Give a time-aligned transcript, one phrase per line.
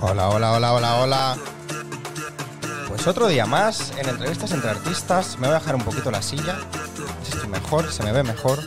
[0.00, 1.36] Hola, hola, hola, hola, hola.
[2.88, 5.38] Pues otro día más en entrevistas entre artistas.
[5.38, 6.56] Me voy a dejar un poquito la silla.
[7.28, 8.58] Estoy mejor, se me ve mejor.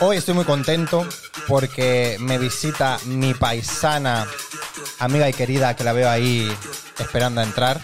[0.00, 1.06] Hoy estoy muy contento
[1.46, 4.26] porque me visita mi paisana,
[4.98, 6.54] amiga y querida, que la veo ahí
[6.98, 7.80] esperando a entrar.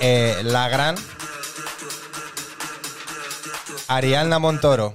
[0.00, 0.94] eh, la gran
[3.88, 4.92] Ariadna Montoro.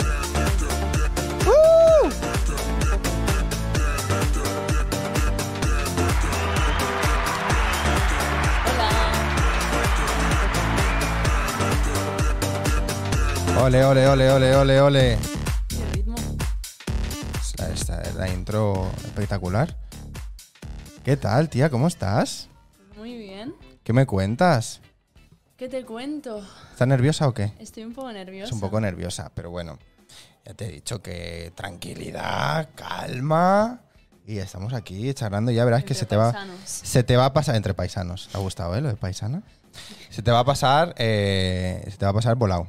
[13.64, 15.18] Ole, ole, ole, ole, ole, ole.
[15.70, 16.16] Qué ritmo.
[17.40, 19.78] Esta, esta- la intro espectacular.
[21.04, 21.70] ¿Qué tal, tía?
[21.70, 22.50] ¿Cómo estás?
[22.98, 23.56] Muy bien.
[23.84, 24.82] ¿Qué me cuentas?
[25.58, 26.46] ¿Qué te cuento?
[26.72, 27.54] ¿Estás nerviosa o qué?
[27.60, 28.48] Estoy un poco nerviosa.
[28.48, 29.80] Es un poco nerviosa, pero bueno.
[30.46, 33.82] Ya te he dicho que tranquilidad, calma.
[34.26, 35.52] Y estamos aquí charlando.
[35.52, 36.34] Ya verás que se te va.
[36.66, 38.28] Se te va a pasar entre paisanos.
[38.32, 38.82] ¿Te ha gustado, eh?
[38.82, 39.42] Lo de paisana.
[40.10, 40.94] Se te va a pasar.
[40.98, 42.68] eh, se te va a pasar volado.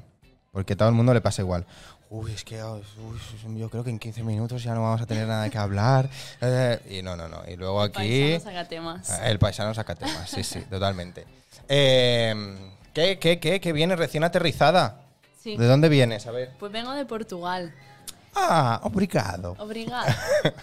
[0.55, 1.67] Porque a todo el mundo le pasa igual.
[2.11, 5.27] Uy, es que uy, yo creo que en 15 minutos ya no vamos a tener
[5.27, 6.09] nada que hablar.
[6.41, 7.43] Eh, y no, no, no.
[7.49, 8.39] Y luego aquí.
[8.39, 9.11] Paisanos saca temas.
[9.11, 11.25] Eh, El paisano saca temas, sí, sí, totalmente.
[11.69, 15.01] Eh, ¿qué, qué, qué, qué viene recién aterrizada?
[15.43, 15.57] Sí.
[15.57, 16.27] ¿De dónde vienes?
[16.29, 16.53] A ver.
[16.59, 17.75] Pues vengo de Portugal.
[18.37, 19.57] Ah, obrigado.
[19.59, 20.17] Obrigada.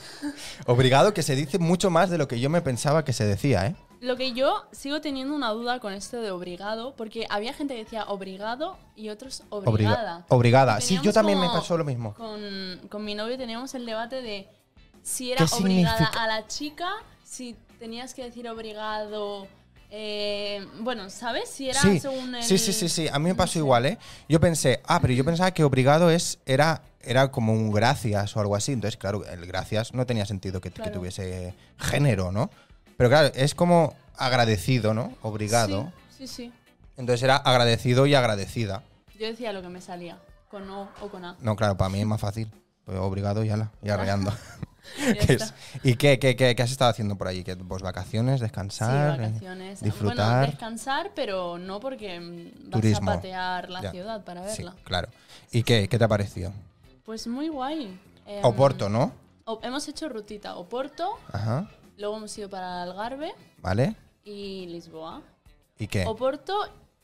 [0.67, 3.67] Obrigado que se dice mucho más de lo que yo me pensaba que se decía,
[3.67, 3.76] ¿eh?
[4.02, 7.83] Lo que yo sigo teniendo una duda con esto de obrigado, porque había gente que
[7.83, 10.80] decía obrigado y otros Obriga- obrigada.
[10.80, 12.13] Y Sí, yo también me pasó lo mismo.
[12.16, 14.47] Con, con mi novio teníamos el debate de
[15.03, 16.23] si era ¿Qué obligada significa?
[16.23, 16.89] a la chica,
[17.23, 19.47] si tenías que decir obrigado.
[19.91, 21.49] eh, bueno, ¿sabes?
[21.49, 22.43] Si era Sí, según el.
[22.43, 23.08] sí, sí, sí, sí.
[23.08, 23.97] A mí me pasó igual, ¿eh?
[24.30, 28.39] Yo pensé, ah, pero yo pensaba que obrigado es, era, era como un gracias o
[28.39, 28.71] algo así.
[28.71, 32.49] Entonces, claro, el gracias no tenía sentido que, que tuviese género, ¿no?
[32.97, 35.14] Pero claro, es como agradecido, ¿no?
[35.22, 35.92] Obrigado.
[36.17, 36.53] Sí, sí, sí.
[36.98, 38.83] Entonces era agradecido y agradecida.
[39.20, 40.17] Yo decía lo que me salía,
[40.49, 41.36] con O o con A.
[41.42, 42.48] No, claro, para mí es más fácil.
[42.86, 44.33] Pues obrigado y ala, y arreando.
[45.83, 47.43] ¿Y qué, qué, qué, qué has estado haciendo por allí?
[47.43, 49.82] ¿Qué, pues vacaciones, Sí, descansar, eh, vacaciones.
[49.82, 50.15] disfrutar?
[50.39, 53.11] Bueno, descansar, pero no porque mm, vas Turismo.
[53.11, 53.92] a patear la Ya.
[53.92, 54.76] ciudad para Sí, verla.
[54.83, 55.08] claro.
[55.52, 56.52] ¿Y qué, qué te ha parecido?
[57.05, 57.98] Pues muy guay.
[58.26, 59.11] Em, Oporto, ¿no?
[59.45, 61.67] o- hemos hecho rutita Oporto, Ajá.
[62.02, 63.95] Luego hemos ido para Algarve ¿Vale?
[64.26, 65.22] y Lisboa.
[65.80, 66.06] ¿Y qué?
[66.06, 66.54] Oporto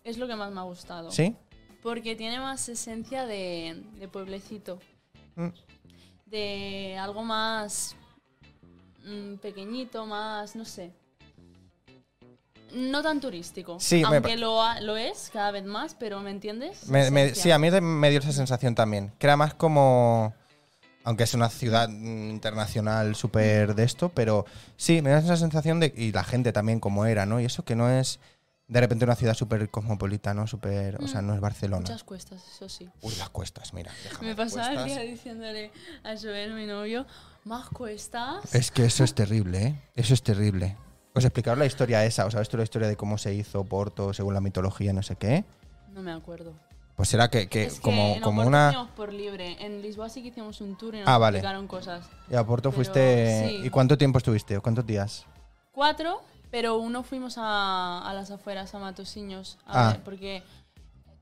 [0.04, 1.12] es lo que más me ha gustado.
[1.12, 1.36] ¿Sí?
[1.82, 4.80] Porque tiene más esencia de, de pueblecito.
[5.36, 5.48] Mm.
[6.26, 7.96] De algo más
[9.06, 10.92] mm, pequeñito, más, no sé.
[12.74, 13.80] No tan turístico.
[13.80, 16.88] Sí, me aunque pa- lo, ha- lo es cada vez más, pero ¿me entiendes?
[16.90, 17.44] Me- me- Esencia.
[17.44, 19.12] sí, a mí me dio esa sensación también.
[19.18, 20.34] Que era más como.
[21.08, 24.46] Aunque es una ciudad mm, internacional súper de esto, pero
[24.76, 25.94] sí, me da esa sensación de.
[25.96, 27.40] Y la gente también como era, ¿no?
[27.40, 28.20] Y eso que no es
[28.68, 30.48] de repente una ciudad súper cosmopolita, ¿no?
[30.48, 31.02] Súper.
[31.02, 31.80] O sea, no es Barcelona.
[31.80, 32.90] Muchas cuestas, eso sí.
[33.02, 33.90] Uy, las cuestas, mira.
[34.20, 35.72] Me pasaba el día diciéndole
[36.04, 37.08] a Joel, mi novio,
[37.46, 38.54] más cuestas.
[38.54, 39.82] Es que eso es terrible, ¿eh?
[39.96, 40.76] Eso es terrible.
[41.14, 44.14] Os explicaros la historia esa, ¿os sabes tú la historia de cómo se hizo Porto
[44.14, 45.46] según la mitología, no sé qué?
[45.94, 46.67] No me acuerdo.
[46.98, 48.90] Pues era que, que es como, como una...
[48.96, 49.56] por libre.
[49.64, 51.42] En Lisboa sí que hicimos un tour y nos Ah, vale.
[51.68, 52.04] cosas.
[52.30, 53.50] Y a Porto Pero, fuiste...
[53.50, 53.62] sí.
[53.64, 54.58] ¿Y cuánto tiempo estuviste?
[54.58, 55.24] ¿O cuántos días?
[55.72, 59.92] Cuatro, pero uno fuimos a, a las afueras, a Matosiños, a Ah.
[59.92, 60.44] ver, porque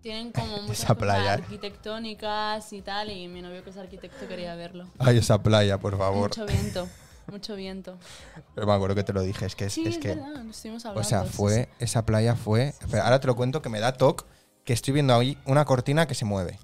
[0.02, 1.34] tienen como muchas Esa cosas playa.
[1.34, 4.88] arquitectónicas y tal, y mi novio que es arquitecto quería verlo.
[4.98, 6.30] Ay, esa playa, por favor.
[6.30, 6.88] Mucho viento,
[7.30, 7.98] mucho viento.
[8.56, 10.16] Pero me acuerdo que te lo dije, es que es, Sí, es es, que...
[10.16, 11.02] verdad, lo estuvimos hablando.
[11.06, 11.64] O sea, sí, fue...
[11.66, 11.70] sí.
[11.80, 12.70] Esa playa fue...
[12.80, 14.24] Espera, ahora te lo cuento que me da toque
[14.66, 16.60] que estoy viendo ahí una cortina que se mueve.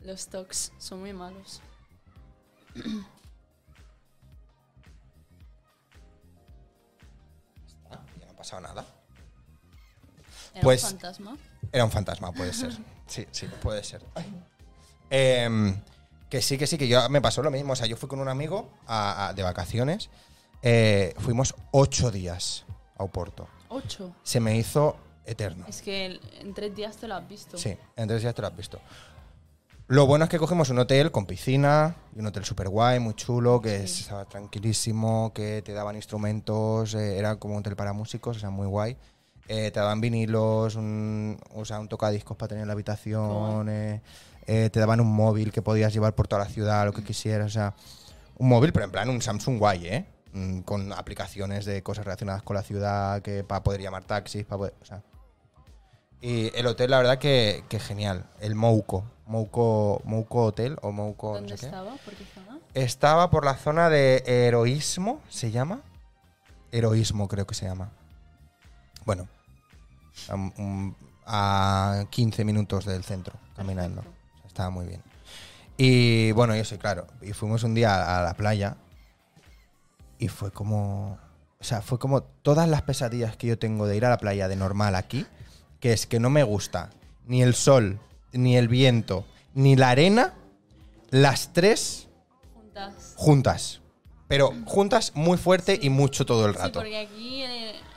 [0.00, 1.62] Los tocs son muy malos.
[7.90, 8.84] Ah, ya no ha pasado nada.
[10.54, 11.36] ¿Era Pues- un fantasma?
[11.72, 12.72] Era un fantasma, puede ser.
[13.06, 14.02] Sí, sí, puede ser.
[15.10, 15.80] Em,
[16.28, 17.72] que sí, que sí, que yo me pasó lo mismo.
[17.72, 20.10] O sea, yo fui con un amigo a- a- de vacaciones.
[20.62, 22.64] Eh, fuimos ocho días
[22.98, 23.48] a Oporto.
[23.72, 24.12] Ocho.
[24.22, 25.64] Se me hizo eterno.
[25.68, 27.56] Es que en tres días te lo has visto.
[27.56, 28.78] Sí, entonces ya te lo has visto.
[29.88, 33.60] Lo bueno es que cogimos un hotel con piscina, un hotel súper guay, muy chulo,
[33.60, 34.02] que Sí.
[34.02, 38.50] estaba tranquilísimo, que te daban instrumentos, eh, era como un hotel para músicos, o sea,
[38.50, 38.96] muy guay.
[39.48, 44.00] Eh, te daban vinilos, un, o sea, un tocadiscos para tener en la habitación, eh,
[44.46, 47.46] eh, te daban un móvil que podías llevar por toda la ciudad, lo que quisieras,
[47.48, 47.74] o sea,
[48.38, 50.06] un móvil, pero en plan un Samsung guay, ¿eh?
[50.32, 54.58] Mm, Con aplicaciones de cosas relacionadas con la ciudad, que para poder llamar taxis, para
[54.58, 55.02] poder, o sea,
[56.20, 58.26] y el hotel, la verdad que, que genial.
[58.40, 59.04] El Mouco.
[59.26, 61.66] Mouco, Mouco Hotel o Mouco ¿Dónde no sé qué.
[61.66, 61.96] estaba?
[61.96, 62.58] ¿Por qué zona?
[62.74, 65.80] estaba por la zona de heroísmo, ¿se llama?
[66.70, 67.90] Heroísmo creo que se llama.
[69.04, 69.26] Bueno,
[70.28, 70.96] a, un-
[71.26, 74.02] a 15 minutos del centro, caminando.
[74.02, 74.28] Perfecto.
[74.36, 75.02] O sea, estaba muy bien.
[75.76, 77.06] Y bueno, yo sí, claro.
[77.20, 78.76] Y fuimos un día a la playa
[80.22, 81.18] y fue como...
[81.60, 84.46] O sea, fue como todas las pesadillas que yo tengo de ir a la playa
[84.48, 85.26] de normal aquí,
[85.80, 86.90] que es que no me gusta
[87.26, 87.98] ni el sol,
[88.32, 89.24] ni el viento,
[89.54, 90.34] ni la arena,
[91.10, 92.08] las tres
[92.54, 93.12] Juntas.
[93.16, 93.80] juntas.
[94.28, 96.78] Pero juntas muy fuerte y mucho todo el Sí, rato.
[96.80, 97.42] porque aquí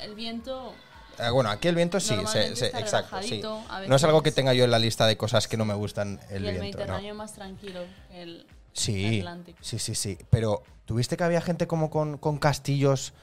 [0.02, 0.74] el viento
[1.18, 3.42] Eh, bueno, aquí el viento sí, se- se- exacto, sí.
[3.88, 6.20] No es algo que tenga yo en la lista de cosas que no me gustan
[6.30, 6.78] el y el viento.
[6.80, 6.84] ¿no?
[6.86, 7.80] Mediterráneo más tranquilo
[8.12, 8.46] el
[8.76, 9.24] Sí,
[9.62, 10.18] sí, sí, sí.
[10.30, 13.14] Pero tuviste que había gente como con, con castillos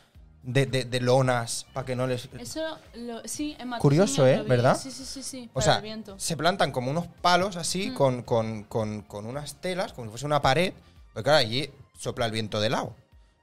[0.43, 2.28] de, de- de lonas para que no les...
[2.38, 2.60] Eso,
[2.94, 4.38] lo, sí, en Curioso, ¿eh?
[4.38, 4.49] lo vi.
[4.49, 4.76] ¿Verdad?
[4.76, 6.19] Sí, sí, sí, sí, O para sea, el viento.
[6.19, 7.94] se plantan como unos palos así Mm.
[7.94, 10.72] con, con- con- con unas telas, como si fuese una pared,
[11.12, 12.96] porque claro, allí sopla el viento de lado.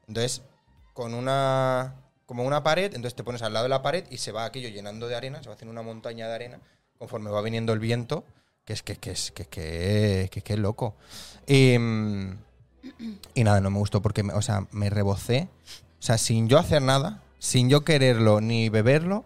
[0.08, 0.42] Entonces,
[0.94, 1.96] con una
[2.26, 4.70] como una pared, entonces te pones al lado de la pared y se va aquello
[4.70, 6.60] llenando de arena, se va haciendo una montaña de arena
[7.00, 8.24] conforme va viniendo el viento,
[8.70, 10.94] que es que, que es que, que, que, que es loco.
[11.48, 12.38] Y, mm,
[13.34, 15.48] y nada, no me gustó porque, me- o sea, me rebocé.
[16.00, 19.26] O sea, sin yo hacer nada, sin yo quererlo ni beberlo,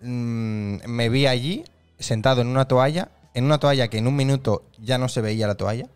[0.00, 1.64] mm, me vi allí
[1.98, 5.48] sentado en una toalla, en una toalla que en un minuto ya no se veía
[5.48, 5.88] la toalla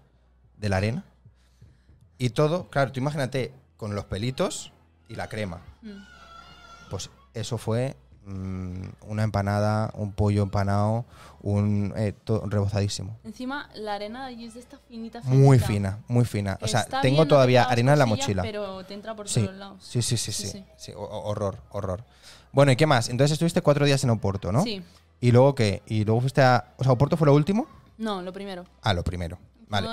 [0.57, 1.05] de la arena.
[2.19, 4.73] Y todo, claro, tú imagínate con los pelitos
[5.09, 5.61] y la crema.
[5.83, 6.03] Mm.
[6.91, 7.95] Pues eso fue
[9.07, 11.05] una empanada, un pollo empanado,
[11.41, 12.15] un eh,
[12.47, 13.17] rebozadísimo.
[13.25, 16.59] Encima, la arena allí es de esta finita, Muy finita, fina, muy fina.
[16.61, 18.43] O sea, tengo todavía arena en la mochila.
[18.43, 19.83] Pero te entra por Sí, todos lados.
[19.85, 20.49] sí, sí, sí, Sí, sí.
[20.51, 20.65] sí.
[20.77, 22.05] sí, ho- ho- horror, horror.
[22.53, 23.09] Bueno, ¿y qué más?
[23.09, 24.63] Entonces estuviste cuatro días en Oporto, ¿no?
[24.63, 24.83] Sí.
[25.21, 25.83] ¿Y luego qué?
[25.87, 26.75] ¿Y luego fuiste a...
[26.79, 27.67] O sea, Oporto fue lo último?
[27.99, 28.65] No, lo primero.
[28.83, 29.39] Ah, lo primero.
[29.69, 29.89] Vale.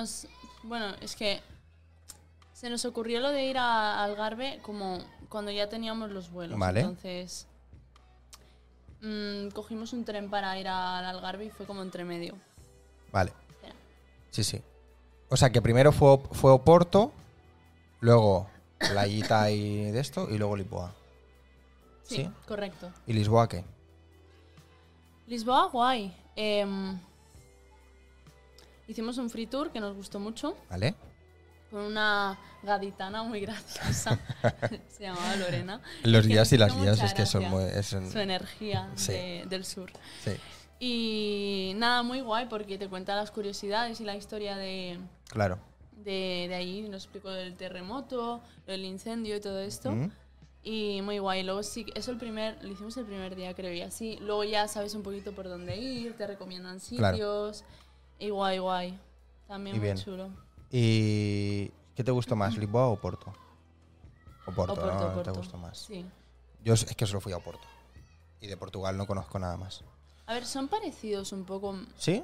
[0.63, 1.41] Bueno, es que
[2.53, 4.99] se nos ocurrió lo de ir a Algarve como
[5.29, 6.57] cuando ya teníamos los vuelos.
[6.57, 6.81] Vale.
[6.81, 7.47] Entonces,
[9.05, 12.35] mm, cogimos un tren para ir al Algarve y fue como entre medio.
[13.11, 13.31] Vale.
[13.49, 13.75] Espera.
[14.31, 14.61] Sí, sí.
[15.29, 17.11] O sea, que primero fue, fue Oporto,
[17.99, 18.47] luego
[18.77, 20.93] Playita y de esto, y luego Lisboa.
[22.03, 22.29] Sí, ¿Sí?
[22.47, 22.91] correcto.
[23.07, 23.63] ¿Y Lisboa qué?
[25.27, 26.15] Lisboa, guay.
[26.35, 26.99] Em,
[28.87, 30.95] hicimos un free tour que nos gustó mucho ¿Vale?
[31.71, 34.19] Con una gaditana muy graciosa.
[34.89, 35.81] Se llamaba Lorena.
[36.03, 37.63] Los guías y las guías es que son muy...
[37.65, 39.11] es un- Su energía Sí.
[39.13, 39.91] de- del sur.
[40.23, 40.31] sí,
[40.79, 45.57] Y nada, muy guay porque te cuenta las curiosidades y la historia de, claro.
[46.03, 46.81] de, de ahí.
[46.89, 49.91] Nos explicó del terremoto, del incendio y todo esto.
[49.91, 50.11] Mm.
[50.63, 51.43] Y muy guay.
[51.43, 54.17] Luego sí, eso el primer, lo hicimos el primer día creo y así.
[54.21, 57.15] Luego ya sabes un poquito por dónde ir, te recomiendan Claro.
[57.15, 57.63] sitios.
[58.17, 58.97] Y guay, guay.
[59.47, 59.97] También Y muy bien.
[59.97, 60.29] chulo.
[60.71, 63.33] ¿Y qué te gustó más, Lisboa o Oporto?
[64.45, 65.23] Oporto, Oporto, ¿no?
[65.23, 65.77] Te gustó más.
[65.77, 66.05] Sí.
[66.63, 67.67] Yo es que solo fui a Oporto.
[68.41, 69.83] Y de Portugal no conozco nada más.
[70.27, 72.23] A ver, son parecidos un poco ¿Sí?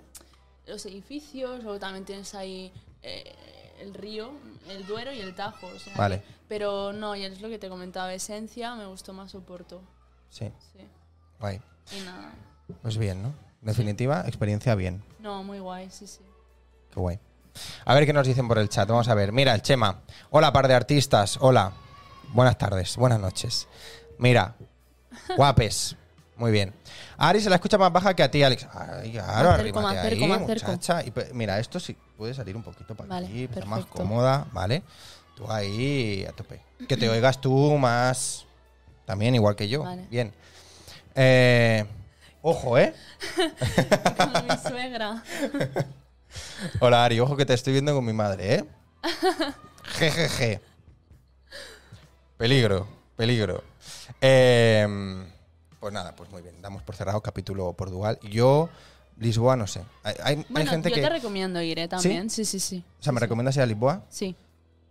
[0.66, 2.72] los edificios, luego también tienes ahí
[3.02, 3.34] eh,
[3.80, 4.32] el río,
[4.68, 5.68] el Duero y el Tajo.
[5.68, 6.24] o sea Vale.
[6.48, 9.82] pero no, ya es lo que te comentaba, esencia, me gustó más Oporto.
[10.30, 10.52] Sí.
[10.74, 10.88] Sí.
[11.40, 11.62] Guay.
[11.98, 12.34] Y nada.
[12.82, 13.30] Pues bien, ¿no?
[13.62, 15.04] En definitiva, experiencia bien.
[15.20, 16.22] No, muy guay, sí, sí.
[16.92, 17.20] Qué guay.
[17.86, 18.88] A ver qué nos dicen por el chat.
[18.88, 19.32] Vamos a ver.
[19.32, 20.02] Mira, el Chema.
[20.30, 21.38] Hola, par de artistas.
[21.42, 21.72] Hola.
[22.30, 22.96] Buenas tardes.
[22.98, 23.68] Buenas noches.
[24.18, 24.56] Mira.
[25.38, 25.96] Guapes.
[26.38, 26.74] Muy bien.
[27.18, 28.68] A Ari se la escucha más baja que a ti, Alex.
[28.74, 30.40] Ay, claro, ahí, acerco.
[30.40, 31.04] muchacha.
[31.04, 34.48] Y mira, esto sí puede salir un poquito para Vale, aquí, para estar más cómoda,
[34.52, 34.82] ¿vale?
[35.36, 36.62] Tú ahí a tope.
[36.88, 38.48] Que te oigas tú más.
[39.06, 39.84] También, igual que yo.
[39.84, 40.08] Vale.
[40.10, 40.34] Bien.
[41.14, 41.86] Eh,
[42.42, 42.96] ojo, ¿eh?
[44.18, 45.24] Como mi suegra.
[46.80, 48.66] Hola Ari, ojo que te estoy viendo con mi madre, ¿eh?
[49.84, 50.62] Jejeje.
[52.38, 53.64] Peligro, peligro.
[54.20, 54.88] Eh,
[55.80, 56.62] pues nada, pues muy bien.
[56.62, 58.20] Damos por cerrado capítulo Portugal.
[58.24, 58.70] Yo,
[59.18, 59.82] Lisboa, no sé.
[60.04, 61.02] Hay, hay- hay Bueno, gente yo que.
[61.02, 61.88] te recomiendo ir, ¿eh?
[61.88, 62.30] También.
[62.30, 62.84] Sí, sí, sí.
[63.00, 64.04] O sea, ¿me Sí, recomiendas ir a Lisboa?
[64.10, 64.36] Sí.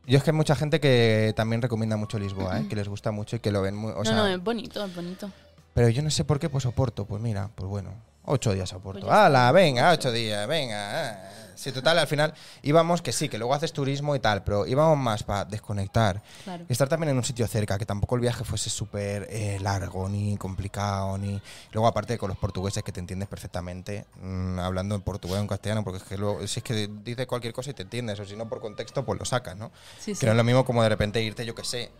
[0.06, 2.66] Yo es que hay mucha gente que también recomienda mucho Lisboa, ¿eh?
[2.68, 3.92] que les gusta mucho y que lo ven muy.
[3.92, 5.30] O no, sea, no, es bonito, es bonito.
[5.74, 7.04] Pero yo no sé por qué, pues Oporto.
[7.04, 7.90] Pues mira, pues bueno.
[8.24, 9.10] Ocho días a Oporto.
[9.10, 9.50] ¡Hala!
[9.52, 11.14] Venga, ocho días, venga.
[11.14, 11.30] ah.
[11.60, 14.96] Sí, total, al final íbamos que sí, que luego haces turismo y tal, pero íbamos
[14.96, 16.22] más para desconectar.
[16.44, 16.64] Claro.
[16.66, 20.08] Y estar también en un sitio cerca, que tampoco el viaje fuese súper eh, largo,
[20.08, 21.38] ni complicado, ni...
[21.72, 25.48] Luego aparte con los portugueses que te entiendes perfectamente, mm, hablando en portugués o en
[25.48, 28.24] castellano, porque es que luego, si es que dice cualquier cosa y te entiendes, o
[28.24, 29.70] si no por contexto, pues lo sacas, ¿no?
[29.98, 30.20] Sí, sí.
[30.20, 31.90] Que no es lo mismo como de repente irte, yo que sé,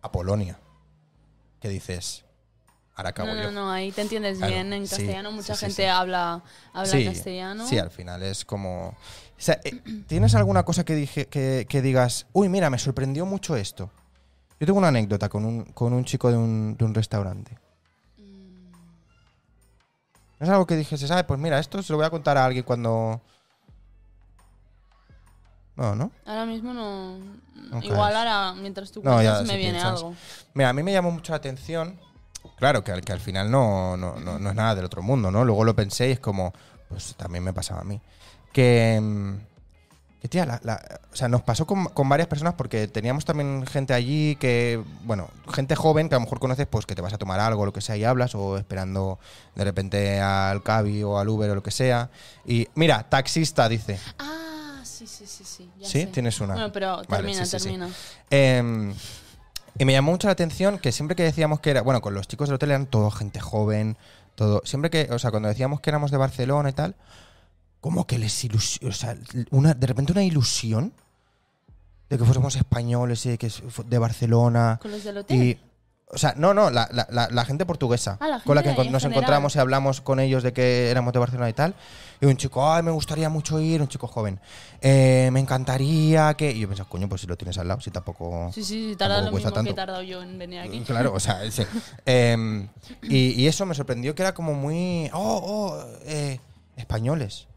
[0.00, 0.60] a Polonia.
[1.58, 2.24] Que dices,
[2.96, 4.72] no, no, no, ahí te entiendes Claro, bien.
[4.72, 5.88] En sí, castellano mucha sí, gente sí.
[5.88, 7.66] habla, habla castellano.
[7.66, 8.88] Sí, al final es como.
[8.88, 8.94] O
[9.36, 13.54] sea, eh, ¿tienes alguna cosa que, dije, que, que digas, uy, mira, me sorprendió mucho
[13.56, 13.90] esto?
[14.58, 17.58] Yo tengo una anécdota con un, con un chico de un, de un restaurante.
[18.16, 18.72] Mm.
[20.40, 21.24] Es algo que dijese, ¿sabes?
[21.24, 23.20] Pues mira, esto se lo voy a contar a alguien cuando.
[25.76, 26.10] No, ¿no?
[26.24, 27.18] Ahora mismo no.
[27.54, 29.98] No igual ahora, mientras tú No, cuentas, me viene piensas.
[29.98, 30.14] algo.
[30.54, 32.00] Mira, a mí me llamó mucho la atención.
[32.56, 35.30] Claro, que, al- que al final no, no, no- no es nada del otro mundo,
[35.30, 35.44] ¿no?
[35.44, 36.52] Luego lo pensé y es como,
[36.88, 38.00] pues también me pasaba a mí.
[38.52, 39.34] Que, mm,
[40.22, 43.66] que tía, la- la- o sea, nos pasó con, con varias personas porque teníamos también
[43.66, 47.12] gente allí que, bueno, gente joven que a lo mejor conoces, pues que te vas
[47.12, 49.18] a tomar algo, lo que sea, y hablas, o esperando
[49.54, 52.08] de repente al Cabi o al Uber o lo que sea.
[52.46, 54.00] Y mira, taxista, dice.
[54.18, 55.70] Ah, sí, sí, sí, sí.
[55.78, 56.00] ya ¿Sí?
[56.00, 56.06] sé.
[56.06, 56.54] Tienes una.
[56.54, 57.88] Bueno, pero Vale, termina, sí, termina.
[58.30, 58.94] Eh,
[59.78, 62.28] y me llamó mucho la atención que siempre que decíamos que era, bueno, con los
[62.28, 63.96] chicos del hotel eran todo gente joven,
[64.34, 66.94] todo, siempre que, o sea, cuando decíamos que éramos de Barcelona y tal,
[67.80, 69.16] como que les ilusión, o sea,
[69.50, 70.92] una, de repente una ilusión
[72.08, 73.50] de que fuésemos españoles y de que
[73.86, 75.42] de Barcelona ¿Con los del hotel?
[75.42, 75.58] y
[76.08, 79.02] o sea, no, no, la, la- gente portuguesa Ah, la con la que en nos
[79.02, 79.12] general.
[79.12, 81.74] encontramos y hablamos con ellos de que éramos de Barcelona y tal.
[82.20, 84.40] Y un chico, ay, me gustaría mucho ir, un chico joven.
[84.80, 86.50] "Eh, me encantaría que.
[86.52, 88.50] Y yo pensaba, coño, pues si lo tienes al lado, si tampoco.
[88.54, 90.80] Sí, sí, sí, tarda lo mismo que he tardado yo en venir aquí.
[90.82, 91.64] Claro, o sea, sí.
[92.06, 92.68] Em,
[93.02, 95.10] y, y eso me sorprendió que era como muy.
[95.12, 96.38] Oh, oh, eh,
[96.76, 97.48] españoles.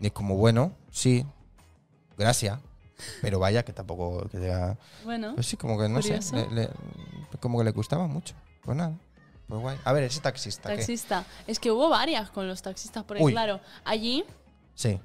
[0.00, 1.26] Y es como, bueno, sí,
[2.16, 2.58] gracias.
[3.20, 4.28] Pero vaya, que tampoco.
[4.30, 6.30] Que diga- Bueno, pues sí, como que no Curioso.
[6.30, 6.46] sé.
[6.50, 6.70] le- le-
[7.40, 8.34] como que le gustaba mucho.
[8.62, 8.92] Pues nada.
[9.48, 9.78] Pues guay.
[9.84, 10.68] A ver, ese taxista.
[10.70, 10.76] ¿qué?
[10.76, 11.24] taxista.
[11.46, 13.32] Es que hubo varias con los taxistas, porque Uy.
[13.32, 14.24] claro, allí,
[14.74, 14.98] Sí.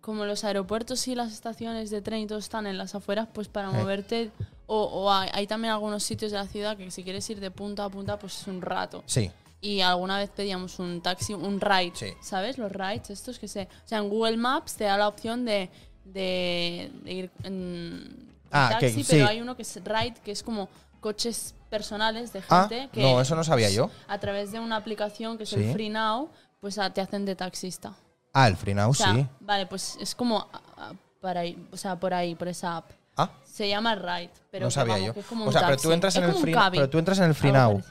[0.00, 3.48] como los aeropuertos y las estaciones de tren y todo están en las afueras, pues
[3.48, 3.72] para Eh.
[3.72, 4.30] moverte,
[4.66, 7.50] o, o hay, hay también algunos sitios de la ciudad que si quieres ir de
[7.50, 9.02] punta a punta, pues es un rato.
[9.06, 9.30] Sí.
[9.62, 12.06] Y alguna vez pedíamos un taxi, un ride, Sí.
[12.22, 12.56] ¿sabes?
[12.56, 13.64] Los rides estos que se...
[13.64, 15.70] O sea, en Google Maps te da la opción de,
[16.12, 19.06] de, de ir en Ah, taxi, sí.
[19.10, 20.68] pero hay uno que es ride, que es como
[21.00, 23.90] coches personales de Ah, gente que no, eso no sabía yo.
[24.08, 25.56] a través de una aplicación que es Sí.
[25.56, 26.28] el Free Now,
[26.60, 27.94] pues ah, te hacen de taxista.
[28.32, 29.26] Ah, el Free Now, O sea, sí.
[29.40, 32.90] vale, pues es como ah, ah, para ahí, o sea, por ahí, por esa app.
[33.16, 35.14] Ah, Se llama Ride, pero no sabía vamos, yo.
[35.14, 35.86] que es como O un sea, pero taxi.
[35.88, 37.82] tú entras Es en el como un Pero tú entras en el Free Now.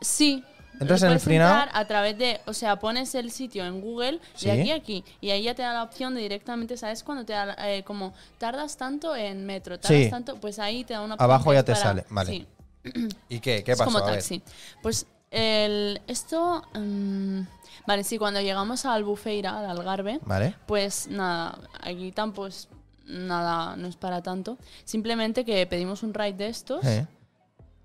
[0.00, 0.44] Sí.
[0.80, 1.66] Entras en el Free Now.
[1.72, 4.46] a través de, o sea, pones el sitio en Google Sí.
[4.46, 7.02] de aquí a aquí y ahí ya te da la opción de directamente, ¿sabes?
[7.04, 10.10] Cuando te da eh, como tardas tanto en metro, tardas Sí.
[10.10, 12.30] tanto, pues ahí te da una opción Abajo ya es te para- sale, vale.
[12.30, 12.46] Sí,
[13.28, 13.62] ¿Y qué?
[13.64, 13.90] ¿Qué es pasó?
[13.92, 14.14] como A ver.
[14.16, 14.42] taxi.
[14.82, 17.40] Pues el, esto, mm,
[17.86, 20.54] vale, sí, cuando llegamos al Bufeira, al Algarve, Vale.
[20.66, 22.68] pues nada, aquí tampoco es
[23.06, 24.58] nada, no es para tanto.
[24.84, 27.06] Simplemente que pedimos un ride de estos Eh,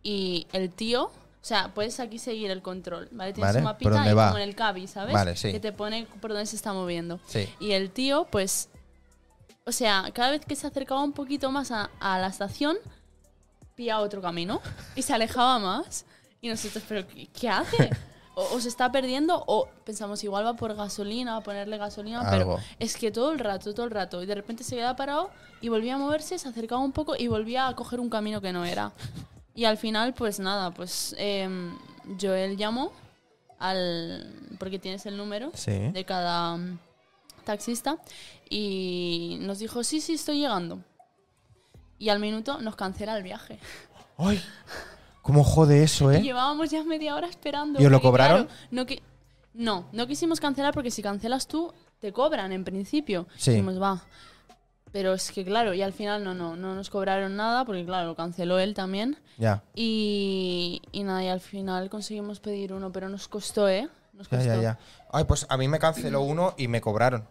[0.04, 3.32] y el tío, o sea, puedes aquí seguir el control, ¿vale?
[3.34, 5.14] Tienes Vale, un ¿por mapita como en el Cabi, ¿sabes?
[5.14, 5.52] Vale, sí.
[5.52, 7.20] Que te pone por dónde se está moviendo.
[7.28, 7.48] Sí.
[7.60, 8.70] Y el tío, pues,
[9.66, 12.78] o sea, cada vez que se acercaba un poquito más a, a la estación,
[13.76, 14.62] pillaba otro camino
[14.96, 16.06] y se alejaba más.
[16.42, 17.90] Y nosotros, ¿pero qué, qué hace?
[18.36, 22.56] O, o se está perdiendo o pensamos, igual va por gasolina, a ponerle gasolina, Algo.
[22.56, 24.24] pero es que todo el rato, todo el rato.
[24.24, 25.30] Y de repente se quedaba parado
[25.60, 28.54] y volvía a moverse, se acercaba un poco y volvía a coger un camino que
[28.54, 28.94] no era.
[29.56, 31.78] Y al final, pues nada, pues em,
[32.20, 32.92] Joel llamó
[33.58, 34.34] al...
[34.58, 35.72] porque tienes el número Sí.
[35.72, 36.80] de cada mm,
[37.44, 37.98] taxista
[38.50, 40.80] y nos dijo, sí, sí, estoy llegando.
[41.98, 43.60] Y al minuto nos cancela el viaje.
[44.18, 44.42] ¡Ay!
[45.22, 46.22] ¿Cómo jode eso, Y eh?
[46.22, 47.82] llevábamos ya media hora esperando.
[47.82, 48.46] ¿Y os lo cobraron?
[48.46, 49.04] claro, no, que,
[49.54, 53.28] no, no quisimos cancelar porque si cancelas tú, te cobran en principio.
[53.38, 53.52] Sí.
[53.52, 54.02] Dijimos, va.
[54.92, 58.08] Pero es que claro, y al final no, no, no nos cobraron nada porque claro,
[58.08, 59.18] lo canceló él también.
[59.38, 59.62] Ya.
[59.76, 63.88] Y, y nada, y al final conseguimos pedir uno, pero nos costó, ¿eh?
[64.14, 64.54] Nos Ya, costó.
[64.56, 64.80] ya, ya.
[65.12, 67.28] Ay, pues a mí me canceló uno y me cobraron.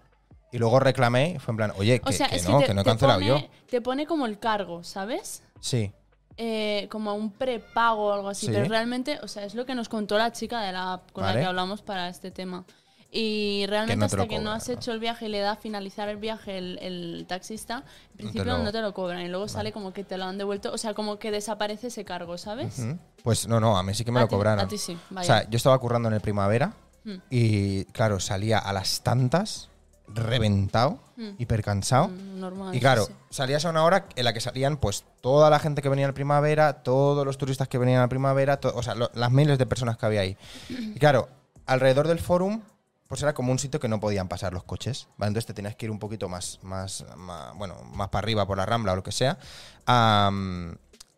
[0.52, 2.72] Y luego reclamé y fue en plan, oye, que, O sea, que es no, que,
[2.72, 3.48] no he cancelado pone, yo.
[3.68, 5.42] Te pone como el cargo, ¿sabes?
[5.60, 5.92] Sí.
[6.36, 8.46] Eh, como un prepago o algo así.
[8.46, 8.52] Sí.
[8.52, 11.22] Pero realmente, o sea, es lo que nos contó la chica de la app con
[11.24, 11.34] Vale.
[11.34, 12.64] la que hablamos para este tema.
[13.10, 14.74] Y realmente no hasta que no has ¿no?
[14.74, 18.58] hecho el viaje y le da a finalizar el viaje el, el taxista, en principio
[18.58, 19.22] no te lo cobran.
[19.22, 20.72] Y luego sale como que te lo han devuelto.
[20.74, 22.82] O sea, como que desaparece ese cargo, ¿sabes?
[23.22, 24.62] Pues no, no, a mí sí que me A lo cobraron.
[24.64, 25.26] a ti sí, O vaya.
[25.26, 26.74] sea, yo estaba currando en el primavera
[27.04, 27.14] Hmm.
[27.30, 29.70] y, claro, salía a las tantas,
[30.08, 31.30] reventado, Hmm.
[31.38, 32.08] hipercansado.
[32.08, 32.74] Mm, Normal.
[32.74, 33.12] Y claro, sí.
[33.30, 36.14] salías a una hora en la que salían pues toda la gente que venía al
[36.14, 39.66] primavera, todos los turistas que venían al primavera, to- o sea, lo- las miles de
[39.66, 40.36] personas que había ahí.
[40.68, 41.28] Y claro,
[41.66, 42.60] alrededor del forum
[43.08, 45.28] pues era como un sitio que no podían pasar los coches, ¿vale?
[45.30, 48.56] Entonces te tenías que ir un poquito más, más, más- bueno, más para arriba por
[48.58, 49.38] la Rambla o lo que sea,
[49.86, 50.30] a,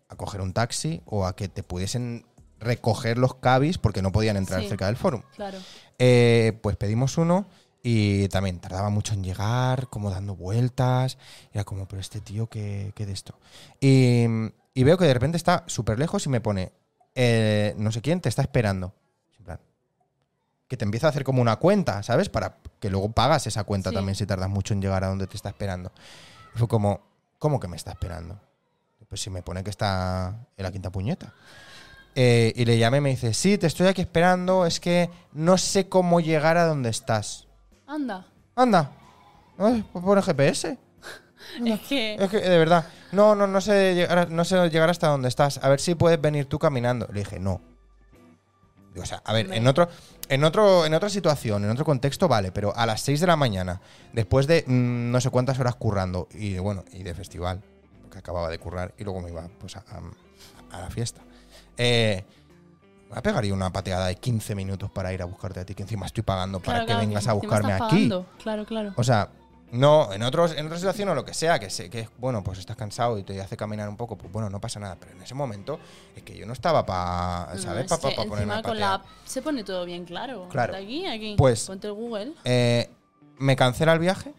[0.08, 2.24] a coger un taxi o a que te pudiesen
[2.60, 4.68] recoger los cabis porque no podían entrar Sí.
[4.68, 5.22] cerca del fórum.
[5.34, 5.58] Claro.
[5.98, 7.46] Eh, pues pedimos uno
[7.82, 11.16] y también tardaba mucho en llegar, como dando vueltas.
[11.52, 13.38] Era como, pero este tío, ¿qué, qué de esto?
[13.80, 14.26] Y,
[14.74, 16.72] y veo que de repente está súper lejos y me pone,
[17.14, 18.94] eh, no sé quién te está esperando.
[20.70, 22.28] Que te empieza a hacer como una cuenta, ¿sabes?
[22.28, 23.96] Para que luego pagas esa cuenta Sí.
[23.96, 25.90] también si tardas mucho en llegar a donde te está esperando.
[26.54, 27.02] Y fue como,
[27.40, 28.40] ¿cómo que me está esperando?
[29.08, 31.34] Pues si me pone que está en la quinta puñeta.
[32.14, 35.58] Eh, y le llamé y me dice, sí, te estoy aquí esperando, es que no
[35.58, 37.48] sé cómo llegar a donde estás.
[37.88, 38.26] Anda.
[38.54, 38.92] Anda,
[39.58, 40.78] Ay, pues pone GPS.
[41.66, 42.14] Es que.
[42.14, 45.58] Es que, de verdad, no, no, no sé, llegar, no sé llegar hasta donde estás.
[45.62, 47.08] A ver si puedes venir tú caminando.
[47.12, 47.60] Le dije, no.
[48.92, 49.88] Digo, o sea, a ver, en otro,
[50.30, 53.36] en otro, en otra situación, en otro contexto, vale, pero a las 6 de la
[53.36, 53.80] mañana,
[54.12, 57.60] después de mm, no sé cuántas horas currando, y bueno, y de festival,
[58.02, 61.20] porque acababa de currar, y luego me iba pues a, a- a la fiesta.
[61.76, 62.24] Eh,
[63.14, 66.06] me pegaría una pateada de 15 minutos para ir a buscarte a ti, que encima
[66.06, 67.80] estoy pagando para claro, que claro, vengas a buscarme aquí.
[67.80, 68.26] pagando.
[68.40, 68.92] Claro, claro.
[68.96, 69.30] O sea,
[69.72, 72.58] no, en, otros, en otra situación o lo que sea, que sé que bueno, pues
[72.58, 74.96] estás cansado y te hace caminar un poco, pues bueno, no pasa nada.
[74.98, 75.78] Pero en ese momento
[76.16, 77.84] es que yo no estaba para, No, no, ¿sabes?
[77.84, 80.48] es Para que ponerme a encima con la app se pone todo bien claro.
[80.50, 80.72] Claro.
[80.72, 81.34] De aquí, aquí.
[81.38, 82.32] Pues- Ponte el Google.
[82.44, 82.90] Eh,
[83.38, 84.34] me cancela el viaje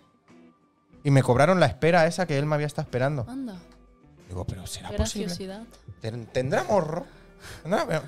[1.04, 3.26] y me cobraron la espera esa que él me había estado esperando.
[3.28, 3.56] Anda.
[4.28, 5.28] Digo, pero ¿será Qué posible?
[5.28, 5.64] graciosidad.
[6.00, 7.06] ¿Ten- ¿Tendrá morro?
[7.64, 8.06] ¿Tendrá-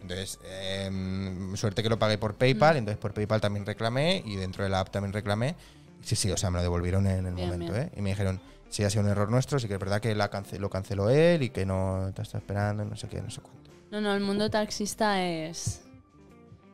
[0.00, 2.36] Entonces, em, suerte que lo pagué por Mm.
[2.36, 5.54] PayPal, entonces por PayPal también reclamé y dentro de la app también reclamé.
[6.04, 7.86] Sí, sí, o sea, me lo devolvieron en el Bien, momento, bien.
[7.86, 7.92] ¿eh?
[7.96, 10.30] Y me dijeron, sí, ha sido un error nuestro, sí que es verdad que la
[10.30, 13.40] cance- lo canceló él y que no te está esperando, no sé qué, no sé
[13.40, 13.70] cuánto.
[13.90, 15.80] No, no, el mundo taxista es.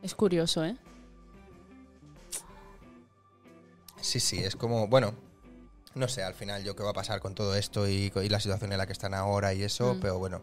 [0.02, 0.76] Es curioso, ¿eh?
[4.00, 5.14] Sí, sí, es como, bueno,
[5.94, 8.40] no sé al final yo qué va a pasar con todo esto y, y la
[8.40, 10.00] situación en la que están ahora y eso, Mm.
[10.00, 10.42] pero bueno,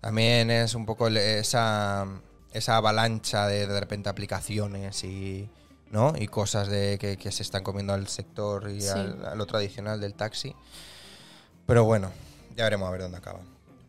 [0.00, 2.06] también es un poco esa,
[2.52, 5.48] esa avalancha de de repente aplicaciones y,
[5.92, 6.14] ¿no?
[6.18, 8.88] y cosas de que, que se están comiendo al sector y Sí.
[8.88, 10.56] al- a lo tradicional del taxi.
[11.66, 12.10] Pero bueno,
[12.56, 13.40] ya veremos a ver dónde acaba.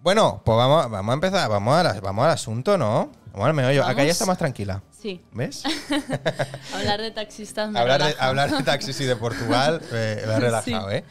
[0.01, 3.09] Bueno, pues vamos, vamos a empezar, vamos, a la- vamos al asunto, ¿no?
[3.31, 3.85] Vamos al meollo.
[3.85, 5.21] Acá ya está más tranquila, Sí.
[5.31, 5.63] ¿ves?
[6.75, 10.39] Hablar de taxistas me hablar, de, hablar de taxis y de Portugal eh, me ha
[10.39, 10.97] relajado, Sí.
[10.97, 11.03] ¿eh?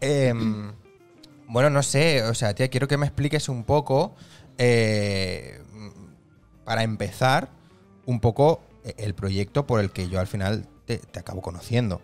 [0.00, 0.72] Em,
[1.48, 4.14] Bueno, no sé, o sea, tía, quiero que me expliques un poco,
[4.58, 5.60] eh,
[6.64, 7.48] para empezar,
[8.06, 8.60] un poco
[8.98, 12.00] el proyecto por el que yo al final te, te acabo conociendo.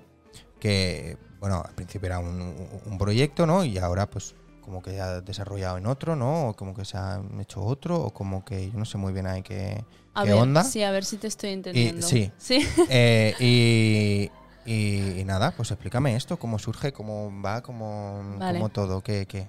[0.61, 2.40] Que, bueno, al principio era un,
[2.87, 3.64] un proyecto, ¿no?
[3.64, 6.49] Y ahora, pues, como que ha desarrollado en otro, ¿no?
[6.49, 9.27] O como que se ha hecho otro, o como que yo no sé muy bien
[9.27, 10.64] ahí qué, A qué ver, onda.
[10.64, 12.07] Sí, a ver si te estoy entendiendo.
[12.07, 12.33] sí.
[12.38, 12.66] Sí.
[12.88, 14.31] Eh, y,
[14.70, 18.59] y- y nada, pues explícame esto, cómo surge, cómo va, cómo, Vale.
[18.59, 19.49] cómo todo, qué, qué.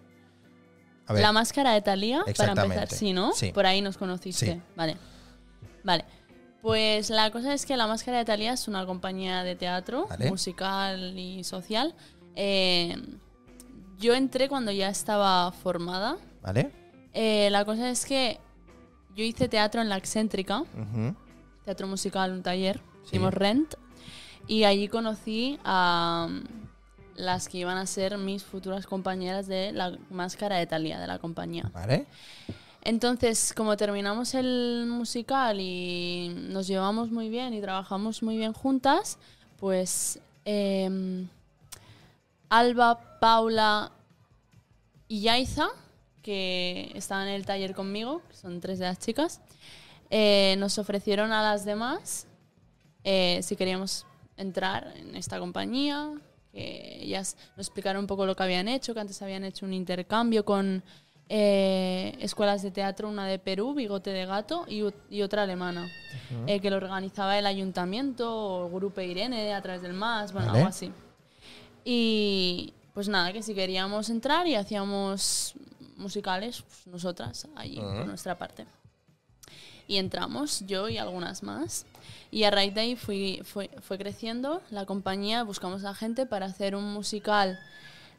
[1.07, 3.31] A ver, La máscara de Talía, para empezar, sí, ¿no?
[3.33, 3.51] Sí.
[3.53, 4.53] Por ahí nos conociste.
[4.55, 4.61] Sí.
[4.75, 4.97] Vale.
[5.83, 6.03] Vale.
[6.65, 10.31] Pues la cosa es que La Máscara de Talía es una compañía de teatro, Vale.
[10.31, 11.93] musical y social.
[12.35, 12.95] Eh,
[13.99, 16.17] yo entré cuando ya estaba formada.
[16.41, 16.71] ¿vale?
[17.13, 18.39] Eh, la cosa es que
[19.15, 20.63] yo hice teatro en la excéntrica,
[21.65, 23.09] teatro musical, un taller, Sí.
[23.09, 23.75] hicimos Rent,
[24.47, 26.41] y allí conocí a um,
[27.15, 31.19] las que iban a ser mis futuras compañeras de la máscara de Talía, de la
[31.19, 31.69] compañía.
[31.75, 32.07] ¿Vale?
[32.85, 39.17] Entonces, como terminamos el musical y nos llevamos muy bien y trabajamos muy bien juntas,
[39.57, 41.27] pues em,
[42.47, 43.91] Alba, Paula
[45.07, 45.69] y Yaiza,
[46.21, 49.41] que estaban en el taller conmigo, son tres de las chicas,
[50.11, 52.27] eh, nos ofrecieron a las demás
[53.03, 54.05] eh, si queríamos
[54.37, 56.11] entrar en esta compañía,
[56.53, 59.73] que ellas nos explicaron un poco lo que habían hecho, que antes habían hecho un
[59.73, 60.83] intercambio con
[61.29, 65.89] eh, escuelas de teatro, una de Perú, Bigote de Gato, y, y otra alemana,
[66.47, 70.47] eh, que lo organizaba el ayuntamiento o el Grupo Irene a través del MAS, bueno,
[70.47, 70.59] Vale.
[70.59, 70.91] algo así.
[71.83, 75.53] Y pues nada, que si queríamos entrar y hacíamos
[75.97, 78.05] musicales, pues nosotras, allí, por Ujú.
[78.05, 78.65] nuestra parte.
[79.87, 81.85] Y entramos, yo y algunas más.
[82.31, 86.47] Y a raíz de ahí fui, fue, fue creciendo la compañía, buscamos a gente para
[86.47, 87.59] hacer un musical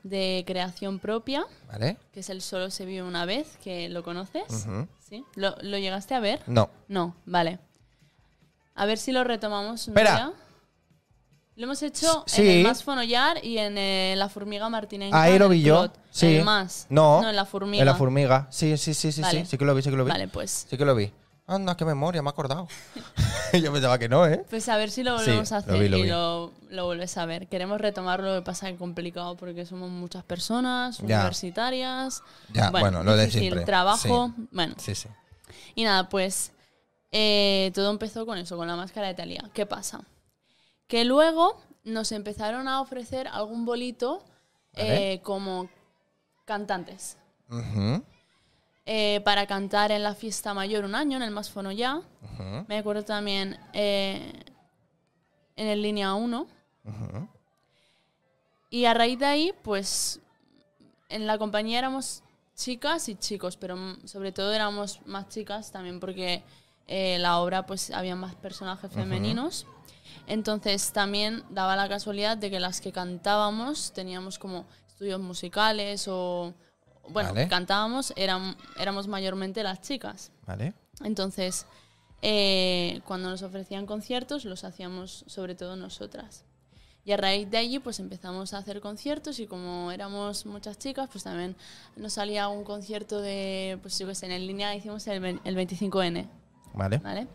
[0.08, 1.96] de creación propia, ¿Vale?
[2.12, 4.44] que es el Solo se vive una vez, que lo conoces.
[4.66, 4.86] Ujú.
[5.08, 5.24] ¿Sí?
[5.34, 6.42] ¿Lo, lo llegaste a ver?
[6.46, 6.70] No.
[6.88, 7.58] No, vale.
[8.74, 10.14] A ver si lo retomamos un Espera.
[10.16, 10.32] día.
[11.56, 15.22] Lo hemos hecho en el Más Fonollar y en eh, La Formiga Martinenca.
[15.22, 15.76] Ahí en lo el vi yo.
[15.78, 15.98] Clot.
[16.10, 16.26] Sí.
[16.26, 16.86] En el Más.
[16.90, 17.22] No.
[17.22, 17.80] No, en La Formiga.
[17.82, 18.46] En la formiga.
[18.50, 19.40] Sí, sí, sí, sí, Vale.
[19.40, 19.50] sí.
[19.52, 20.10] Sí que lo vi, sí que lo vi.
[20.10, 20.66] Vale, pues.
[20.68, 21.10] Sí que lo vi.
[21.48, 22.66] Anda, qué memoria, me he acordado.
[23.52, 24.44] yo pensaba que no, ¿eh?
[24.50, 26.86] Pues a ver si lo Sí, volvemos a lo hacer vi, lo y lo, lo
[26.86, 27.46] vuelves a ver.
[27.46, 31.18] Queremos retomarlo, lo que pasa es complicado porque somos muchas personas, Ya.
[31.20, 32.22] universitarias.
[32.52, 33.64] Ya, bueno, lo de difícil, siempre.
[33.64, 34.32] trabajo.
[34.36, 34.48] Sí.
[34.50, 35.08] Bueno, Sí, sí.
[35.76, 36.50] Y nada, pues
[37.12, 39.48] eh, todo empezó con eso, con la máscara de Talía.
[39.54, 40.00] ¿Qué pasa?
[40.88, 44.24] Que luego nos empezaron a ofrecer algún bolito
[44.74, 45.68] eh, como
[46.44, 47.16] cantantes.
[47.48, 48.02] Ujú,
[48.86, 52.02] eh, para cantar en la fiesta mayor un año, en el Más Fono Ya.
[52.68, 54.32] Me acuerdo también eh,
[55.56, 56.46] en el Línea 1.
[56.84, 57.28] ujú.
[58.70, 60.20] Y a raíz de ahí, pues
[61.08, 62.22] en la compañía éramos
[62.54, 66.42] chicas y chicos, pero sobre todo éramos más chicas también porque
[66.86, 69.66] eh, la obra pues había más personajes femeninos.
[70.26, 76.54] Entonces también daba la casualidad de que las que cantábamos teníamos como estudios musicales o,
[77.10, 77.48] bueno, Vale.
[77.48, 80.30] cantábamos, eran, éramos mayormente las chicas.
[80.46, 80.74] Vale.
[81.04, 81.66] Entonces,
[82.22, 86.44] eh, cuando nos ofrecían conciertos, los hacíamos sobre todo nosotras.
[87.04, 91.08] Y a raíz de allí, pues empezamos a hacer conciertos y como éramos muchas chicas,
[91.12, 91.54] pues también
[91.94, 96.26] nos salía un concierto de, pues yo qué sé, en línea hicimos el, el 25N,
[96.74, 96.98] Vale.
[96.98, 97.28] ¿vale?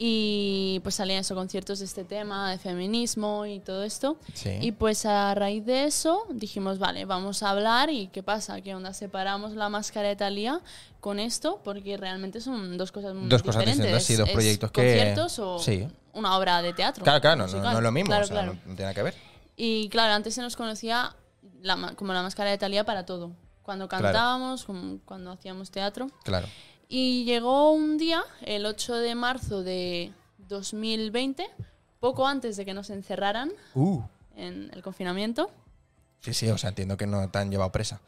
[0.00, 4.16] Y pues salían esos conciertos de este tema, de feminismo y todo esto.
[4.32, 4.50] Sí.
[4.60, 8.60] Y pues a raíz de eso dijimos, vale, vamos a hablar y ¿qué pasa?
[8.60, 8.94] ¿Qué onda?
[8.94, 10.60] Separamos la máscara de Talía
[11.00, 13.86] con esto porque realmente son dos cosas muy Dos cosas diferentes.
[13.86, 15.88] distintas, sí, dos Es proyectos que- conciertos o sí.
[16.12, 17.02] una obra de teatro.
[17.02, 18.52] Claro, claro, no, no- es lo mismo, Claro, o sea, claro.
[18.54, 19.14] no, tiene nada que ver.
[19.56, 21.16] Y claro, antes se nos conocía
[21.60, 23.32] la como la máscara de Talía para todo.
[23.64, 24.04] Cuando Claro.
[24.04, 26.06] cantábamos, como cuando hacíamos teatro.
[26.22, 26.46] Claro.
[26.88, 31.46] Y llegó un día, el 8 de marzo de 2020,
[32.00, 34.00] poco antes de que nos encerraran Uh.
[34.36, 35.50] en el confinamiento.
[36.20, 38.00] Sí, sí, o sea, entiendo que no te han llevado presa.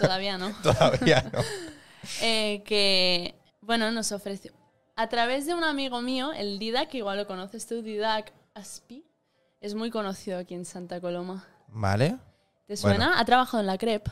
[0.00, 0.50] Todavía no.
[0.62, 1.40] Todavía no.
[2.20, 4.52] Eh, que, bueno, nos ofreció.
[4.94, 9.02] A través de un amigo mío, el Didac, que igual lo conoces tú, Didac Aspi,
[9.62, 11.46] es muy conocido aquí en Santa Coloma.
[11.68, 12.18] Vale.
[12.66, 12.76] ¿Te Bueno.
[12.76, 13.18] suena?
[13.18, 14.06] Ha trabajado en la CREP.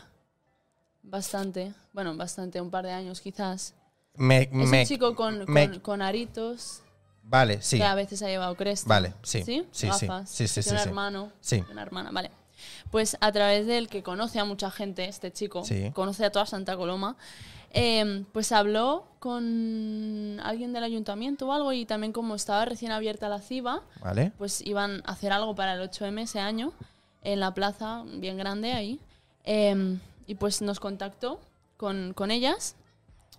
[1.03, 1.73] Bastante.
[1.93, 3.75] Bueno, bastante, un par de años quizás.
[4.15, 6.83] Me, Es me- un chico con, me- con, con aritos,
[7.23, 7.79] Vale, sí.
[7.79, 8.88] que a veces ha llevado cresta.
[8.88, 9.43] Vale, sí.
[9.43, 9.67] ¿Sí?
[9.73, 10.07] Sí, sí.
[10.07, 10.29] Gafas.
[10.31, 10.83] Sí, sí, sí, un sí.
[10.88, 11.33] hermano.
[11.41, 11.65] Sí.
[11.71, 12.31] Una hermana, vale.
[12.91, 15.91] Pues a través de él, que conoce a mucha gente, este chico, Sí.
[15.95, 17.17] conoce a toda Santa Coloma,
[17.73, 23.29] eh, pues habló con alguien del ayuntamiento o algo y también como estaba recién abierta
[23.29, 24.33] la CIBA, Vale.
[24.38, 26.73] pues iban a hacer algo para el 8M ese año
[27.25, 29.01] en la plaza bien grande ahí.
[29.45, 31.41] Eh, y pues nos contactó
[31.77, 32.77] con, con ellas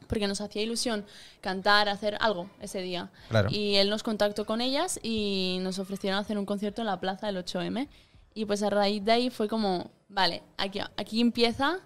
[0.07, 1.05] porque nos hacía ilusión
[1.41, 3.09] cantar, hacer algo ese día.
[3.29, 3.49] Claro.
[3.51, 7.27] Y él nos contactó con ellas y nos ofrecieron hacer un concierto en la plaza
[7.27, 7.87] del 8M.
[8.35, 11.79] Y pues a raíz de ahí fue como, vale, aquí, aquí empieza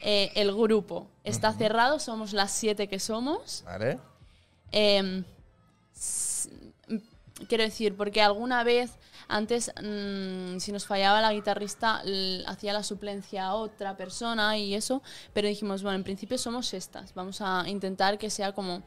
[0.00, 1.08] eh, el grupo.
[1.24, 3.62] Está cerrado, somos las siete que somos.
[3.64, 3.98] Vale.
[4.72, 5.24] Eh,
[5.94, 6.50] s-
[6.88, 7.02] m-
[7.48, 8.92] quiero decir, porque alguna vez
[9.28, 12.02] antes, mm, si nos fallaba la guitarrista,
[12.46, 17.14] hacía la suplencia a otra persona y eso, pero dijimos, bueno, en principio somos estas,
[17.14, 18.82] vamos a intentar que sea como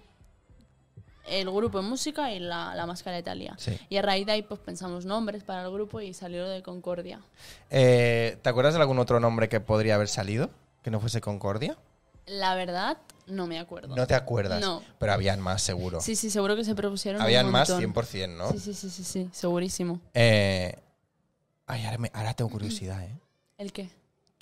[1.30, 3.56] el grupo en música y la, la máscara de Italia.
[3.58, 3.78] Sí.
[3.90, 6.64] Y a raíz de ahí pues pensamos nombres para el grupo y salió lo de
[6.64, 7.22] Concordia.
[7.70, 10.50] Eh, ¿Te acuerdas de algún otro nombre que podría haber salido?
[10.82, 11.78] Que no fuese Concordia.
[12.26, 12.98] La verdad,
[13.30, 13.96] no me acuerdo.
[13.96, 14.62] No te acuerdas.
[14.62, 14.84] No.
[15.00, 16.02] Pero habían más, seguro.
[16.02, 17.94] Sí, sí, seguro que se propusieron un habían más, montón.
[17.94, 18.52] 100%, ¿no?
[18.52, 20.00] Sí, sí, sí, sí, sí, segurísimo.
[20.14, 20.76] Eh,
[21.68, 23.16] ay, ahora, me- ahora tengo curiosidad, ¿eh?
[23.58, 23.90] ¿El qué?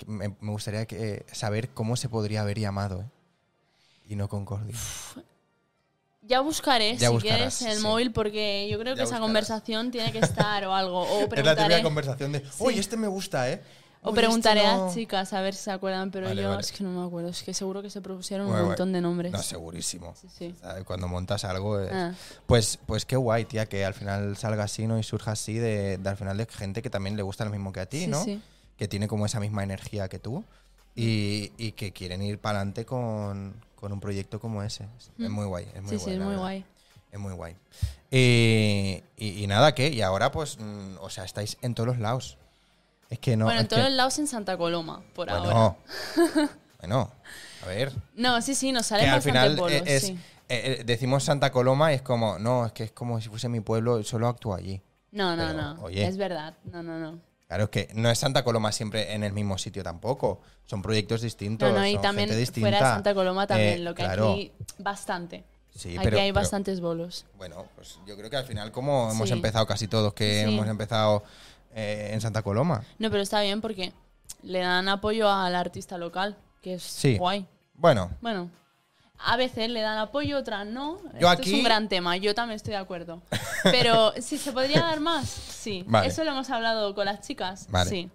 [0.06, 3.06] Me, me gustaría que, eh, saber cómo se podría haber llamado, ¿eh?
[4.06, 4.74] Y no Concordia.
[6.22, 7.82] Ya buscaré, Ya si buscarás, quieres, en el sí.
[7.82, 11.00] móvil, porque yo creo que esa conversación tiene que estar o algo.
[11.00, 13.62] O Es la típica conversación de, uy, este me gusta, ¿eh?
[14.02, 14.84] O preguntaré a no".
[14.86, 16.60] las chicas a ver si se acuerdan, pero Vale, yo vale.
[16.60, 17.30] es que no me acuerdo.
[17.30, 19.32] Es que seguro que se propusieron un montón de nombres.
[19.32, 20.14] No, segurísimo.
[20.20, 20.54] Sí, sí.
[20.86, 22.12] Cuando montas algo, eh, Ah.
[22.46, 24.98] pues, pues qué guay, tía, que al final salga así, ¿no?
[24.98, 27.72] Y surja así de, de al final de gente que también le gusta lo mismo
[27.72, 28.22] que a ti, Sí, ¿no?
[28.24, 28.40] sí.
[28.76, 30.44] Que tiene como esa misma energía que tú
[30.94, 34.84] y, y que quieren ir para adelante con, con un proyecto como ese.
[34.98, 35.32] Es, es Mm.
[35.32, 36.04] muy guay, es muy sí, guay.
[36.04, 36.42] sí, es la muy verdad.
[36.42, 36.64] guay.
[37.10, 37.56] Es muy guay.
[38.10, 39.88] Y, y- y nada, ¿qué?
[39.88, 42.36] Y ahora, pues, mm, o sea, estáis en todos los lados.
[43.10, 43.46] Es que no.
[43.46, 45.44] bueno, en que- todos lados en Santa Coloma, por ahora.
[45.44, 45.76] bueno,
[46.80, 47.10] bueno,
[47.64, 47.92] a ver.
[48.14, 50.12] No, sí, sí, nos Que salen al bastante final eh, es, sí.
[50.48, 53.48] eh, eh, decimos Santa Coloma y es como, no, es que es como si fuese
[53.48, 54.80] mi pueblo, solo actúo allí.
[55.12, 55.82] No, no, pero, no.
[55.82, 56.06] oye.
[56.06, 56.54] Es verdad.
[56.64, 57.18] No, no, no.
[57.46, 60.40] Claro, es que no es Santa Coloma siempre en el mismo sitio tampoco.
[60.66, 61.72] Son proyectos distintos.
[61.72, 62.84] No, no, y son también gente fuera de.
[62.84, 64.32] Santa Coloma también, Eh, lo que claro.
[64.32, 65.44] aquí bastante.
[65.74, 67.24] Sí, aquí pero- hay bastantes bolos.
[67.38, 69.32] Bueno, pues yo creo que al final, como hemos Sí.
[69.34, 70.52] empezado casi todos, que Sí.
[70.52, 71.22] hemos empezado
[71.78, 72.82] eh, en Santa Coloma.
[72.98, 73.92] No, pero está bien porque
[74.42, 77.16] le dan apoyo al artista local, que es Sí.
[77.18, 77.46] guay.
[77.74, 78.50] Bueno, Bueno,
[79.20, 80.98] a veces le dan apoyo, otras no.
[81.02, 83.22] Yo Esto aquí- es un gran tema, yo también estoy de acuerdo.
[83.64, 85.84] Pero si se podría dar más, sí.
[85.86, 86.08] Vale.
[86.08, 87.88] Eso lo hemos hablado con las chicas, Vale.
[87.90, 88.10] sí.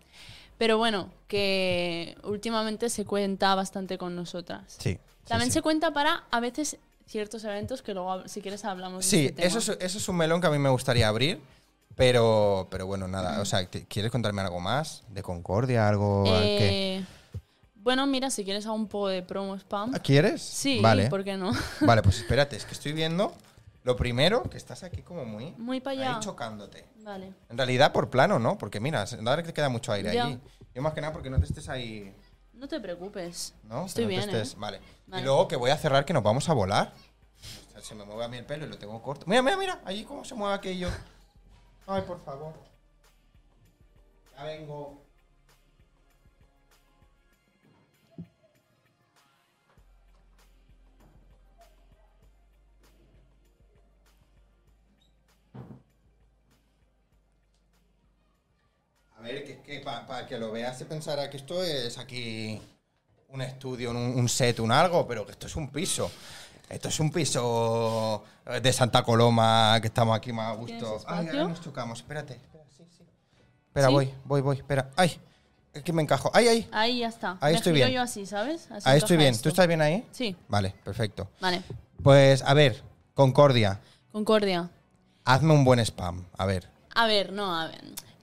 [0.58, 4.76] Pero bueno, que últimamente se cuenta bastante con nosotras.
[4.80, 4.98] sí.
[5.28, 5.56] También sí.
[5.56, 9.42] se cuenta para, a veces, ciertos eventos que luego, si quieres, hablamos de Sí, este
[9.44, 9.48] tema.
[9.58, 11.40] eso es, eso es un melón que a mí me gustaría abrir.
[11.96, 13.40] Pero, pero bueno, nada.
[13.42, 15.04] O sea, ¿te- ¿quieres contarme algo más?
[15.10, 15.88] ¿De Concordia?
[15.88, 17.06] ¿Algo que- Eh,
[17.76, 19.92] Bueno, mira, si quieres hago un poco de promo spam.
[19.94, 20.42] ¿Ah, ¿Quieres?
[20.42, 21.10] Sí, Vale.
[21.10, 21.52] ¿por qué no?
[21.82, 23.34] Vale, pues espérate, es que estoy viendo.
[23.84, 25.52] Lo primero, que estás aquí como muy.
[25.58, 26.16] Muy para allá.
[26.16, 26.86] Ahí chocándote.
[27.04, 27.34] Vale.
[27.50, 28.58] En realidad por plano, ¿no?
[28.58, 30.26] Porque mira, ahora que te queda mucho aire Ya.
[30.28, 30.40] allí.
[30.74, 32.16] Yo más que nada porque no te estés ahí,
[32.54, 33.54] No te preocupes.
[33.66, 33.86] ¿no?
[33.86, 34.58] Estoy no te bien, estés- ¿eh?
[34.58, 34.80] Vale.
[35.08, 35.22] Vale.
[35.22, 36.94] Y luego que voy a cerrar que nos vamos a volar.
[37.68, 39.26] O sea, se me mueve a mí el pelo y lo tengo corto.
[39.28, 40.88] Mira, mira, mira, allí cómo se mueve aquello.
[41.86, 42.54] Ay, por favor.
[44.36, 45.02] Ya vengo.
[59.18, 62.62] A ver, que, que para que lo veas se pensará que esto es aquí
[63.30, 66.12] un estudio, un set, un algo, pero que esto es un piso.
[66.74, 70.76] Esto es un piso eh, de Santa Coloma, que estamos aquí más a gusto.
[70.76, 72.34] ¿Tienes Ay, ahora nos chocamos, espérate.
[72.34, 73.04] Espera, sí, sí.
[73.68, 73.94] Espera, ¿Sí?
[73.94, 74.90] voy, voy, voy, espera.
[74.96, 75.20] Ay,
[75.72, 76.32] es que me encajo.
[76.34, 76.70] Ay, ay.
[76.72, 77.38] Ahí ya está.
[77.42, 77.90] Ahí Me estoy bien.
[77.92, 78.72] yo así, ¿sabes?
[78.72, 79.30] Así Ahí estoy bien.
[79.36, 79.44] esto.
[79.44, 80.04] ¿Tú estás bien ahí?
[80.12, 81.30] Sí, Vale, perfecto.
[81.40, 81.62] vale.
[82.02, 82.84] Pues, a ver,
[83.14, 83.80] Concordia,
[84.12, 84.70] Concordia.
[85.26, 86.26] hazme un buen spam.
[86.36, 86.70] A ver.
[86.96, 87.82] A ver, no, a ver.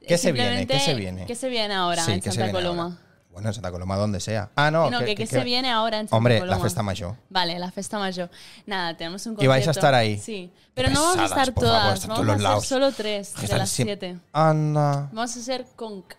[0.09, 0.67] ¿Qué se viene?
[0.67, 1.25] ¿Qué se viene?
[1.27, 2.83] ¿Qué se viene ahora Sí, en ¿qué se Santa Coloma?
[2.83, 2.97] ahora?
[3.33, 4.51] Bueno, en Santa Coloma, donde sea.
[4.57, 4.91] Ah, no.
[4.91, 6.57] no, que, ¿qué se viene ahora en Santa Hombre, Coloma?
[6.59, 7.17] la festa mayor.
[7.29, 8.29] Vale, la festa mayor.
[8.67, 9.51] Nada, tenemos un ¿Y concierto.
[9.51, 10.19] vais a estar ahí?
[10.19, 10.53] Sí.
[10.75, 11.95] Pero no vamos a estar favor, todas.
[11.95, 12.67] están vamos todos a lados.
[12.67, 14.19] solo tres Que de las siete.
[14.33, 15.09] Anda.
[15.13, 16.13] Vamos a ser conc.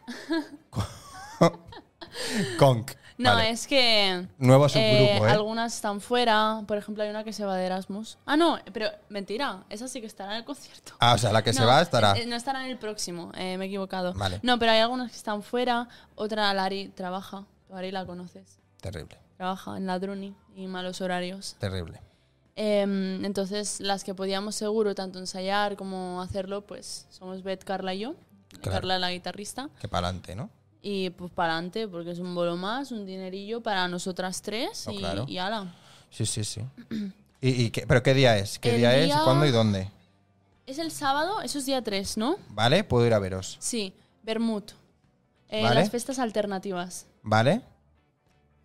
[2.60, 2.92] Conk.
[3.22, 3.50] No, Vale.
[3.52, 4.28] es que.
[4.38, 5.32] Nuevo eh, subgrupo, ¿eh?
[5.32, 6.64] Algunas están fuera.
[6.68, 8.18] Por ejemplo, hay una que se va de Erasmus.
[8.26, 9.64] Ah, no, pero mentira.
[9.70, 10.94] Esa sí que estará en el concierto.
[11.00, 12.18] Ah, o sea, la que se No, va estará.
[12.18, 14.14] eh, no estará en el próximo, eh, me he equivocado.
[14.14, 14.40] Vale.
[14.44, 15.88] No, pero hay algunas que están fuera.
[16.16, 17.46] Otra, Lari, trabaja.
[17.68, 18.60] Tú, Lari, la conoces.
[18.82, 21.56] Terrible, Trabaja en la Druni y malos horarios.
[21.60, 22.00] terrible.
[22.56, 28.00] Em, entonces, las que podíamos seguro tanto ensayar como hacerlo, pues somos Beth, Carla y
[28.00, 28.16] yo.
[28.62, 28.72] Claro.
[28.80, 29.70] Carla la guitarrista.
[29.80, 30.50] Que para adelante, ¿no?
[30.82, 34.98] Y pues para adelante, porque es un bolo más, un dinerillo para nosotras tres y,
[34.98, 35.26] claro.
[35.28, 35.76] y ala.
[36.10, 36.62] Sí, sí, sí.
[37.42, 38.60] ¿Y, y qué, ¿Pero qué día es?
[38.60, 39.14] ¿Qué día, es?
[39.24, 39.90] ¿Cuándo y dónde?
[40.66, 42.38] Es el sábado, eso es día 3, ¿no?
[42.50, 42.84] ¿Vale?
[42.84, 43.58] Puedo ir a veros.
[43.60, 44.64] Sí, Bermud.
[45.50, 45.76] Eh, Vale.
[45.76, 47.08] Las fiestas alternativas.
[47.24, 47.62] ¿Vale?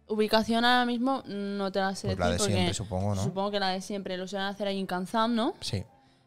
[0.07, 3.24] Ubicación ahora mismo no te la sé Pues la de siempre, supongo, ¿no?
[3.24, 4.16] Supongo que la de siempre.
[4.16, 5.55] Lo suelen hacer ahí en Kanzam, ¿no?
[5.61, 5.83] Sí.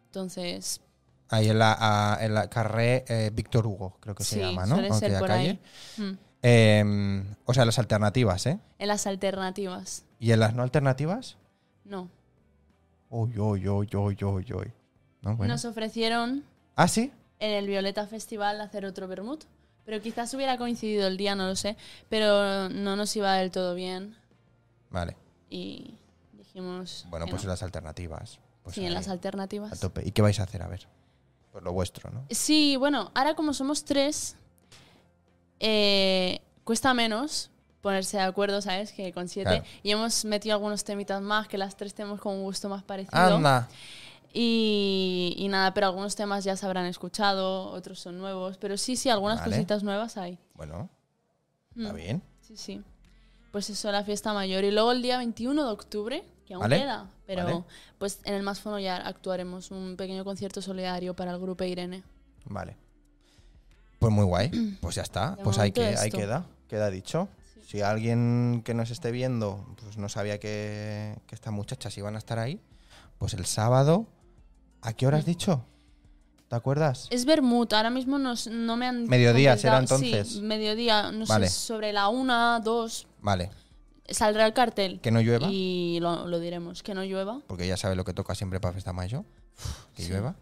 [0.08, 0.82] Entonces,
[1.30, 4.76] Ahí en la, a- en la carré eh, Víctor Hugo, creo que se llama, ¿no?
[4.76, 5.50] suele ser por calle.
[5.98, 6.04] ahí.
[6.04, 6.18] Mm.
[6.42, 8.60] Eh, o sea, las alternativas, ¿eh?
[8.80, 10.06] En las alternativas.
[10.20, 11.38] ¿Y en las no alternativas?
[11.86, 12.10] No.
[13.10, 14.74] Uy, uy, uy, uy, uy, uy.
[15.22, 15.54] No, bueno.
[15.54, 16.44] Nos ofrecieron
[16.76, 17.12] ¿Ah, sí?
[17.39, 19.39] en el Violeta Festival hacer otro Bermud.
[19.86, 21.76] Pero quizás hubiera coincidido el día, no lo sé.
[22.10, 24.15] Pero no nos iba del todo bien.
[24.92, 25.18] Vale.
[25.50, 25.96] Y
[26.34, 27.06] dijimos.
[27.10, 27.48] Bueno, pues no.
[27.48, 28.39] en las alternativas.
[28.63, 29.80] Pues sí, en las A alternativas.
[29.80, 30.08] tope.
[30.08, 30.62] ¿Y qué vais a hacer?
[30.62, 30.88] A ver.
[31.62, 32.26] Lo vuestro, ¿no?
[32.30, 34.36] Sí, bueno, ahora como somos tres,
[35.60, 37.50] eh, cuesta menos
[37.82, 38.91] ponerse de acuerdo, ¿sabes?
[38.91, 39.50] Que con siete.
[39.50, 39.65] Claro.
[39.84, 43.36] Y hemos metido algunos temitas más, que las tres tenemos como un gusto más parecido.
[43.38, 43.67] Anda.
[44.34, 48.58] Y, y nada, pero algunos temas ya se habrán escuchado, otros son nuevos.
[48.58, 49.56] Pero sí, sí, algunas Vale.
[49.56, 50.38] cositas nuevas hay.
[50.56, 50.89] Bueno,
[51.76, 51.95] está Mm.
[51.95, 52.22] bien.
[52.41, 52.82] Sí, sí.
[53.52, 54.63] Pues eso, la fiesta mayor.
[54.63, 56.80] Y luego el día 21 de octubre, que aún Vale.
[56.80, 57.64] queda, pero Vale.
[58.00, 62.02] pues en el Más ya actuaremos un pequeño concierto solidario para el grupo Irene.
[62.46, 62.76] Vale.
[64.00, 64.50] Pues muy guay.
[64.82, 65.36] Pues ya está.
[65.36, 66.48] De Pues ahí, que, ahí queda.
[66.68, 67.30] Queda dicho.
[67.68, 72.18] Si alguien que nos esté viendo pues no sabía que, que estas muchachas iban a
[72.18, 72.60] estar ahí,
[73.20, 74.08] pues el sábado.
[74.82, 75.64] ¿A qué hora has dicho?
[76.48, 77.10] ¿Te acuerdas?
[77.12, 79.06] Es Bermud, ahora mismo nos- no me han.
[79.06, 80.30] Mediodía será entonces.
[80.30, 81.48] Sí, mediodía, no Vale.
[81.48, 83.06] sé, sobre la una, dos.
[83.22, 83.52] Vale.
[84.12, 85.00] Saldrá el cartel.
[85.02, 85.48] Que no llueva.
[85.50, 87.41] Y lo, lo diremos, que no llueva.
[87.48, 89.26] Porque ya sabes lo que toca siempre para Festa Mayo.
[89.95, 90.36] Que llueva.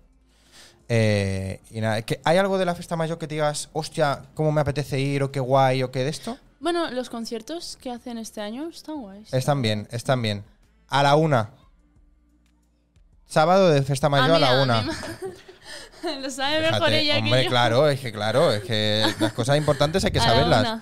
[0.89, 4.51] Eh, y nada, que ¿hay algo de la Festa Mayo que te digas, hostia, cómo
[4.51, 6.37] me apetece ir o qué guay o qué de esto?
[6.59, 9.33] Bueno, los conciertos que hacen este año están guays.
[9.33, 10.43] Están bien, están bien.
[10.87, 11.51] A la una.
[13.27, 14.85] Sábado de Festa Mayo a, mira, la una.
[16.21, 17.49] lo sabe mejor ella hombre, que yo.
[17.49, 20.81] claro, es que claro, es que las cosas importantes hay que A la saberlas.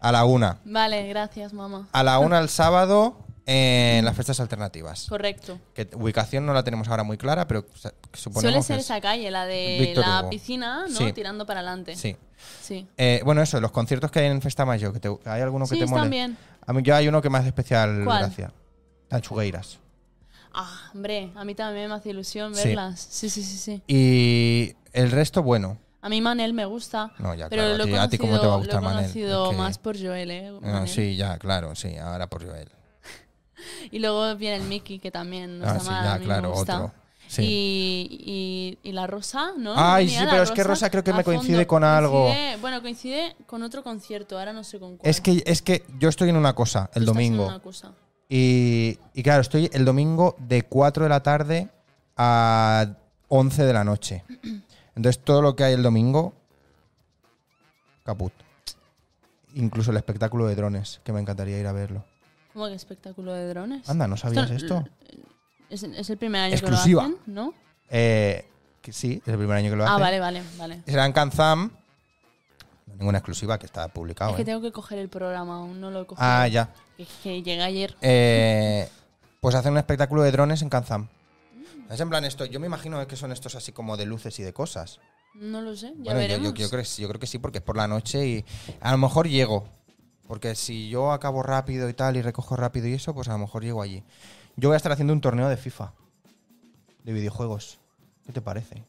[0.00, 0.58] A la una.
[0.64, 1.88] Vale, gracias, mamá.
[1.92, 5.06] A la una el sábado en las fiestas alternativas.
[5.08, 5.58] Correcto.
[5.74, 7.64] Que ubicación no la tenemos ahora muy clara, pero
[8.12, 10.30] suponemos Suele que ser es- esa calle, la de Víctor la Hugo.
[10.30, 10.96] piscina, ¿no?
[10.96, 11.12] Sí.
[11.12, 11.94] Tirando para adelante.
[11.96, 12.16] Sí.
[12.62, 12.86] Sí.
[12.96, 15.74] Eh, bueno, eso, los conciertos que hay en Festa Mayo, que te- ¿hay alguno que
[15.76, 16.08] Sí, te mole?
[16.10, 16.36] bien.
[16.66, 18.18] A mí yo hay uno que me hace especial ¿Cuál?
[18.24, 18.52] gracia.
[19.08, 19.78] Tanchugueiras.
[20.52, 22.98] Ah, hombre, a mí también me hace ilusión verlas.
[23.10, 23.82] Sí, sí, sí, sí.
[23.86, 25.78] Y el resto, bueno.
[26.06, 27.10] A mí Manel me gusta.
[27.18, 28.58] No, ya, pero claro, lo a he ti- a ti cómo te va a conocido-
[28.58, 30.52] gustar lo he Manel, conocido es que- más por Joel, ¿eh?
[30.62, 32.68] Ah, sí, ya, claro, sí, ahora por Joel.
[33.90, 36.52] y luego viene el Mickey, que también nos Ah, sí, ya, a mí me claro,
[36.52, 36.76] gusta.
[36.84, 36.92] otro.
[37.26, 37.42] Sí.
[37.42, 39.72] Y, y, y la rosa, ¿no?
[39.74, 41.66] Ay, sí, pero es que Rosa creo que me coincide fondo.
[41.66, 42.28] con algo.
[42.28, 45.10] Coincide- bueno, coincide con otro concierto, ahora no sé con cuál.
[45.10, 47.46] Es que, es que yo estoy en una cosa el Tú estás en domingo.
[47.48, 47.90] una cosa.
[48.28, 51.68] Y, y claro, estoy el domingo de 4 de la tarde
[52.16, 52.86] a
[53.26, 54.22] 11 de la noche.
[54.96, 56.34] Entonces todo lo que hay el domingo,
[58.04, 58.32] caput.
[59.54, 62.04] Incluso el espectáculo de drones, que me encantaría ir a verlo.
[62.52, 63.88] ¿Cómo que espectáculo de drones?
[63.88, 64.88] Anda, ¿no sabías Esto- esto?
[65.68, 67.02] Es, es el primer año Exclusiva.
[67.02, 67.54] que lo hacen, ¿no?
[67.90, 68.48] Eh,
[68.80, 70.00] que sí, es el primer año que lo Ah, hacen.
[70.00, 70.82] vale, vale, vale.
[70.86, 71.70] Será en Kanzam.
[72.98, 74.30] Ninguna exclusiva que está publicado.
[74.30, 74.44] Es que ¿eh?
[74.46, 76.26] tengo que coger el programa, aún no lo he cogido.
[76.26, 76.72] Ah, ya.
[76.96, 77.94] Que, que llegué ayer.
[78.00, 78.88] Eh,
[79.40, 81.08] pues hacen un espectáculo de drones en Kanzam.
[81.90, 84.42] Es en plan esto, yo me imagino que son estos así como de luces y
[84.42, 84.98] de cosas.
[85.34, 86.48] No lo sé, ya Bueno, yo, veremos.
[86.54, 88.44] yo- yo creo, que sí, yo creo que sí, porque es por la noche y
[88.80, 89.68] a lo mejor llego.
[90.26, 93.38] Porque si yo acabo rápido y tal y recojo rápido y eso, pues a lo
[93.38, 94.02] mejor llego allí.
[94.56, 95.92] Yo voy a estar haciendo un torneo de FIFA,
[97.04, 97.78] de videojuegos.
[98.24, 98.82] ¿Qué te parece?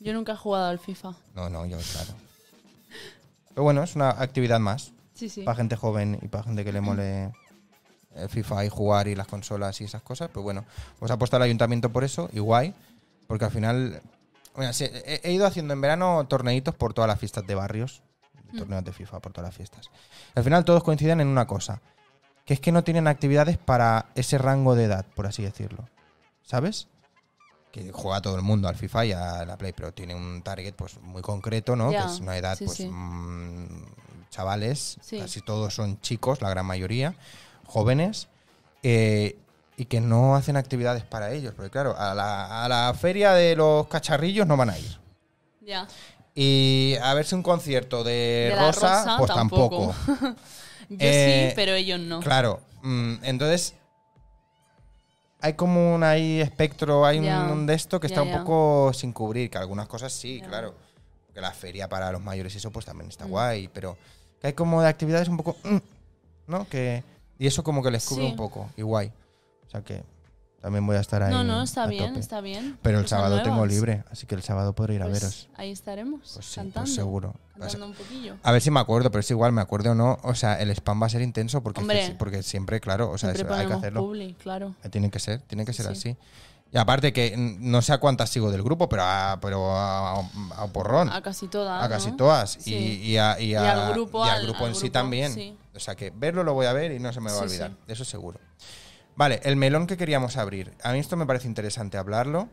[0.00, 1.14] Yo nunca he jugado al FIFA.
[1.36, 2.14] No, no, yo, claro.
[3.50, 5.42] Pero bueno, es una actividad más Sí, sí.
[5.42, 7.30] para gente joven y para gente que le mole
[8.28, 10.28] FIFA y jugar y las consolas y esas cosas.
[10.32, 10.64] Pues bueno,
[10.98, 12.74] pues ha puesto el ayuntamiento por eso y guay,
[13.26, 14.00] porque al final.
[14.72, 18.02] Sí, he, he ido haciendo en verano torneitos por todas las fiestas de barrios,
[18.56, 19.90] torneos de FIFA por todas las fiestas.
[20.34, 21.80] Al final todos coinciden en una cosa,
[22.44, 25.88] que es que no tienen actividades para ese rango de edad, por así decirlo.
[26.42, 26.88] ¿Sabes?
[27.70, 30.74] Que juega todo el mundo al FIFA y a la Play, pero tiene un target
[30.74, 31.90] pues muy concreto, ¿no?
[31.90, 32.88] Que es una edad, sí, pues, sí.
[32.90, 33.84] mm,
[34.30, 35.20] chavales, Sí.
[35.20, 37.14] casi todos son chicos, la gran mayoría,
[37.70, 38.28] jóvenes,
[38.82, 39.36] eh,
[39.76, 43.56] y que no hacen actividades para ellos, porque claro, a la, a la feria de
[43.56, 44.98] los cacharrillos no van a ir.
[45.62, 45.86] Ya.
[46.34, 49.94] Y a verse un concierto de, Rosa, Rosa, pues tampoco.
[50.06, 50.36] tampoco.
[50.88, 52.20] Yo Eh, sí, pero ellos no.
[52.20, 53.74] Claro, mm, entonces
[55.40, 59.48] hay como un ahí espectro, hay un de esto que está un poco sin cubrir,
[59.50, 60.74] que algunas cosas sí, claro.
[61.26, 63.30] Porque la feria para los mayores y eso pues también está Mm.
[63.30, 63.96] guay, pero
[64.40, 65.76] que hay como de actividades un poco, mm,
[66.48, 66.68] ¿no?
[66.68, 67.04] Que
[67.40, 68.30] y eso como que les cubre Sí.
[68.30, 69.10] un poco y guay.
[69.66, 70.04] O sea que
[70.60, 71.32] también voy a estar ahí.
[71.32, 72.20] no, no, está bien, tope.
[72.20, 72.78] está bien.
[72.82, 75.48] Pero el sábado tengo libre, así que el sábado podré ir a Pues veros.
[75.56, 76.80] Ahí estaremos, Pues sí, cantando.
[76.82, 77.34] pues seguro.
[77.58, 78.36] Cantando un poquillo.
[78.42, 80.18] A ver si me acuerdo, pero es igual, me acuerdo o no.
[80.22, 82.14] O sea, el spam va a ser intenso porque, Hombre.
[82.18, 84.00] porque siempre, claro, o sea, hay que hacerlo.
[84.02, 84.74] publi, claro.
[84.84, 85.92] Eh, Tiene que ser, tiene que ser sí.
[85.92, 86.16] así.
[86.72, 90.66] Y aparte que no sé a cuántas sigo del grupo, pero a, pero a, a
[90.72, 91.08] porrón.
[91.10, 91.82] A casi todas.
[91.82, 92.16] A casi ¿no?
[92.16, 92.52] todas.
[92.60, 92.72] Sí.
[92.74, 94.88] Y, y a- y Y a- al grupo, y al al- grupo al en sí
[94.90, 95.32] también.
[95.34, 95.58] sí.
[95.74, 97.70] O sea que verlo lo voy a ver y no se me va a olvidar.
[97.70, 97.76] sí.
[97.88, 98.38] Eso seguro.
[99.16, 100.72] Vale, el melón que queríamos abrir.
[100.84, 102.48] A mí esto me parece interesante hablarlo.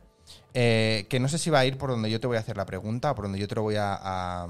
[0.53, 2.57] eh, que no sé si va a ir por donde yo te voy a hacer
[2.57, 4.47] la pregunta o por donde yo te lo voy a,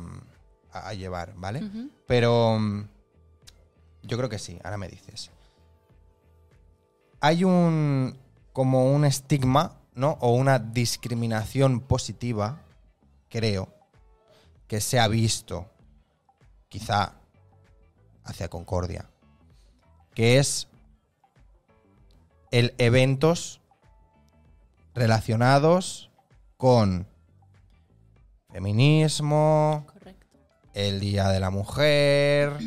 [0.96, 1.62] llevar, ¿vale?
[2.08, 2.88] Pero mm,
[4.04, 5.30] yo creo que sí, ahora me dices.
[7.20, 8.18] Hay un
[8.58, 10.18] como un estigma, ¿no?
[10.20, 12.64] O una discriminación positiva,
[13.30, 13.72] creo,
[14.66, 15.70] que se ha visto
[16.68, 17.14] quizá
[18.24, 19.12] hacia Concordia,
[20.16, 20.70] que es
[22.50, 23.62] el eventos
[24.96, 26.10] relacionados
[26.58, 27.06] con
[28.52, 30.26] feminismo, Correcto.
[30.74, 32.58] el día de la mujer,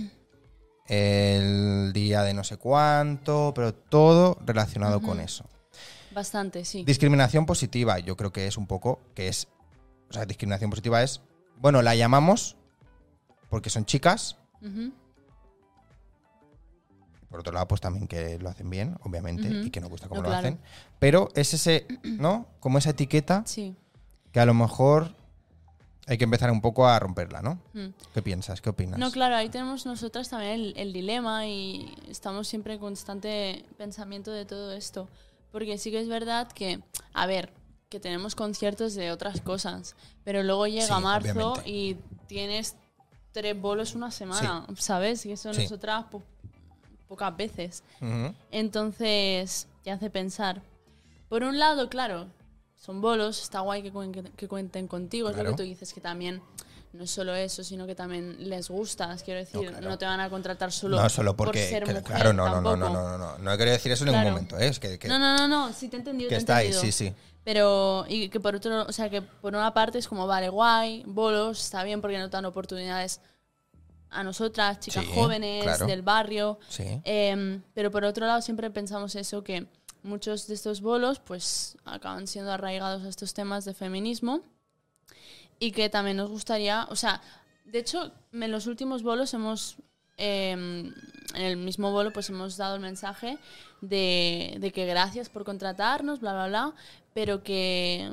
[0.86, 5.46] el día de no sé cuánto, pero todo relacionado con eso.
[6.12, 6.84] Bastante, sí.
[6.84, 9.48] Discriminación positiva, yo creo que es un poco, que es,
[10.08, 11.20] o sea, discriminación positiva es,
[11.58, 12.56] bueno, la llamamos
[13.48, 14.36] porque son chicas,
[17.28, 20.20] por otro lado, pues también que lo hacen bien, obviamente, y que nos gusta cómo
[20.20, 20.48] No, lo claro.
[20.48, 20.60] hacen,
[20.98, 22.46] pero es ese, ¿no?
[22.58, 23.76] Como esa etiqueta Sí.
[24.32, 25.14] que a lo mejor
[26.08, 27.60] hay que empezar un poco a romperla, ¿no?
[27.72, 27.94] Mm.
[28.14, 28.60] ¿Qué piensas?
[28.60, 28.98] ¿Qué opinas?
[28.98, 34.32] No, claro, ahí tenemos nosotras también el, el dilema y estamos siempre en constante pensamiento
[34.32, 35.08] de todo esto.
[35.52, 36.80] Porque sí que es verdad que,
[37.12, 37.52] a ver,
[37.88, 41.70] que tenemos conciertos de otras cosas, pero luego llega Sí, marzo obviamente.
[41.70, 41.96] y
[42.28, 42.76] tienes
[43.32, 45.26] tres bolos una semana, ¿sabes?
[45.26, 45.62] Y eso Sí.
[45.62, 46.22] nosotras po-
[47.08, 47.82] pocas veces.
[48.52, 50.62] Entonces, te hace pensar.
[51.28, 52.26] Por un lado, claro,
[52.76, 56.00] son bolos, está guay que, cuen- que cuenten contigo, es lo que tú dices, que
[56.00, 56.40] también
[56.92, 59.98] no es solo eso, sino que también les gustas, quiero decir, no, claro.
[59.98, 61.68] te van a contratar solo, no, solo por porque.
[61.68, 63.38] ser que- mujer, claro, no, no, no, no, no, no, no.
[63.38, 64.34] No he querido decir eso en ningún Claro.
[64.34, 64.66] momento, ¿eh?
[64.68, 66.66] Es que, que- No, no, no, no, sí te he entendido, que te está ahí,
[66.68, 66.92] entendido.
[66.92, 67.14] sí, sí.
[67.44, 71.04] Pero, y que por otro, o sea, que por una parte es como, vale, guay,
[71.06, 73.20] bolos, está bien porque nos dan oportunidades
[74.10, 75.86] a nosotras, chicas Sí, jóvenes claro.
[75.86, 76.58] del barrio.
[76.68, 77.00] Sí.
[77.04, 79.68] Em, pero por otro lado siempre pensamos eso, que
[80.02, 84.42] muchos de estos bolos pues acaban siendo arraigados a estos temas de feminismo
[85.60, 87.20] y que también nos gustaría, o sea,
[87.64, 89.76] de hecho en los últimos bolos hemos
[90.16, 90.86] em,
[91.34, 93.38] en el mismo bolo pues hemos dado el mensaje
[93.80, 96.74] de, de que gracias por contratarnos, bla, bla, bla,
[97.14, 98.12] pero que,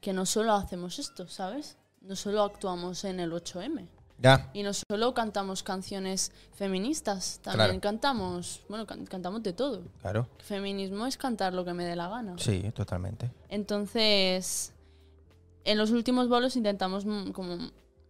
[0.00, 1.76] que no solo hacemos esto, ¿sabes?
[2.00, 3.86] No solo actuamos en el 8M.
[4.18, 7.80] Ya, Y no solo cantamos canciones feministas, también Claro.
[7.82, 9.82] cantamos, bueno, can- cantamos de todo.
[10.00, 10.26] claro.
[10.38, 12.34] Feminismo es cantar lo que me dé la gana.
[12.38, 13.30] Sí, totalmente.
[13.50, 14.72] Entonces,
[15.66, 17.58] en los últimos bolos intentamos mm, como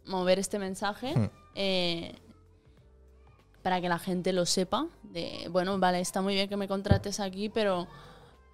[0.06, 1.30] mover este mensaje Hmm.
[1.54, 2.14] eh,
[3.62, 4.86] para que la gente lo sepa.
[5.02, 7.88] De, bueno, vale, está muy bien que me contrates aquí, pero,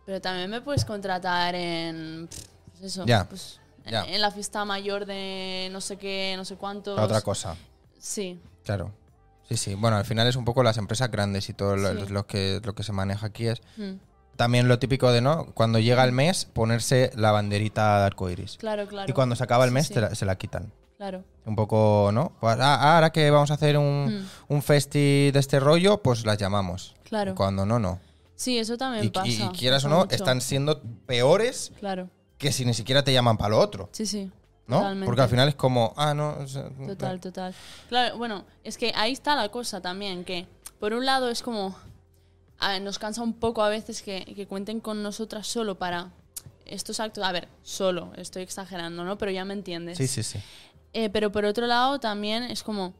[0.06, 2.28] pero también me puedes contratar en...
[2.70, 3.60] pues eso, pues.
[3.84, 6.96] En la fiesta mayor de no sé qué, no sé cuántos.
[6.96, 7.56] La otra cosa.
[7.98, 8.92] Sí, Claro.
[9.48, 9.74] Sí, sí.
[9.74, 12.12] Bueno, al final es un poco las empresas grandes y todo lo, Sí.
[12.12, 13.94] lo que, lo que se maneja aquí es mm,
[14.36, 15.46] también lo típico de, ¿no?
[15.54, 18.56] Cuando llega el mes, ponerse la banderita de arcoiris.
[18.58, 19.10] claro, claro.
[19.10, 20.72] Y cuando se acaba el mes, sí, te la- se la quitan.
[20.96, 21.24] Claro.
[21.46, 22.32] Un poco, ¿no?
[22.40, 24.54] Pues, ah, ahora que vamos a hacer un, Mm.
[24.54, 26.94] un festi de este rollo, pues las llamamos.
[27.04, 27.32] Claro.
[27.32, 27.98] Y cuando no, no.
[28.36, 29.28] Sí, eso también Y, pasa.
[29.28, 30.14] y- y quieras o no, mucho.
[30.14, 32.08] están siendo peores Claro.
[32.38, 34.30] que si ni siquiera te llaman para lo otro, Sí, sí.
[34.66, 34.78] ¿no?
[34.78, 35.06] Totalmente.
[35.06, 36.36] Porque al final es como, ah, no.
[36.40, 37.54] o sea, Total, total.
[37.88, 40.46] Claro, bueno, es que ahí está la cosa también, que
[40.80, 41.76] por un lado es como,
[42.62, 46.10] a nos cansa un poco a veces que, que cuenten con nosotras solo para
[46.64, 47.24] estos actos.
[47.24, 49.18] A ver, solo, estoy exagerando, ¿no?
[49.18, 49.98] Pero ya me entiendes.
[49.98, 50.38] Sí, sí, sí.
[50.92, 52.94] Eh, pero por otro lado también es como,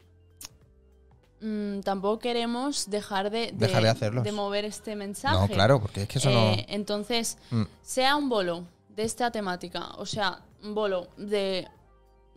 [1.41, 5.37] mm, tampoco queremos dejar de, Dejar de de mover este mensaje.
[5.37, 7.63] No, claro, porque es que eso Eh, Entonces, Mm.
[7.83, 11.69] sea un bolo de esta temática, o sea, un bolo de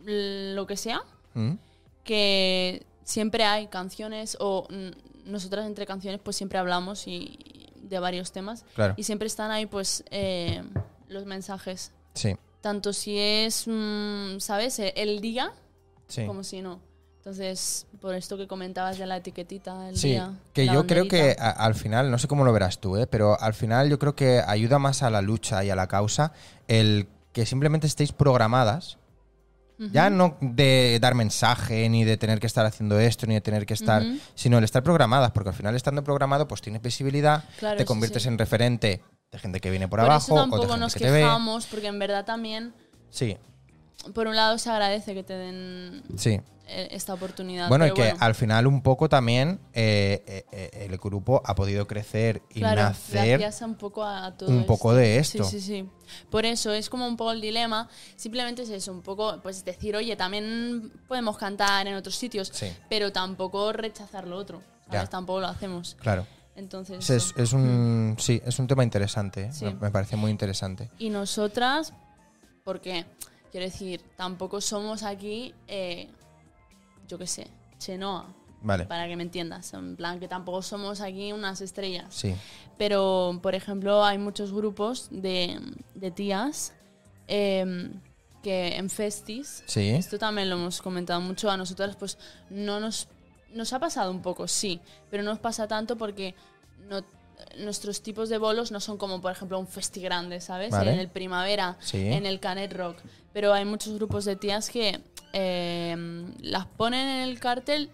[0.00, 1.00] lo que sea,
[1.34, 1.52] no.
[1.52, 1.58] ¿Mm?
[2.04, 4.66] que siempre hay canciones o
[5.26, 7.38] nosotras entre canciones pues siempre hablamos y
[7.82, 8.94] de varios temas Claro.
[8.96, 10.62] y siempre están ahí pues eh,
[11.08, 15.52] los mensajes Sí, tanto si es mm, sabes el, el día
[16.08, 16.24] sí.
[16.26, 16.80] como si no
[17.18, 21.36] entonces por esto que comentabas de la etiquetita el Sí, día que yo creo que
[21.38, 23.06] a- al final, no sé cómo lo verás tú, ¿eh?
[23.06, 26.32] pero al final yo creo que ayuda más a la lucha y a la causa
[26.68, 28.98] el que simplemente estéis programadas.
[29.78, 33.66] Ya no de dar mensaje, ni de tener que estar haciendo esto, ni de tener
[33.66, 34.02] que estar,
[34.34, 38.22] sino el estar programadas, porque al final estando programado, pues tienes visibilidad, Claro, te conviertes
[38.22, 38.28] sí.
[38.28, 40.94] en referente de gente que viene por, por abajo eso o de tampoco gente nos
[40.94, 41.18] que te ve.
[41.20, 42.72] quejamos porque en verdad también
[43.10, 43.36] Sí,
[44.14, 46.40] por un lado se agradece que te den sí.
[46.68, 51.42] eh, esta oportunidad Bueno, y que al final un poco también eh, eh, el grupo
[51.44, 55.22] ha podido crecer y Claro, nacer gracias a un poco a, todo un poco de
[55.24, 55.44] Sí, esto.
[55.50, 55.88] sí, sí.
[56.30, 57.88] Por eso es como un poco el dilema.
[58.16, 62.72] Simplemente es eso, un poco, pues decir, oye, también podemos cantar en otros sitios, Sí.
[62.88, 64.62] pero tampoco rechazar lo otro.
[65.10, 65.96] Tampoco lo hacemos.
[66.00, 66.26] Claro.
[66.54, 67.10] Entonces.
[67.36, 69.52] Es, un, sí, es un tema interesante.
[69.52, 69.66] Sí.
[69.80, 70.88] Me, parece muy interesante.
[70.98, 71.92] Y nosotras,
[72.64, 73.04] porque,
[73.50, 76.08] quiero decir, tampoco somos aquí, eh,
[77.08, 77.46] yo qué sé,
[77.78, 78.26] Chenoa,
[78.62, 78.86] Vale.
[78.86, 79.72] para que me entiendas.
[79.74, 82.06] En plan, que tampoco somos aquí unas estrellas.
[82.14, 82.34] Sí.
[82.78, 85.60] Pero, por ejemplo, hay muchos grupos de,
[85.94, 86.72] de tías
[87.28, 88.00] em,
[88.42, 89.88] que en festis, Sí.
[89.90, 92.18] esto también lo hemos comentado mucho, a nosotras pues
[92.50, 93.08] no nos,
[93.52, 94.80] nos ha pasado un poco, sí,
[95.10, 96.34] pero no nos pasa tanto porque
[96.88, 97.02] no,
[97.58, 100.70] nuestros tipos de bolos no son como, por ejemplo, un festi grande, ¿sabes?
[100.70, 100.92] Vale.
[100.92, 102.06] En el primavera, Sí.
[102.06, 102.98] en el Canet Rock.
[103.32, 105.00] Pero hay muchos grupos de tías que
[105.32, 107.90] em, las ponen en el cartel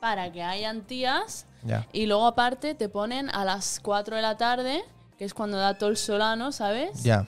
[0.00, 1.86] para que hayan tías Ya.
[1.92, 4.82] y luego aparte te ponen a las 4 de la tarde,
[5.18, 7.02] que es cuando da todo el solano, ¿sabes?
[7.02, 7.26] Ya.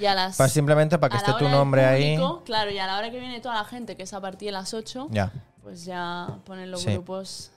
[0.00, 0.36] Y a las...
[0.36, 2.16] Pa- simplemente para que esté tu nombre ahí.
[2.44, 4.52] Claro, y a la hora que viene toda la gente, que es a partir de
[4.52, 5.32] las 8, Ya.
[5.62, 6.92] pues ya ponen los Sí.
[6.92, 7.50] grupos...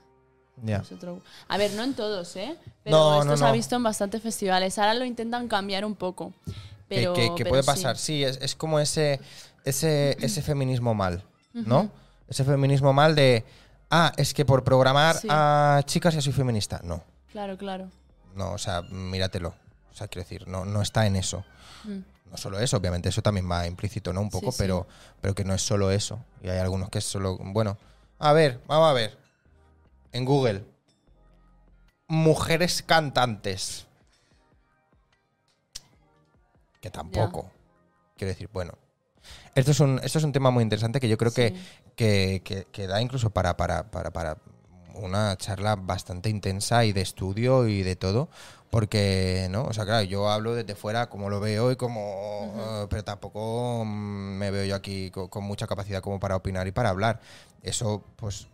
[0.94, 2.56] Otro- A ver, no en todos, ¿eh?
[2.84, 4.78] Pero No, esto no, se ha visto en bastantes festivales.
[4.78, 6.34] Ahora lo intentan cambiar un poco.
[6.88, 9.20] Pero, que, que pero puede pasar, sí, es, es como ese,
[9.66, 11.24] ese, ese feminismo mal,
[11.54, 11.90] ¿no?
[12.28, 13.44] Ese feminismo mal de,
[13.90, 15.28] ah, es que por programar Sí.
[15.32, 16.80] a chicas ya soy feminista.
[16.84, 17.90] No, Claro, claro.
[18.36, 19.56] no, o sea, míratelo.
[19.92, 21.44] O sea, quiero decir, no, no está en eso.
[21.84, 22.00] Mm.
[22.32, 24.22] No solo eso, obviamente eso también va implícito, ¿no?
[24.22, 24.58] Un poco, sí.
[24.60, 24.88] Pero,
[25.22, 26.20] pero que no es solo eso.
[26.44, 27.38] Y hay algunos que es solo.
[27.40, 27.78] Bueno,
[28.20, 29.18] a ver, vamos a ver.
[30.14, 30.64] En Google.
[32.08, 33.88] Mujeres cantantes.
[36.82, 37.50] Que tampoco.
[38.18, 38.74] Quiero decir, bueno.
[39.56, 41.56] Esto es un, esto es un tema muy interesante que yo creo que, Sí.
[41.96, 44.38] que, que- que da incluso para, para, para, para
[44.96, 48.30] una charla bastante intensa y de estudio y de todo.
[48.70, 49.64] Porque, ¿no?
[49.66, 52.88] O sea, claro, yo hablo desde fuera como lo veo y como...
[52.90, 56.72] pero tampoco mm, me veo yo aquí co- con, mucha capacidad como para opinar y
[56.72, 57.22] para hablar.
[57.62, 58.48] Eso, pues,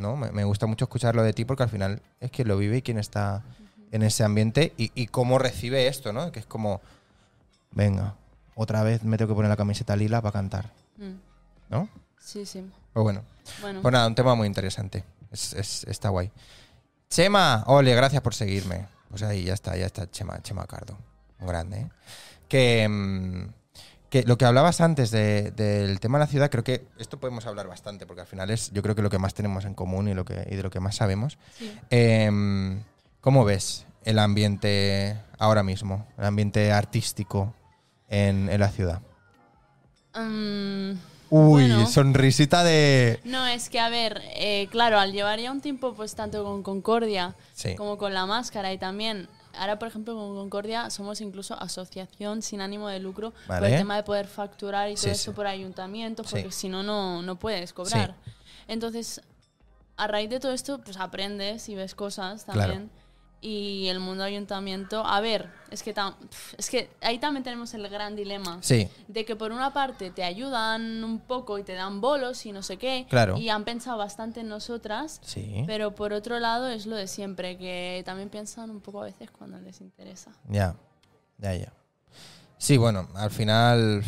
[0.00, 0.16] ¿no?
[0.16, 2.82] Me, me gusta mucho escucharlo de ti porque al final es quien lo vive y
[2.82, 3.42] quien está
[3.92, 6.32] en ese ambiente y, y cómo recibe esto, ¿no?
[6.32, 6.80] Que es como,
[7.72, 8.14] venga,
[8.54, 11.14] otra vez me tengo que poner la camiseta lila para cantar, Mm.
[11.70, 11.88] ¿no?
[12.18, 12.64] Sí, sí.
[12.92, 13.22] Pues bueno.
[13.62, 15.02] Bueno, Pues nada, un tema muy interesante.
[15.32, 16.30] Es, es- está guay.
[17.08, 18.86] Chema, ole, gracias por seguirme.
[19.08, 20.96] Pues ahí ya está, ya está Chema, Chema Cardo.
[21.40, 21.90] Un grande, ¿eh?
[22.48, 23.48] Que, mm,
[24.10, 27.46] que lo que hablabas antes de- del tema de la ciudad, creo que esto podemos
[27.46, 30.08] hablar bastante, porque al final es, yo creo que lo que más tenemos en común
[30.08, 31.38] y, lo que, y de lo que más sabemos.
[31.58, 31.72] Sí.
[31.90, 32.82] Em,
[33.20, 36.06] ¿Cómo ves el ambiente ahora mismo?
[36.18, 37.54] El ambiente artístico
[38.08, 39.00] en, en la ciudad.
[40.14, 40.90] Mm,
[41.30, 41.86] Uy, bueno.
[41.86, 43.20] sonrisita de.
[43.24, 46.62] No, es que, a ver, eh, claro, al llevar ya un tiempo, pues tanto con
[46.64, 47.76] Concordia Sí.
[47.76, 49.28] como con la máscara y también,
[49.60, 53.72] ahora por ejemplo con Concordia somos incluso asociación sin ánimo de lucro por Vale.
[53.72, 55.10] el tema de poder facturar y todo sí.
[55.10, 58.14] eso por ayuntamientos, porque si no, no puedes cobrar.
[58.68, 59.20] Entonces,
[59.96, 62.88] a raíz de todo esto, pues aprendes y ves cosas Claro.
[63.42, 66.14] Y el mundo ayuntamiento, a ver, es que, tam-
[66.58, 70.24] es que ahí también tenemos el gran dilema Sí, de que por una parte te
[70.24, 73.38] ayudan un poco y te dan bolos y no sé qué, Claro.
[73.38, 75.64] y han pensado bastante en nosotras, sí.
[75.66, 79.30] pero por otro lado es lo de siempre, que también piensan un poco a veces
[79.30, 80.32] cuando les interesa.
[80.50, 80.74] Ya,
[81.38, 81.72] ya, ya.
[82.58, 84.04] Sí, bueno, al final.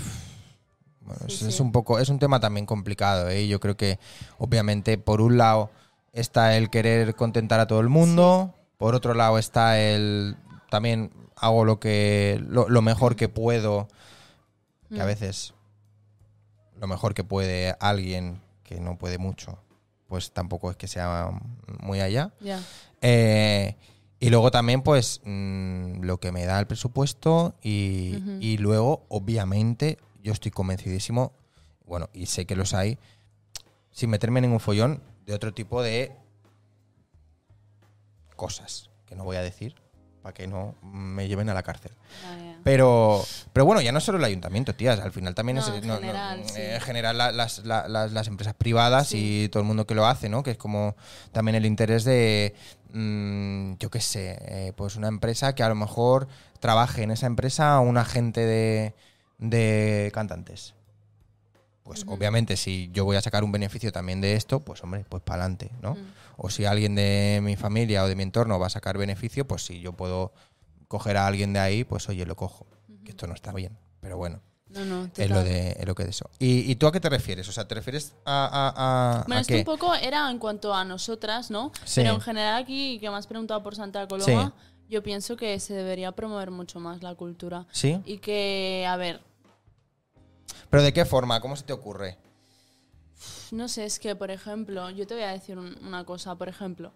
[1.00, 1.98] Bueno, Sí, es, un poco.
[1.98, 3.48] Es un tema también complicado, ¿eh?
[3.48, 3.98] Yo creo que,
[4.38, 5.70] obviamente, por un lado
[6.12, 8.54] está el querer contentar a todo el mundo.
[8.82, 10.36] Por otro lado está el.
[10.68, 12.42] También hago lo que.
[12.48, 13.86] lo, lo mejor que puedo.
[14.92, 15.06] Que a Mm.
[15.06, 15.54] veces.
[16.80, 19.56] Lo mejor que puede alguien que no puede mucho.
[20.08, 21.30] Pues tampoco es que sea
[21.80, 22.32] muy allá.
[23.02, 23.76] Eh,
[24.18, 29.98] y luego también, pues, mm, lo que me da el presupuesto y, y luego, obviamente,
[30.24, 31.32] yo estoy convencidísimo,
[31.86, 32.98] bueno, y sé que los hay,
[33.92, 36.10] sin meterme en ningún follón, de otro tipo de
[38.46, 39.76] cosas que no voy a decir
[40.20, 41.92] para que no me lleven a la cárcel.
[42.22, 42.58] ya.
[42.64, 44.98] Pero, pero bueno, ya no solo el ayuntamiento, tías.
[45.00, 46.60] Al final también No, es en no, no, general, sí.
[46.60, 49.44] eh, en general la- las, la- las- las empresas privadas Sí.
[49.44, 50.42] y todo el mundo que lo hace, ¿no?
[50.44, 50.94] Que es como
[51.32, 52.54] también el interés de,
[52.92, 56.28] mm, yo qué sé, eh, pues una empresa que a lo mejor
[56.60, 58.94] trabaje en esa empresa un agente de,
[59.38, 60.74] de cantantes.
[61.82, 65.20] Pues obviamente si yo voy a sacar un beneficio también de esto, pues hombre, pues
[65.24, 65.94] para adelante, ¿no?
[65.94, 65.98] Mm.
[66.44, 69.64] O si alguien de mi familia o de mi entorno va a sacar beneficio, pues
[69.64, 70.32] si yo puedo
[70.88, 72.66] coger a alguien de ahí, pues oye, lo cojo.
[73.04, 76.02] Que esto no está bien, pero bueno, No, no, es lo, de, es lo que
[76.02, 76.28] de eso.
[76.40, 77.48] ¿Y, y tú a qué te refieres?
[77.48, 79.58] O sea, ¿te refieres a, a, a- Bueno, a esto qué?
[79.60, 81.70] un poco era en cuanto a nosotras, ¿no?
[81.84, 82.00] Sí.
[82.00, 84.52] Pero en general aquí, que me has preguntado por Santa Coloma,
[84.88, 87.66] yo pienso que se debería promover mucho más la cultura.
[87.70, 88.00] ¿Sí?
[88.04, 89.20] Y que, a ver,
[90.70, 91.40] ¿Pero de qué forma?
[91.40, 92.18] ¿Cómo se te ocurre?
[93.52, 96.34] No sé, es que, por ejemplo, yo te voy a decir un- una cosa.
[96.36, 96.92] Por ejemplo,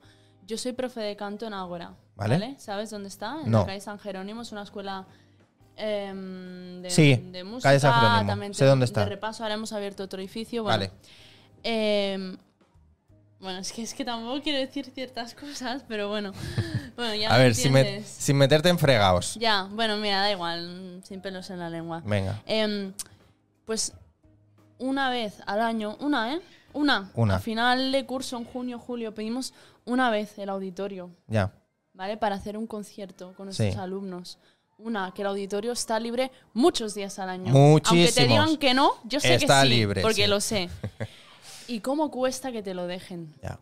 [0.46, 1.94] yo soy profe de canto en Ágora.
[2.16, 2.38] Vale.
[2.38, 2.54] ¿Vale?
[2.58, 3.36] ¿Sabes dónde está?
[3.44, 3.60] En No.
[3.60, 4.42] la calle San Jerónimo.
[4.42, 5.06] Es una escuela
[5.76, 7.68] em, de, Sí, de música.
[7.68, 8.26] calle San Jerónimo.
[8.26, 9.00] También Sé dónde está.
[9.04, 10.62] De repaso, ahora hemos abierto otro edificio.
[10.62, 10.90] Bueno, Vale.
[11.62, 12.38] em,
[13.38, 16.32] bueno, es que, es que tampoco quiero decir ciertas cosas, pero bueno.
[16.96, 18.08] bueno ya A me ver, sin, entiendes.
[18.08, 19.34] sin meterte en fregados.
[19.34, 21.00] Ya, bueno, mira, da igual.
[21.00, 22.02] mm, Sin pelos en la lengua.
[22.06, 22.42] Venga.
[22.46, 22.94] Em,
[23.66, 23.92] pues
[24.78, 26.40] una vez al año, una, ¿eh?
[26.72, 27.10] Una.
[27.14, 27.36] Una.
[27.36, 29.54] Al final de curso, en junio, julio, pedimos
[29.86, 31.52] una vez el auditorio, Ya.
[31.94, 32.16] ¿vale?
[32.16, 33.78] Para hacer un concierto con nuestros Sí.
[33.78, 34.38] alumnos.
[34.78, 37.50] Una, que el auditorio está libre muchos días al año.
[37.50, 38.08] Muchísimos.
[38.08, 40.26] Aunque te digan que no, yo sé Está que sí, libre, porque sí.
[40.26, 40.68] lo sé.
[41.68, 43.34] ¿Y cómo cuesta que te lo dejen?
[43.42, 43.58] Ya.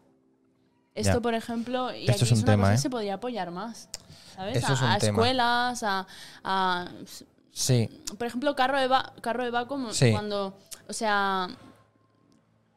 [0.96, 1.20] Esto, Ya.
[1.20, 2.82] por ejemplo, y Esto aquí es un una tema, cosa que ¿eh?
[2.82, 3.88] se podría apoyar más.
[4.34, 4.56] ¿Sabes?
[4.64, 5.12] A es un a tema.
[5.12, 6.06] escuelas, a,
[6.42, 6.88] a
[7.52, 7.88] Sí.
[8.18, 10.10] por ejemplo, carro de, va carro de Baco, Sí.
[10.10, 10.58] cuando,
[10.88, 11.48] o sea,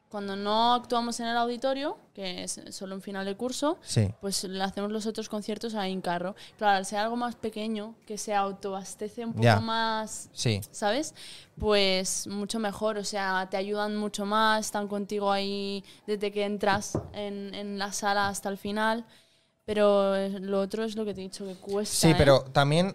[0.10, 4.10] cuando no actuamos en el auditorio, que es solo en final de curso, Sí.
[4.22, 6.34] pues le hacemos los otros conciertos ahí en carro.
[6.58, 10.62] Claro, al ser algo más pequeño, que se autoabastece un poco más, Sí.
[10.72, 11.14] ¿sabes?
[11.60, 16.97] Pues mucho mejor, o sea, te ayudan mucho más, están contigo ahí desde que entras
[17.14, 19.05] en, en la sala hasta el final.
[19.66, 21.93] Pero eh, lo otro es lo que te he dicho, que cuesta.
[21.93, 22.16] Sí, ¿eh?
[22.18, 22.93] pero también,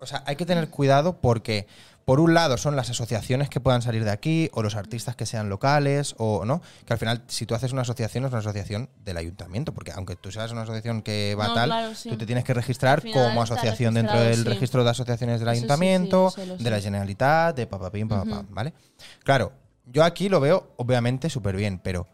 [0.00, 1.66] o sea, hay que tener cuidado porque,
[2.10, 5.26] por un lado, son las asociaciones que puedan salir de aquí, o los artistas que
[5.26, 8.90] sean locales, o no, que al final, si tú haces una asociación, es una asociación
[9.04, 12.08] del ayuntamiento, porque aunque tú seas una asociación que va No, tal, claro, sí.
[12.08, 14.42] tú te tienes que registrar como asociación dentro del sí.
[14.42, 18.74] registro de asociaciones del Eso sí, sí, ayuntamiento, de la Generalitat, de papapim, papapam, ¿vale?
[19.22, 19.52] Claro,
[19.86, 22.08] yo aquí lo veo, obviamente, súper bien, pero,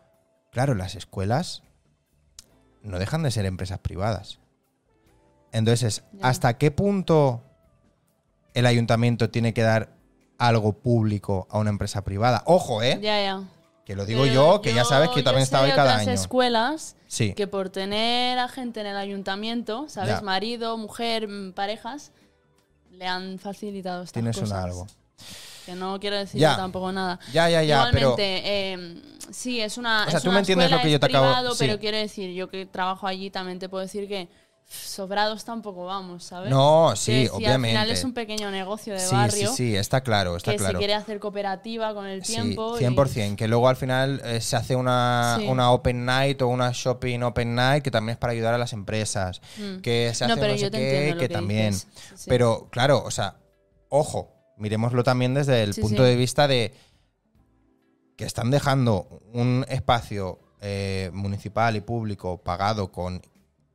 [0.52, 1.62] claro, las escuelas
[2.82, 4.40] no dejan de ser empresas privadas.
[5.52, 6.02] Entonces.
[6.20, 7.45] ¿hasta qué punto
[8.58, 9.90] el ayuntamiento tiene que dar
[10.38, 12.42] algo público a una empresa privada?
[12.46, 12.98] Ojo, ¿eh?
[13.00, 13.42] Ya, ya.
[13.84, 15.90] Que lo digo Pero yo, que ya sabes que yo también estaba ahí de cada
[15.92, 16.12] otras año.
[16.12, 20.16] escuelas Sí, que por tener a gente en el ayuntamiento, ¿sabes?
[20.16, 20.20] Ya.
[20.22, 22.10] Marido, mujer, mm, parejas,
[22.90, 24.50] le han facilitado estas tienes cosas.
[24.58, 24.86] un algo.
[25.64, 26.56] Que no quiero decir Ya.
[26.56, 27.20] tampoco nada.
[27.32, 28.14] Ya, ya, ya, pero...
[28.16, 29.02] Igualmente, eh,
[29.32, 30.04] Sí, es una.
[30.06, 31.58] O sea, es tú una me entiendes escuela, lo que yo te acabo- privado, sí.
[31.66, 34.28] Pero quiero decir, yo que trabajo allí también te puedo decir que
[34.68, 36.50] sobrados tampoco vamos, ¿sabes?
[36.50, 37.76] No, sí, obviamente.
[37.76, 40.58] Al final es un pequeño negocio de sí, barrio sí, sí, está claro, está que
[40.58, 40.72] claro.
[40.72, 42.76] se quiere hacer cooperativa con el tiempo.
[42.76, 43.36] Sí, 100%.
[43.36, 45.46] Que luego al final eh, se hace una, Sí.
[45.46, 48.72] una open night o una shopping open night que también es para ayudar a las
[48.72, 49.40] empresas.
[49.56, 49.80] Mm.
[49.82, 51.72] Que se No, hace pero no sé yo te qué, que que también.
[51.72, 51.86] Sí.
[52.26, 53.36] Pero claro, o sea,
[53.88, 56.74] ojo, miremoslo también desde el punto de vista de
[58.16, 63.22] que están dejando un espacio eh, municipal y público pagado con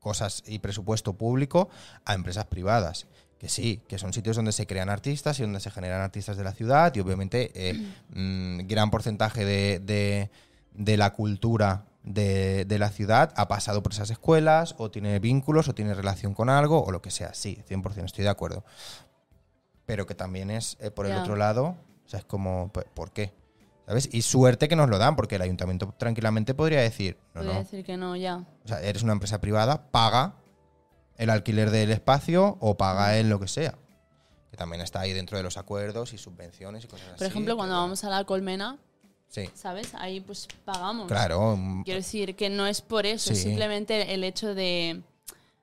[0.02, 1.70] cosas y presupuesto público
[2.04, 3.08] a empresas privadas.
[3.40, 6.44] Que sí, que son sitios donde se crean artistas y donde se generan artistas de
[6.44, 7.74] la ciudad y obviamente eh,
[8.10, 10.30] mm, gran porcentaje de, de-
[10.74, 15.68] de la cultura de, de la ciudad ha pasado por esas escuelas o tiene vínculos
[15.68, 17.34] o tiene relación con algo o lo que sea.
[17.34, 18.64] Sí, 100% estoy de acuerdo.
[19.86, 21.76] Pero que también es eh, por el otro lado,
[22.06, 23.34] o sea, es como, ¿por- ¿por qué?
[23.88, 24.10] ¿Sabes?
[24.12, 27.60] Y suerte que nos lo dan, porque el ayuntamiento tranquilamente podría decir, no, Podría no,
[27.60, 28.38] decir que no, ya.
[28.64, 30.36] o sea, eres una empresa privada, paga
[31.18, 33.76] el alquiler del espacio o paga el lo que sea.
[34.50, 37.18] Que también está ahí dentro de los acuerdos y subvenciones y cosas así.
[37.18, 38.78] Por ejemplo, cuando pero- vamos a la colmena,
[39.28, 39.94] Sí, ¿sabes?
[39.96, 41.08] Ahí pues pagamos.
[41.08, 41.58] claro.
[41.86, 45.02] Quiero decir que no es por eso, es simplemente el hecho de.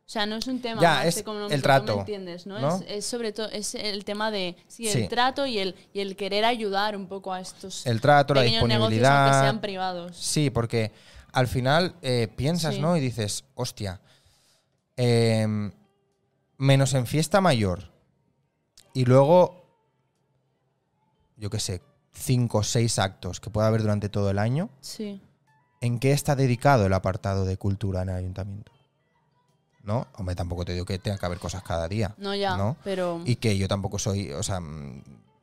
[0.09, 2.59] O sea, no es un tema Ya, más es económico, el trato, me entiendes, ¿no?
[2.59, 2.77] ¿no?
[2.77, 5.03] Es, es sobre todo es el tema de sí, Sí.
[5.03, 8.41] el trato y el, y el querer ayudar un poco a estos El trato, la
[8.41, 9.43] pequeños negocios, aunque disponibilidad.
[9.43, 10.17] sean privados.
[10.17, 10.93] Sí, porque
[11.31, 12.81] al final eh, piensas, Sí.
[12.81, 12.97] ¿no?
[12.97, 14.01] Y dices, hostia,
[14.97, 15.73] em,
[16.57, 17.93] menos en fiesta mayor
[18.95, 19.63] y luego,
[21.37, 21.83] yo qué sé,
[22.13, 25.21] cinco o seis actos que pueda haber durante todo el año, Sí.
[25.83, 28.73] ¿en qué está dedicado el apartado de cultura en el ayuntamiento?
[29.89, 30.07] ¿No?
[30.19, 32.15] Hombre, tampoco te digo que tenga que haber cosas cada día.
[32.19, 32.77] No ya, ¿no?
[32.85, 35.03] pero Y que yo tampoco soy, o sea, mm,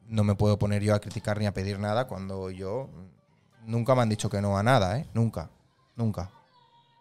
[0.10, 3.96] no me puedo poner yo a criticar ni a pedir nada cuando yo mm, nunca
[3.96, 5.08] me han dicho que no a nada, ¿eh?
[5.16, 5.50] Nunca,
[5.96, 6.30] nunca.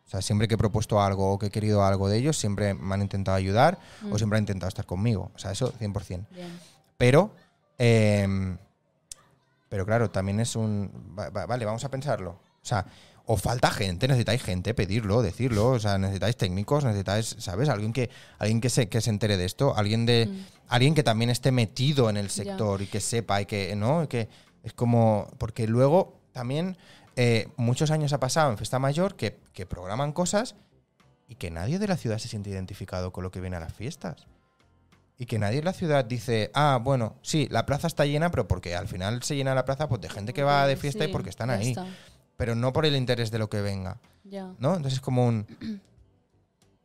[0.07, 2.72] O sea, siempre que he propuesto algo o que he querido algo de ellos, siempre
[2.72, 4.16] me han intentado ayudar o Mm.
[4.16, 5.30] siempre han intentado estar conmigo.
[5.34, 6.26] O sea, eso 100%.
[6.30, 6.59] bien.
[6.97, 7.30] Pero,
[7.76, 8.57] em,
[9.68, 10.90] pero claro, también es un...
[11.18, 12.30] va- va- vale, vamos a pensarlo.
[12.30, 12.86] O sea,
[13.26, 15.70] o falta gente, necesitáis gente, pedirlo, decirlo.
[15.70, 17.68] O sea, necesitáis técnicos, necesitáis, ¿sabes?
[17.68, 20.26] Alguien que, alguien que se, que se entere de esto, alguien de.
[20.26, 20.54] Mm.
[20.66, 24.04] Alguien que también esté metido en el sector y que sepa y que, ¿no?
[24.04, 24.28] Y que
[24.62, 25.28] es como.
[25.38, 26.76] Porque luego también
[27.16, 30.56] eh, muchos años ha pasado en Fiesta Mayor que, que programan cosas
[31.28, 33.72] y que nadie de la ciudad se siente identificado con lo que viene a las
[33.72, 34.26] fiestas.
[35.16, 38.48] Y que nadie en la ciudad dice, ah, bueno, sí, la plaza está llena, pero
[38.48, 41.08] porque al final se llena la plaza pues, de gente que va de fiesta y
[41.08, 41.70] porque están ahí.
[41.70, 41.86] está,
[42.37, 43.99] Pero no por el interés de lo que venga.
[44.59, 44.74] ¿no?
[44.76, 45.47] Entonces es como un...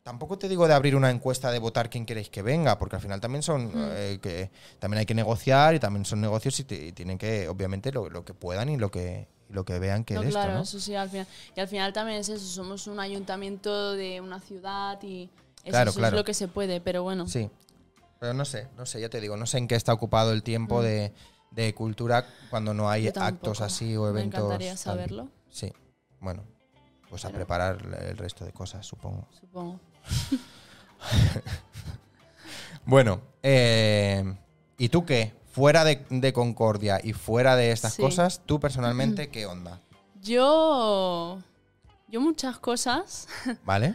[0.02, 3.02] Tampoco te digo de abrir una encuesta de votar quién queréis que venga, porque al
[3.02, 3.66] final también son...
[3.66, 3.72] Mm.
[3.92, 7.92] eh, que También hay que negociar y también son negocios y, y tienen que, obviamente,
[7.92, 10.38] lo, lo que puedan y lo que, y lo que vean que No, es esto,
[10.40, 10.62] claro, ¿no?
[10.62, 11.26] eso sí, al final.
[11.54, 15.24] Y al final también es eso, somos un ayuntamiento de una ciudad y
[15.64, 16.16] eso, Claro, eso claro.
[16.16, 17.28] es lo que se puede, pero bueno.
[17.28, 17.50] Sí.
[18.18, 20.42] Pero no sé, no sé, ya te digo, no sé en qué está ocupado el
[20.42, 20.84] tiempo Mm.
[20.84, 21.12] de,
[21.50, 24.40] de cultura cuando no hay actos así o Me eventos.
[24.40, 25.30] encantaría tal.
[25.50, 25.72] Sí,
[26.20, 26.44] bueno,
[27.08, 27.78] pues a preparar
[28.08, 29.26] el resto de cosas, supongo.
[29.38, 29.78] supongo.
[32.84, 34.34] Bueno, eh,
[34.78, 35.34] ¿y tú qué?
[35.52, 38.02] Fuera de, de Concordia y fuera de estas Sí.
[38.02, 39.80] cosas, tú personalmente, ¿qué onda?
[40.22, 41.40] Yo.
[42.08, 43.28] Yo muchas cosas.
[43.64, 43.94] ¿Vale?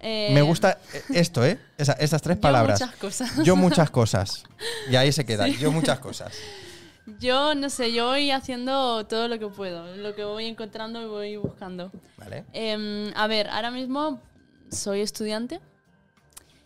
[0.00, 0.78] eh, Me gusta
[1.10, 1.58] esto, ¿eh?
[1.78, 2.80] Esa- esas tres yo palabras.
[2.80, 3.30] muchas cosas.
[3.44, 4.44] Yo muchas cosas.
[4.90, 5.46] Y ahí se queda.
[5.46, 5.56] Sí.
[5.58, 6.34] Yo muchas cosas.
[7.20, 11.06] Yo no sé, yo voy haciendo todo lo que puedo, lo que voy encontrando y
[11.06, 11.92] voy buscando.
[12.16, 12.44] ¿Vale?
[12.52, 14.20] Em, a ver, ahora mismo
[14.70, 15.60] soy estudiante,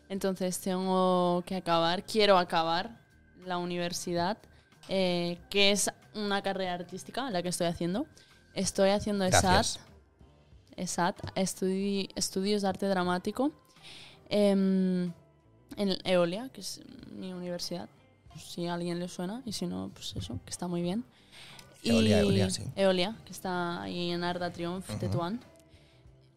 [0.09, 3.01] entonces tengo que acabar, quiero acabar
[3.45, 4.39] la universidad,
[4.89, 8.07] eh, que es una carrera artística la que estoy haciendo.
[8.55, 9.80] Estoy haciendo Gracias.
[10.76, 13.53] ESAT, ESAT, estudi- Estudios de Arte Dramático,
[14.28, 15.12] em,
[15.76, 16.80] en Eolia, que es
[17.11, 17.89] mi universidad.
[18.39, 21.05] Pues, si a alguien le suena, y si no, pues eso, que está muy bien.
[21.84, 22.62] Eolia, Y- Eolia, sí.
[22.76, 24.99] Eolia, que está ahí en Arda Triumph, Ujú.
[24.99, 25.41] Tetuán.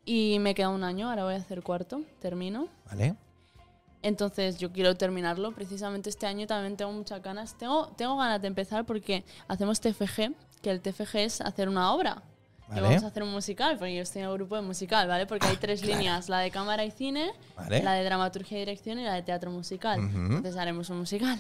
[0.05, 2.67] Y me queda un año, ahora voy a hacer cuarto, termino.
[2.87, 3.15] ¿Vale?
[4.03, 5.51] Entonces yo quiero terminarlo.
[5.51, 7.55] Precisamente este año también tengo muchas ganas.
[7.57, 12.23] Tengo, tengo ganas de empezar porque hacemos TFG, que el TFG es hacer una obra.
[12.69, 15.25] Vamos a hacer un musical, porque yo estoy en el grupo de musical, ¿vale?
[15.27, 15.97] Porque hay tres Claro.
[15.97, 17.83] líneas, la de cámara y cine, ¿Vale?
[17.83, 19.99] la de dramaturgia y dirección y la de teatro musical.
[19.99, 20.17] Ujú.
[20.17, 21.37] Entonces haremos un musical.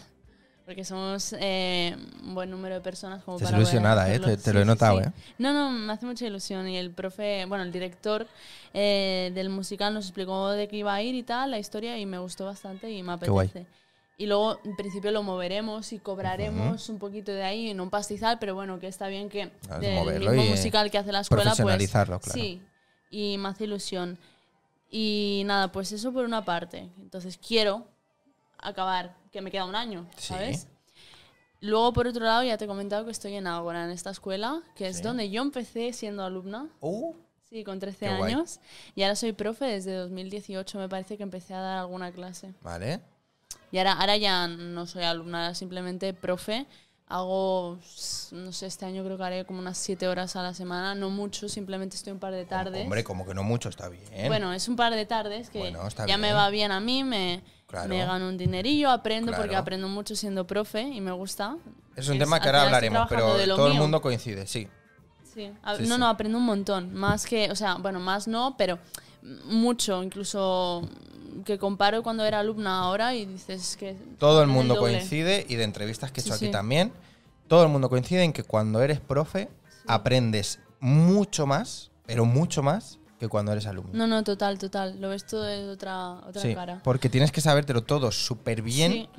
[0.65, 4.19] Porque somos eh, un buen número de personas como Estás para poder ilusionada, ¿eh?
[4.19, 5.11] Te- te lo he notado, ¿eh?
[5.37, 6.67] No, no, me hace mucha ilusión.
[6.69, 8.27] Y el profe, bueno, el director
[8.73, 12.05] eh, del musical nos explicó de qué iba a ir y tal, la historia, y
[12.05, 13.65] me gustó bastante y me apetece.
[14.17, 18.37] Y luego, en principio, lo moveremos y cobraremos un poquito de ahí, en un pastizal,
[18.37, 21.43] pero bueno, que está bien que del moverlo mismo y, musical que hace la escuela,
[21.43, 22.39] pues profesionalizarlo, claro.
[22.39, 22.61] sí,
[23.09, 24.19] y me hace ilusión.
[24.91, 26.89] Y nada, pues eso por una parte.
[26.99, 27.87] Entonces quiero
[28.59, 30.27] acabar, que me queda un año, Sí.
[30.33, 30.67] ¿sabes?
[31.59, 34.61] Luego, por otro lado, ya te he comentado que estoy en Ágora, en esta escuela,
[34.75, 35.03] que es Sí.
[35.03, 36.69] donde yo empecé siendo alumna.
[36.79, 37.13] Uh,
[37.49, 38.31] Sí, con 13 Qué guay.
[38.33, 38.61] años.
[38.95, 42.53] Y ahora soy profe desde 2018, me parece que empecé a dar alguna clase.
[42.61, 43.01] vale.
[43.73, 46.65] Y ahora, ahora ya no soy alumna, simplemente profe.
[47.11, 47.77] Hago,
[48.31, 51.09] no sé, este año creo que haré como unas 7 horas a la semana, no
[51.09, 52.83] mucho, simplemente estoy un par de tardes.
[52.85, 54.05] Hombre, como que no mucho está bien.
[54.27, 57.43] Bueno, es un par de tardes que Bueno, ya me va bien a mí, me,
[57.67, 57.89] Claro.
[57.89, 61.57] me gano un dinerillo, aprendo porque aprendo mucho siendo profe y me gusta.
[61.97, 64.69] es un Es- tema que ahora hablaremos, pero todo el mundo coincide, sí.
[65.33, 65.99] Sí, a- Sí, no, sí.
[65.99, 66.93] no, aprendo un montón.
[66.93, 68.79] Más que, o sea, bueno, más no, pero
[69.45, 70.81] mucho, incluso
[71.45, 73.95] que comparo cuando era alumna ahora y dices que...
[74.19, 76.51] Todo el mundo coincide y de entrevistas que he Sí, hecho aquí sí.
[76.51, 76.91] también,
[77.47, 79.49] todo el mundo coincide en que cuando eres profe
[79.87, 83.91] aprendes mucho más, pero mucho más que cuando eres alumno.
[83.93, 84.99] No, no, total, total.
[84.99, 86.81] Lo ves todo de otra, otra sí, cara.
[86.83, 89.09] porque tienes que sabértelo todo súper bien Sí,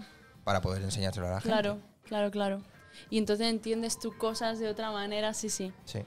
[0.44, 1.48] para poder enseñárselo a la gente.
[1.48, 2.62] claro, claro, claro.
[3.10, 5.72] Y entonces entiendes tú cosas de otra manera, sí, sí.
[5.84, 6.00] Sí.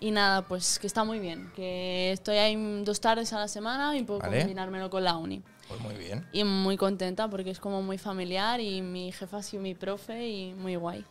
[0.00, 1.52] Y nada, pues que está muy bien.
[1.54, 4.38] Que estoy ahí dos tardes a la semana y puedo Vale.
[4.40, 5.42] combinármelo con la uni.
[5.68, 6.26] Pues muy bien.
[6.32, 10.26] Y muy contenta porque es como muy familiar y mi jefa ha sido mi profe
[10.26, 11.04] y muy guay.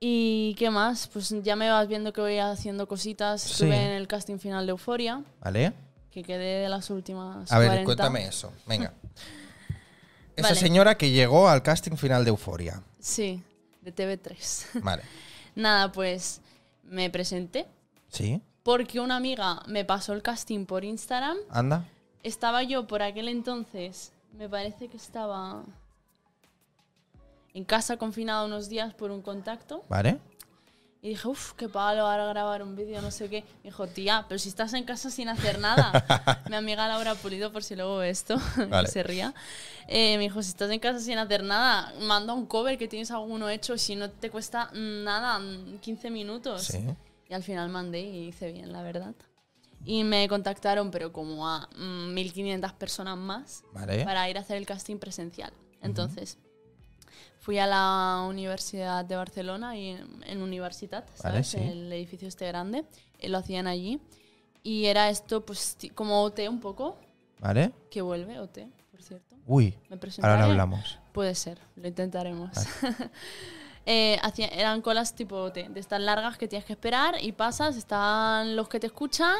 [0.00, 1.06] ¿Y qué más?
[1.06, 3.40] Pues ya me vas viendo que voy haciendo cositas.
[3.40, 3.52] Sí.
[3.52, 5.72] Estuve en el casting final de Euforia, ¿Vale?
[6.10, 7.84] que quedé de las últimas A ver, 40.
[7.84, 8.52] cuéntame eso.
[8.66, 8.92] Venga.
[10.36, 10.60] Esa Vale.
[10.60, 12.82] señora que llegó al casting final de Euforia.
[12.98, 13.42] Sí,
[13.80, 14.80] de TV3.
[14.82, 15.02] Vale.
[15.54, 16.40] Nada, pues
[16.82, 17.66] me presenté
[18.12, 18.40] ¿Sí?
[18.62, 21.36] porque una amiga me pasó el casting por Instagram.
[21.50, 21.84] ¿Anda?
[22.22, 25.64] Estaba yo por aquel entonces, me parece que estaba
[27.54, 29.84] en casa confinada unos días por un contacto.
[29.88, 30.18] ¿Vale?
[31.04, 33.40] Y dije, uff, qué palo, ahora grabar un vídeo, no sé qué.
[33.64, 36.44] Me dijo, tía, pero si estás en casa sin hacer nada.
[36.48, 38.36] Mi amiga Laura Pulido, por si luego ve esto,
[38.68, 38.86] Vale.
[38.86, 39.34] se ría.
[39.88, 43.10] Eh, me dijo, si estás en casa sin hacer nada, manda un cover que tienes
[43.10, 45.40] alguno hecho, si no te cuesta nada,
[45.80, 46.62] 15 minutos.
[46.62, 46.86] Sí.
[47.32, 49.14] Y al final mandé y hice bien, la verdad.
[49.86, 54.04] Y me contactaron, pero como a mm, 1500 personas más, Vale.
[54.04, 55.50] para ir a hacer el casting presencial.
[55.80, 56.36] Entonces,
[57.38, 61.46] fui a la Universidad de Barcelona y en, Universitat, Vale, ¿sabes?
[61.46, 61.56] sí.
[61.56, 62.84] El edificio este grande.
[63.18, 63.98] eh, lo hacían allí.
[64.62, 66.98] Y era esto, pues, como OT un poco,
[67.40, 67.72] ¿Vale?
[67.90, 68.58] que vuelve OT,
[68.90, 69.36] por cierto.
[69.46, 69.74] Uy.
[69.88, 70.98] Me Ahora hablamos.
[71.12, 72.50] Puede ser, lo intentaremos.
[73.86, 77.76] Eh, hacía- eran colas tipo OT, de estas largas que tienes que esperar y pasas,
[77.76, 79.38] están los que te escuchan,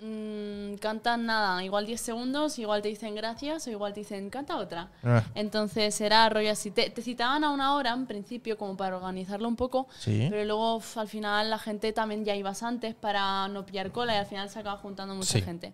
[0.00, 4.56] mm, cantan nada, igual 10 segundos, igual te dicen gracias o igual te dicen canta
[4.58, 4.90] otra.
[5.02, 6.70] Ah, Entonces era rollo así.
[6.70, 10.26] Te, te citaban a una hora en principio como para organizarlo un poco, Sí.
[10.30, 14.18] pero luego al final la gente también ya ibas antes para no pillar cola y
[14.18, 15.40] al final se acaba juntando mucha Sí.
[15.42, 15.72] gente.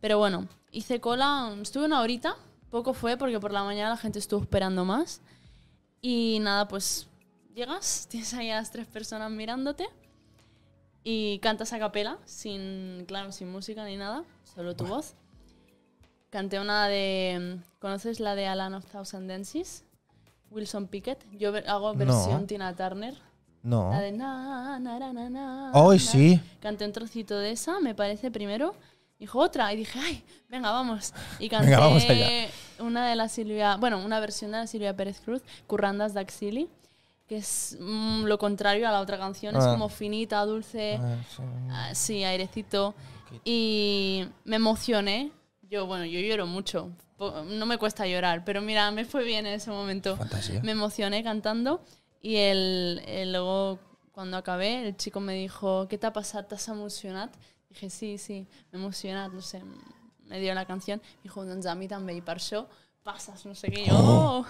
[0.00, 2.34] Pero bueno, hice cola, estuve una horita,
[2.70, 5.20] poco fue porque por la mañana la gente estuvo esperando más.
[6.02, 7.06] Y nada, pues
[7.54, 9.86] llegas, tienes ahí a las tres personas mirándote
[11.02, 14.24] y cantas a capela, sin, claro, sin música ni nada,
[14.54, 15.14] solo tu voz.
[16.30, 17.58] Canté una de.
[17.80, 19.84] ¿Conoces la de Alan of Thousand Dances?
[20.50, 21.24] Wilson Pickett.
[21.32, 21.98] Yo hago No.
[21.98, 23.14] versión Tina Turner.
[23.62, 23.90] No.
[23.90, 25.98] La de na, na, na, na, na, ¡Ay, na.
[25.98, 26.40] sí!
[26.60, 28.74] Canté un trocito de esa, me parece primero.
[29.18, 29.72] Dijo otra.
[29.72, 30.24] Y dije, ¡ay!
[30.48, 31.12] Venga, vamos.
[31.40, 32.48] Y canté Venga, vamos allá.
[32.78, 33.76] una de la Silvia.
[33.76, 36.70] Bueno, una versión de la Silvia Pérez Cruz, Currandas Daxili.
[37.30, 39.54] Que es mm, lo contrario a la otra canción.
[39.54, 39.70] Es Ah.
[39.70, 40.98] como finita, dulce.
[41.00, 41.42] Ah, sí.
[41.70, 42.92] Ah, sí, airecito.
[43.44, 45.30] Y me emocioné.
[45.70, 46.90] Yo, bueno, yo lloro mucho.
[47.16, 50.16] Po- No me cuesta llorar, pero mira, me fue bien en ese momento.
[50.16, 50.60] Fantasía.
[50.64, 51.84] Me emocioné cantando
[52.20, 53.78] y el, el- luego
[54.10, 56.48] cuando acabé el chico me dijo, ¿qué t'ha passat?
[56.48, 57.30] ¿T'has emocionat?
[57.68, 59.62] Dije, sí, sí, m'he emocionat, no sé,
[60.26, 61.00] me dio la canción.
[61.22, 62.66] Dijo, doncs a mi també, i per això
[63.02, 63.86] pasas, no sé qué.
[63.86, 64.40] Yo, Oh.
[64.40, 64.46] "Oh".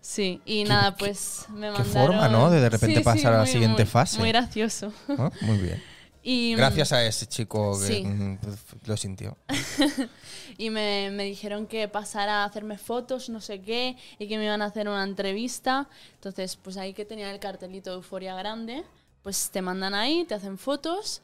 [0.00, 1.92] Sí, y nada, pues me qué mandaron...
[2.16, 2.50] forma, ¿no?
[2.50, 4.18] de de repente Sí, sí, pasar a la siguiente muy- fase.
[4.18, 4.92] Muy gracioso.
[5.08, 5.82] Ah, Muy bien.
[6.24, 8.04] Y, Gracias a ese chico que Sí.
[8.04, 8.38] mm,
[8.86, 9.36] lo sintió.
[10.58, 14.44] Y me, me dijeron que pasara a hacerme fotos, no sé qué, y que me
[14.44, 15.88] iban a hacer una entrevista.
[16.14, 18.84] Entonces, pues ahí que tenía el cartelito de Euforia Grande,
[19.22, 21.22] pues te mandan ahí, te hacen fotos.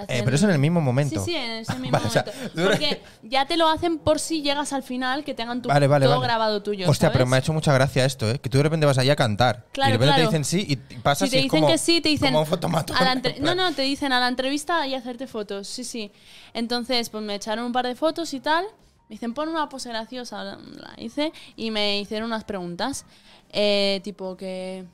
[0.00, 0.16] Hacen...
[0.16, 1.18] Eh, pero eso en el mismo momento.
[1.24, 2.62] Sí, sí, en ese mismo Vale, o sea, momento.
[2.70, 6.06] Porque ya te lo hacen por si llegas al final, que tengan tu, Vale, vale,
[6.06, 6.26] todo vale.
[6.26, 6.88] grabado tuyo.
[6.88, 8.38] Hostia, pero me ha hecho mucha gracia esto, ¿eh?
[8.38, 9.66] Que tú de repente vas allá a cantar.
[9.72, 10.30] Claro, y de repente claro.
[10.30, 12.28] te dicen sí y pasas Si te y es dicen como- que sí, te dicen.
[12.28, 12.96] Como un fotomatón.
[12.96, 13.56] a la entre- en plan.
[13.56, 15.66] No, no, te dicen a la entrevista y hacerte fotos.
[15.68, 16.10] Sí, sí.
[16.54, 18.64] Entonces, pues me echaron un par de fotos y tal.
[19.08, 20.42] Me dicen, pon una pose graciosa.
[20.42, 23.04] La la hice y me hicieron unas preguntas.
[23.50, 24.84] eh, tipo que.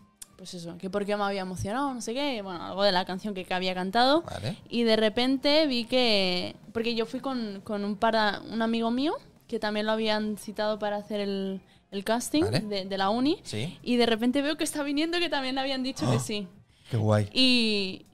[0.42, 2.42] Pues eso, que por qué me había emocionado, no sé qué.
[2.42, 4.22] Bueno, algo de la canción que, había cantado.
[4.22, 4.56] Vale.
[4.68, 6.56] Y de repente vi que.
[6.72, 9.14] Porque yo fui con, con un, para, un amigo mío
[9.46, 11.60] que también lo habían citado para hacer el,
[11.92, 12.58] el casting Vale.
[12.58, 13.38] de, de la uni.
[13.44, 13.78] Sí.
[13.84, 16.48] Y de repente veo que está viniendo que también le habían dicho que sí.
[16.90, 17.28] Qué guay.
[17.32, 18.04] Y,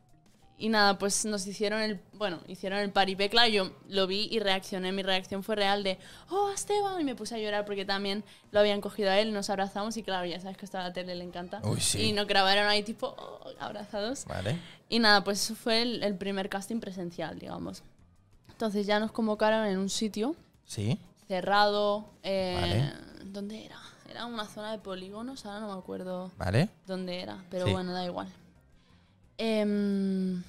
[0.58, 2.00] y nada, pues nos hicieron el.
[2.14, 4.90] Bueno, hicieron el paripé, claro, yo lo vi y reaccioné.
[4.92, 5.98] Mi reacción fue real de,
[6.30, 7.00] oh, Esteban.
[7.00, 10.02] Y me puse a llorar porque también lo habían cogido a él, nos abrazamos y
[10.02, 11.60] claro, ya sabes que esto a la tele le encanta.
[11.64, 12.02] Uy, sí.
[12.06, 14.24] Y nos grabaron ahí tipo, oh, abrazados.
[14.26, 14.58] Vale.
[14.88, 17.82] Y nada, pues eso fue el, el primer casting presencial, digamos.
[18.50, 20.34] Entonces ya nos convocaron en un sitio
[20.64, 20.98] Sí.
[21.28, 22.08] cerrado.
[22.24, 22.92] Eh, Vale.
[23.30, 23.78] ¿Dónde era?
[24.10, 26.68] Era una zona de polígonos, ahora no me acuerdo Vale.
[26.86, 27.72] dónde era, pero Sí.
[27.72, 28.26] bueno, da igual.
[29.38, 30.42] Em,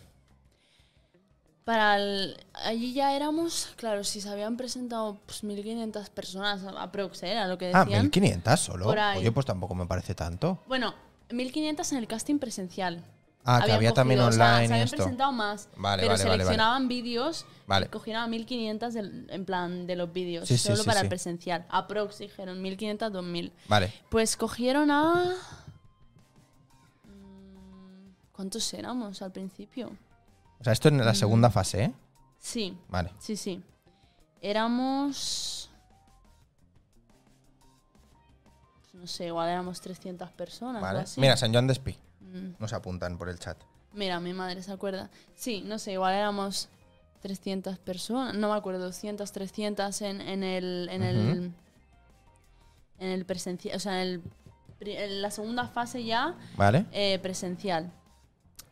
[1.64, 2.36] para el-
[2.66, 7.32] allí ya éramos, claro, si se habían presentado pues, 1500 personas, aprox, ¿eh?
[7.32, 8.04] era lo que Ah, decían.
[8.04, 8.88] 1500 solo.
[8.88, 10.60] Oye, pues tampoco me parece tanto.
[10.68, 10.96] bueno,
[11.30, 13.04] 1500 en el casting presencial.
[13.46, 14.98] Ah, que había también cogido, o sea, online se habían esto.
[14.98, 17.46] presentado más, Vale, pero vale, seleccionaban vídeos
[17.82, 21.08] y cogieron a 1500 del- en plan de los vídeos, Sí, solo sí, para el
[21.08, 21.66] presencial.
[21.70, 23.54] Aprox dijeron 1500, 2000.
[23.68, 23.94] Vale.
[24.10, 25.36] Pues cogieron a.
[28.40, 29.92] Mm, ¿Cuántos éramos al principio?
[30.60, 31.02] O sea, esto en Mm.
[31.02, 31.94] la segunda fase, ¿eh?
[32.40, 33.12] Sí, Vale.
[33.20, 33.62] sí, sí.
[34.42, 35.70] Éramos.
[38.82, 40.82] pues No sé, igual éramos 300 personas.
[40.82, 41.00] o Vale.
[41.00, 41.20] así.
[41.20, 41.98] Mira, San Joan Despí.
[42.22, 43.58] Mm, Nos apuntan por el chat.
[43.94, 45.10] Mira, mi madre se acuerda.
[45.36, 46.70] Sí, no sé, igual éramos
[47.22, 48.36] 300 personas.
[48.36, 50.88] No me acuerdo, 200, 300 en, en el.
[50.92, 51.52] En el.
[53.00, 53.76] En el presencial.
[53.76, 54.08] O sea, en,
[54.80, 56.36] el en la segunda fase ya.
[56.56, 56.86] Vale.
[56.94, 57.92] eh, presencial.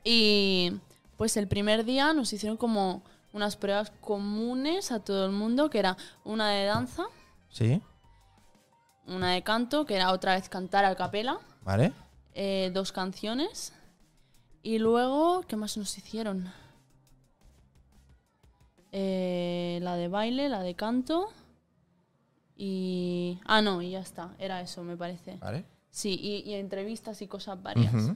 [0.09, 0.71] Y
[1.17, 3.01] pues el primer día nos hicieron como
[3.33, 7.03] unas pruebas comunes a todo el mundo, que era una de danza,
[7.49, 7.81] Sí.
[9.05, 11.91] una de canto, que era otra vez cantar a capela, Vale.
[12.35, 13.73] eh, dos canciones.
[14.63, 16.51] Y luego, ¿qué más nos hicieron?
[18.93, 21.27] Eh, la de baile, la de canto.
[22.55, 23.39] Y...
[23.45, 24.33] Ah, no, y ya está.
[24.39, 25.35] Era eso, me parece.
[25.37, 25.65] Vale.
[25.91, 27.93] Sí, y, y entrevistas y cosas varias.
[27.93, 28.15] Ujú.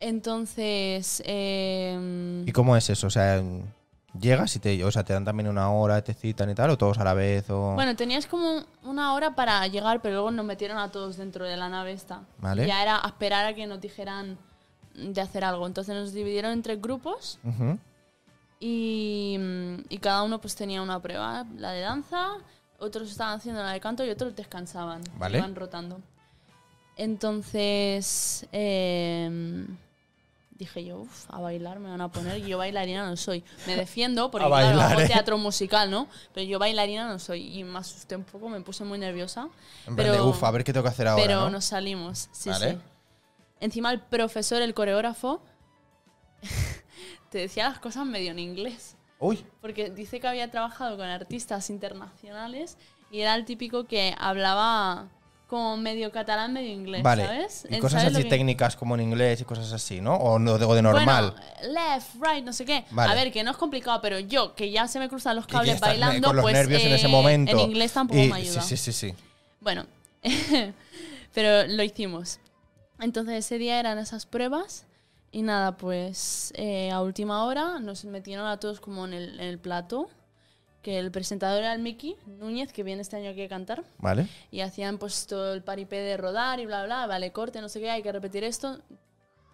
[0.00, 3.06] Entonces, em, ¿Y cómo es eso?
[3.06, 3.42] O sea,
[4.18, 6.78] llegas y te, o sea, te dan también una hora, te citan y tal, o
[6.78, 7.74] todos a la vez, o...
[7.74, 11.56] bueno, tenías como una hora para llegar, pero luego nos metieron a todos dentro de
[11.56, 12.22] la nave esta.
[12.38, 12.66] Vale.
[12.66, 14.38] Ya era a esperar a que nos dijeran
[14.94, 15.66] de hacer algo.
[15.66, 17.78] Entonces nos dividieron en tres grupos Ujú.
[18.58, 21.46] y, mm, y cada uno pues tenía una prueba.
[21.56, 22.38] La de danza,
[22.78, 25.02] otros estaban haciendo la de canto y otros descansaban.
[25.18, 25.38] Vale.
[25.38, 26.00] Iban rotando.
[26.96, 29.66] Entonces em,
[30.60, 32.38] dije yo, "Uf, a bailar me van a poner.
[32.38, 33.42] Y yo bailarina no soy.
[33.66, 35.06] Me defiendo porque claro, hago ¿eh?
[35.08, 36.06] teatro musical, ¿no?
[36.32, 37.58] Pero yo bailarina no soy.
[37.58, 39.48] Y me asusté un poco, me puse muy nerviosa.
[39.86, 41.50] En plan de, pero- uff, a ver qué tengo que hacer ahora, pero ¿no?
[41.50, 42.72] nos salimos, sí, Vale.
[42.72, 42.78] sí.
[43.60, 45.42] Encima el profesor, el coreógrafo,
[47.30, 48.96] te decía las cosas medio en inglés.
[49.18, 52.78] Uy, Porque dice que había trabajado con artistas internacionales
[53.10, 55.08] y era el típico que hablaba
[55.50, 57.26] como medio catalán, medio inglés, vale.
[57.26, 57.66] ¿sabes?
[57.68, 60.14] Y cosas sabe lo así que- técnicas como en inglés y cosas así, ¿no?
[60.14, 61.34] O, no, o de normal.
[61.64, 62.84] Bueno, left, right, no sé qué.
[62.92, 63.10] Vale.
[63.10, 65.74] A ver, que no es complicado, pero yo, que ya se me cruzan los cables
[65.74, 67.50] estás bailando, con los pues nervios en ese eh, momento.
[67.50, 68.62] en inglés tampoco y- me ayuda.
[68.62, 69.14] Sí, sí, sí, sí.
[69.60, 69.86] Bueno,
[71.34, 72.38] pero lo hicimos.
[73.00, 74.84] Entonces ese día eran esas pruebas
[75.32, 79.46] y nada, pues eh, a última hora nos metieron a todos como en el, en
[79.46, 80.08] el plato,
[80.82, 84.26] que el presentador era el Miki Núñez, que viene este año aquí a cantar, Vale.
[84.50, 87.80] y hacían pues todo el paripé de rodar y bla, bla, vale, corte, no sé
[87.80, 88.80] qué, hay que repetir esto.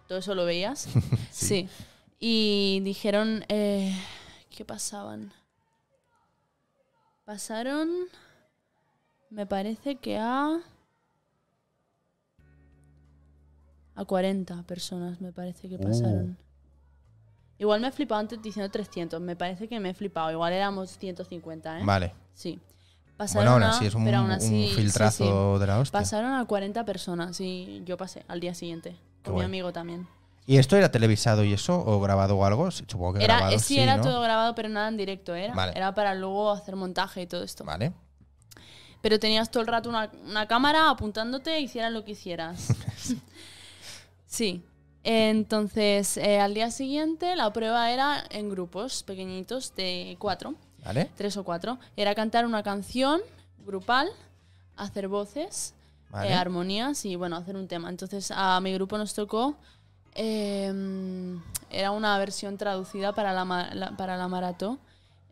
[0.06, 0.88] Todo eso lo veías.
[1.30, 1.68] sí.
[2.20, 3.92] Y dijeron, eh,
[4.50, 5.32] ¿qué pasaban?
[7.24, 7.90] Pasaron,
[9.30, 10.60] me parece que a...
[13.96, 16.36] A 40 personas, me parece que pasaron.
[17.58, 20.30] Igual me he flipado antes diciendo 300, me parece que me he flipado.
[20.30, 21.82] Igual éramos 150, ¿eh?
[21.84, 22.12] Vale.
[22.34, 22.58] Sí.
[22.58, 25.60] Bueno, Pasaron aún a- así es un, aún así, sí, filtrazo sí.
[25.60, 25.98] de la hostia.
[26.00, 28.90] Pasaron a 40 personas y yo pasé al día siguiente.
[28.90, 29.44] Qué Con mi guay.
[29.46, 30.06] amigo también.
[30.46, 31.76] ¿Y esto era televisado y eso?
[31.84, 32.70] ¿O grabado o algo?
[32.70, 34.02] Sí, Supongo que Era, grabado eh, sí, sí, era ¿no?
[34.02, 35.34] todo grabado, pero nada en directo.
[35.34, 35.72] Era, Vale.
[35.74, 37.64] era para luego hacer montaje y todo esto.
[37.64, 37.92] Vale.
[39.00, 42.68] Pero tenías todo el rato una, una cámara apuntándote, hicieras lo que hicieras.
[44.26, 44.62] sí.
[45.08, 50.54] Entonces, eh, al día siguiente la prueba era en grupos pequeñitos de cuatro,
[50.84, 51.08] Vale.
[51.16, 51.78] tres o cuatro.
[51.96, 53.20] Era cantar una canción
[53.64, 54.08] grupal,
[54.74, 55.74] hacer voces,
[56.10, 56.30] Vale.
[56.30, 57.88] eh, armonías y bueno, hacer un tema.
[57.88, 59.54] Entonces a mi grupo nos tocó,
[60.16, 60.72] eh,
[61.70, 64.80] era una versión traducida para la, la- para la maratón,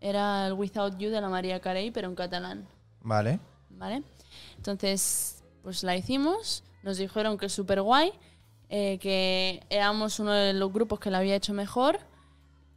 [0.01, 2.69] Era el Without You de la María Carey, pero en catalán.
[3.03, 3.41] Vale.
[3.71, 4.03] ¿Vale?
[4.59, 6.63] Entonces, pues la hicimos.
[6.85, 8.13] Nos dijeron que es súper guay.
[8.71, 11.99] Eh, que éramos uno de los grupos que la había hecho mejor.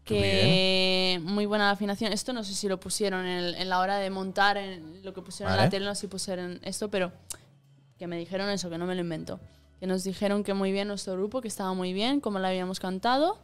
[0.06, 2.14] Que muy buena afinación.
[2.14, 5.14] Esto no sé si lo pusieron en, el- en la hora de montar, en lo
[5.14, 5.68] que pusieron en Vale.
[5.68, 7.12] la tele, no sé si pusieron esto, pero
[8.00, 9.40] que me dijeron eso, que no me lo invento.
[9.82, 12.80] Que nos dijeron que muy bien nuestro grupo, que estaba muy bien, como la habíamos
[12.80, 13.38] cantado.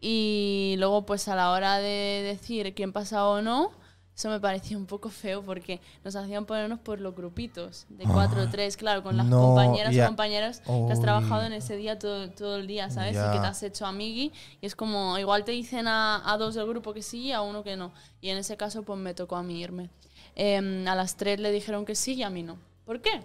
[0.00, 3.70] Y luego, pues a la hora de decir quién pasaba o no,
[4.14, 8.42] eso me parecía un poco feo porque nos hacían ponernos por los grupitos de 4
[8.42, 12.30] o 3, claro, con las no, compañeras compañeros que has trabajado en ese día todo,
[12.30, 13.16] todo el día, ¿sabes?
[13.16, 14.32] Y que te has hecho amigui.
[14.60, 17.40] Y es como, igual te dicen a, a dos del grupo que sí y a
[17.40, 17.92] uno que no.
[18.20, 19.90] Y en ese caso, pues me tocó a mí irme.
[20.36, 22.56] Em, a las 3 le dijeron que sí y a mí no.
[22.84, 23.20] ¿Por qué?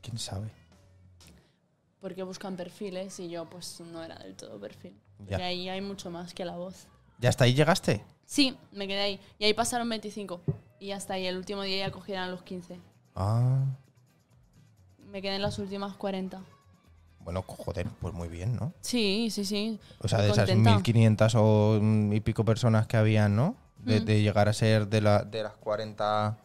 [0.00, 0.50] ¿Quién sabe?
[2.00, 4.94] Porque buscan perfiles y yo pues no era del todo perfil.
[5.26, 5.40] Ya.
[5.40, 6.86] Y ahí hay mucho más que la voz.
[7.18, 8.04] ¿Ya hasta ahí llegaste?
[8.26, 9.20] Sí, me quedé ahí.
[9.38, 10.40] Y ahí pasaron 25.
[10.80, 12.78] Y hasta ahí, el último día ya cogieron los 15.
[13.14, 13.64] Ah.
[15.10, 16.40] Me quedé en las últimas 40.
[17.20, 18.72] Bueno, joder, pues muy bien, ¿no?
[18.80, 19.78] Sí, sí, sí.
[20.00, 20.74] O sea, Muy de esas contenta.
[20.74, 23.56] 1500 o mm, y pico personas que habían, ¿no?
[23.78, 24.04] De, Mm.
[24.04, 26.36] de llegar a ser de, la, de las 40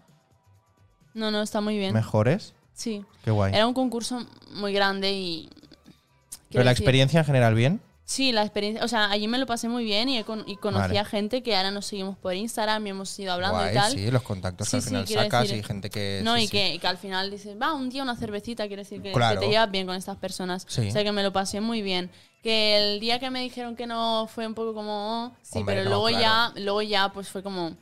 [1.14, 1.94] No, no, está muy bien.
[1.94, 2.54] mejores.
[2.74, 3.04] Sí.
[3.26, 3.54] Qué guay.
[3.54, 5.50] Era un concurso muy grande y...
[6.50, 7.82] Pero la decir- experiencia en general, bien.
[8.10, 8.84] Sí, la experiencia.
[8.84, 10.97] O sea, allí me lo pasé muy bien y, he con- y conocí Vale.
[10.97, 13.91] a gente que ahora nos seguimos por Instagram y hemos ido hablando Guay, y tal.
[13.91, 16.22] sí, los contactos Sí, que al final sacas decir- y gente que.
[16.24, 18.99] No, sí, y que, que al final dices, va, un día una cervecita, quiere decir
[19.03, 20.66] que, te llevas bien con estas personas.
[20.68, 20.88] Sí.
[20.88, 22.10] O sea, que me lo pasé muy bien.
[22.41, 25.76] Que el día que me dijeron que no fue un poco como, oh, sí, Hombre,
[25.76, 26.53] pero no, luego claro.
[26.55, 27.76] ya, luego ya, pues fue como,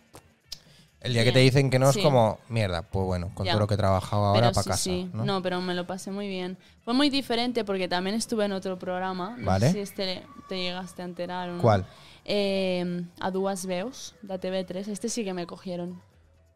[0.99, 3.51] El día que te dicen que no es como, mierda, pues bueno, con Ya.
[3.53, 4.77] todo lo que he trabajado ahora para sí, casa.
[4.83, 5.25] sí, ¿no?
[5.25, 6.57] no, pero me lo pasé muy bien.
[6.83, 9.35] Fue muy diferente porque también estuve en otro programa.
[9.37, 9.67] No Vale.
[9.67, 11.61] sé si este te llegaste a enterar o no.
[11.61, 11.85] ¿Cuál?
[12.25, 14.87] Eh, a Duas Veus, de TV3.
[14.87, 16.01] Este sí que me cogieron.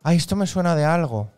[0.04, 1.30] Ay, esto me suena de algo.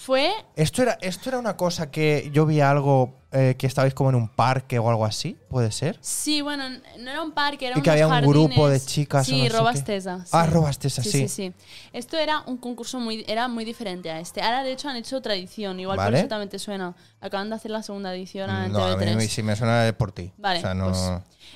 [0.00, 4.10] Fue Esto era, esto era una cosa que yo vi algo eh, que estabais como
[4.10, 5.98] en un parque o algo así, ¿puede ser?
[6.00, 6.68] Sí, bueno,
[7.00, 9.38] no era un parque, era Y que unos había un grupo de chicas o Sí,
[9.38, 9.56] no sé qué.
[9.58, 10.20] Robastesa.
[10.24, 10.30] sí.
[10.32, 11.10] Ah, Robastesa, sí.
[11.10, 11.18] sí.
[11.28, 11.52] Sí, sí,
[11.92, 14.40] Esto era un concurso muy, era muy diferente a este.
[14.40, 15.80] Ahora, de hecho, han hecho tradición.
[15.80, 16.10] Igual Vale.
[16.12, 16.94] por eso también te suena.
[17.20, 19.16] Acaban de hacer la segunda edición en No, a TV3.
[19.16, 20.32] mí sí me suena de por ti.
[20.38, 20.84] Vale, O sea, no.
[20.86, 21.10] pues,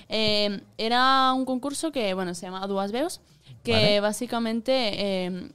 [0.09, 3.21] Eh, era un concurso que, bueno, se llama Duas Veus,
[3.63, 4.01] que Vale.
[4.01, 4.73] básicamente
[5.27, 5.51] eh,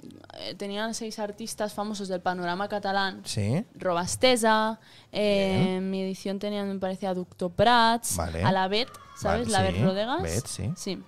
[0.58, 3.22] tenían seis artistas famosos del panorama catalán.
[3.26, 3.66] Sí.
[3.76, 4.80] Robastesa,
[5.12, 8.43] eh, en mi edición tenían, me parece, a Ducto Prats, Vale.
[8.43, 9.49] a la Bet, ¿sabes?
[9.49, 10.22] Vale, la sí, Bet Rodegas.
[10.22, 10.72] Bet, sí.
[10.76, 11.03] Sí.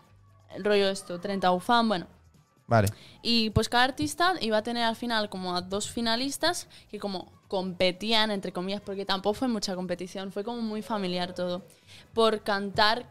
[0.55, 2.07] El rollo esto, 30 UFAM, bueno.
[2.67, 2.89] Vale.
[3.21, 7.31] Y pues cada artista iba a tener al final como a dos finalistas que como
[7.47, 11.63] competían, entre comillas, porque tampoco fue mucha competición, fue como muy familiar todo,
[12.13, 13.07] por cantar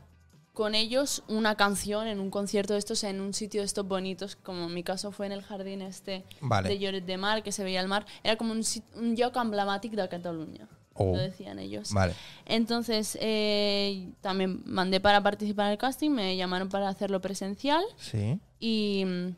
[0.59, 4.35] con ellos una canción en un concierto de estos, en un sitio de estos bonitos,
[4.35, 6.69] como en mi caso fue en el jardín este Vale.
[6.69, 8.63] de Lloret de Mar, que se veía el mar, era como un,
[8.97, 11.15] un lloc emblemàtic de Cataluña, Oh.
[11.15, 11.93] lo decían ellos.
[11.93, 12.13] Vale.
[12.45, 18.41] Entonces, eh, también mandé para participar en el casting, me llamaron para hacerlo presencial Sí.
[18.59, 19.29] y mm,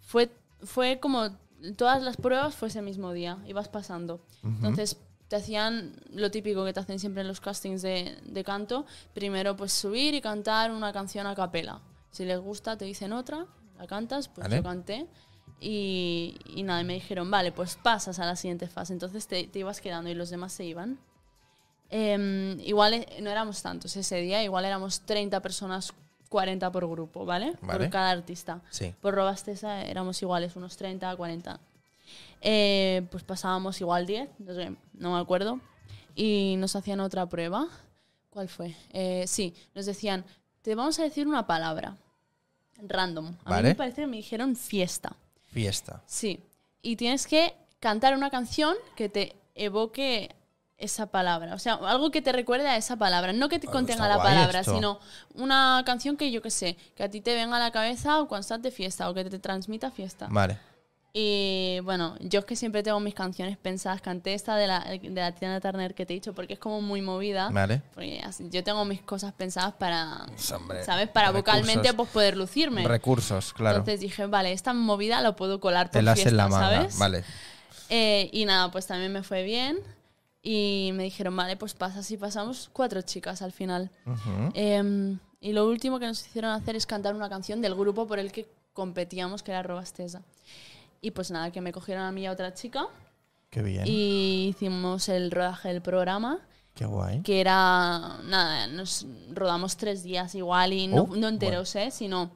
[0.00, 0.30] fue,
[0.62, 1.36] fue como
[1.76, 4.20] todas las pruebas fue ese mismo día, ibas pasando.
[4.42, 4.96] Entonces
[5.28, 9.56] te hacían lo típico que te hacen siempre en los castings de, de canto, primero
[9.56, 11.80] pues subir y cantar una canción a capela.
[12.10, 13.46] Si les gusta te dicen otra,
[13.78, 14.56] la cantas, pues Vale.
[14.56, 15.06] yo canté.
[15.60, 18.92] Y, y nada, y me dijeron, vale, pues pasas a la siguiente fase.
[18.92, 20.98] Entonces te, te ibas quedando y los demás se iban.
[21.90, 25.92] Em, igual eh, no éramos tantos ese día, igual éramos 30 personas,
[26.28, 27.54] 40 por grupo, ¿vale?
[27.62, 27.78] Vale.
[27.78, 28.60] Por cada artista.
[28.70, 28.94] Sí.
[29.00, 31.58] Por Robastesa éramos iguales, unos 30, 40.
[32.40, 35.60] Eh, pues pasábamos igual 10, no, sé, no me acuerdo.
[36.14, 37.68] Y nos hacían otra prueba.
[38.30, 38.76] ¿Cuál fue?
[38.90, 40.24] Eh, sí, nos decían,
[40.62, 41.96] te vamos a decir una palabra.
[42.80, 43.34] Random.
[43.44, 43.62] A Vale.
[43.62, 45.16] mí me parece que me dijeron fiesta.
[45.46, 46.02] Fiesta.
[46.06, 46.44] Sí.
[46.82, 50.34] Y tienes que cantar una canción que te evoque
[50.78, 51.54] esa palabra.
[51.54, 53.32] O sea, algo que te recuerde a esa palabra.
[53.32, 54.74] No que te contenga la palabra, esto.
[54.74, 55.00] sino
[55.34, 58.40] una canción que yo que sé, que a ti te venga a la cabeza cuando
[58.40, 60.28] estás de fiesta o que te transmita fiesta.
[60.30, 60.58] Vale.
[61.20, 64.00] Y bueno, yo es que siempre tengo mis canciones pensadas.
[64.00, 66.80] Canté esta de la, de la Tina Turner que te he dicho porque es como
[66.80, 67.48] muy movida.
[67.50, 67.82] Vale.
[67.92, 71.08] Porque yo tengo mis cosas pensadas para, Pues, hombre, ¿sabes?
[71.08, 71.60] Para recursos.
[71.60, 72.86] vocalmente pues poder lucirme.
[72.86, 73.78] Recursos, claro.
[73.78, 76.76] Entonces dije, vale, esta movida lo puedo colar por Telas fiesta, en la manga.
[76.76, 76.98] ¿sabes?
[77.00, 77.24] Vale.
[77.90, 79.76] Eh, y nada, pues también me fue bien.
[80.40, 83.90] Y me dijeron, vale, pues pasas y pasamos cuatro chicas al final.
[84.06, 84.52] Ujú.
[84.54, 88.20] Eh, y lo último que nos hicieron hacer es cantar una canción del grupo por
[88.20, 90.22] el que competíamos, que era Robastesa.
[91.00, 92.86] Y pues nada, que me cogieron a mí y a otra chica
[93.50, 93.84] Qué bien.
[93.86, 96.40] y hicimos el rodaje del programa.
[96.74, 97.22] Qué guay.
[97.22, 101.90] que era, nada, nos rodamos tres días igual y no, Oh, no enteros, ¿eh?
[101.90, 102.30] Sino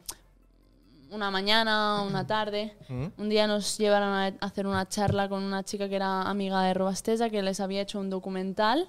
[1.13, 2.75] una mañana, una tarde.
[3.19, 6.73] Un día nos llevaron a hacer una charla con una chica que era amiga de
[6.75, 8.89] Robastesa, que les había hecho un documental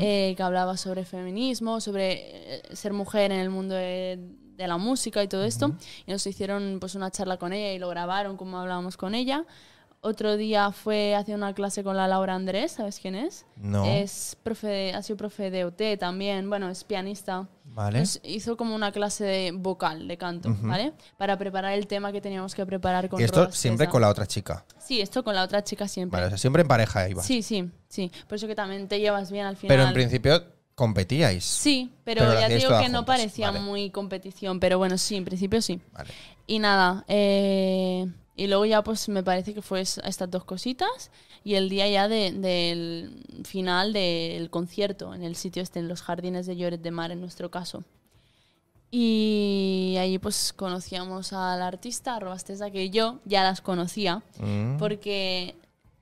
[0.00, 4.18] eh, que hablaba sobre feminismo, sobre eh, ser mujer en el mundo de,
[4.58, 5.72] de la música y todo esto.
[6.06, 9.44] Y nos hicieron pues una charla con ella y lo grabaron como hablábamos con ella.
[10.00, 13.46] Otro día fue hacer una clase con la Laura Andrés, ¿sabes quién es?
[13.56, 13.84] No.
[13.84, 17.48] Es profe de- ha sido profe de OT también, bueno, es pianista.
[17.64, 17.98] Vale.
[18.00, 20.92] Nos hizo como una clase de vocal, de canto, ¿vale?
[21.16, 23.92] Para preparar el tema que teníamos que preparar con Y esto Rodas siempre César.
[23.92, 24.64] con la otra chica.
[24.78, 26.16] Sí, esto con la otra chica siempre.
[26.16, 27.26] Vale, o sea, siempre en pareja ibas.
[27.26, 28.12] sí, sí, sí.
[28.28, 29.76] Por eso que también te llevas bien al final.
[29.76, 30.44] Pero en principio
[30.78, 31.44] competíais.
[31.44, 33.64] Sí, pero, ya digo que no parecía vale.
[33.64, 35.80] muy competición, pero bueno, sí, en principio sí.
[35.92, 36.10] Vale.
[36.46, 38.06] Y nada, eh,
[38.36, 41.10] y luego ya pues me parece que fue es- estas dos cositas
[41.42, 46.00] y el día ya de- del final del concierto en el sitio este, en los
[46.02, 47.82] jardines de Lloret de Mar en nuestro caso.
[48.90, 54.78] Y allí pues conocíamos al artista, Robastesa, que yo ya las conocía, Mm.
[54.78, 55.56] porque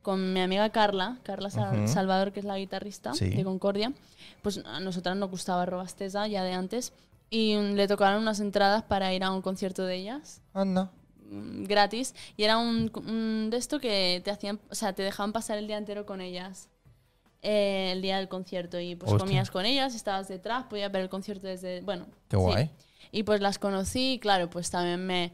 [0.06, 1.88] con mi amiga Carla, Carla Sal- Ujú.
[1.88, 3.28] Salvador, que es la guitarrista Sí.
[3.30, 3.92] de Concordia,
[4.40, 6.92] pues a nosotras nos gustaba Robastesa ya de antes
[7.28, 10.92] y le tocaron unas entradas para ir a un concierto de ellas Anda.
[11.28, 15.32] mm, gratis y era un, un de esto que te hacían, o sea, te dejaban
[15.32, 16.68] pasar el día entero con ellas.
[17.42, 19.24] eh, el día del concierto y pues Hostia.
[19.24, 22.42] comías con ellas, estabas detrás, podías ver el concierto desde, bueno, Qué sí.
[22.42, 22.70] guay.
[23.12, 25.32] Y pues las conocí y claro, pues también me,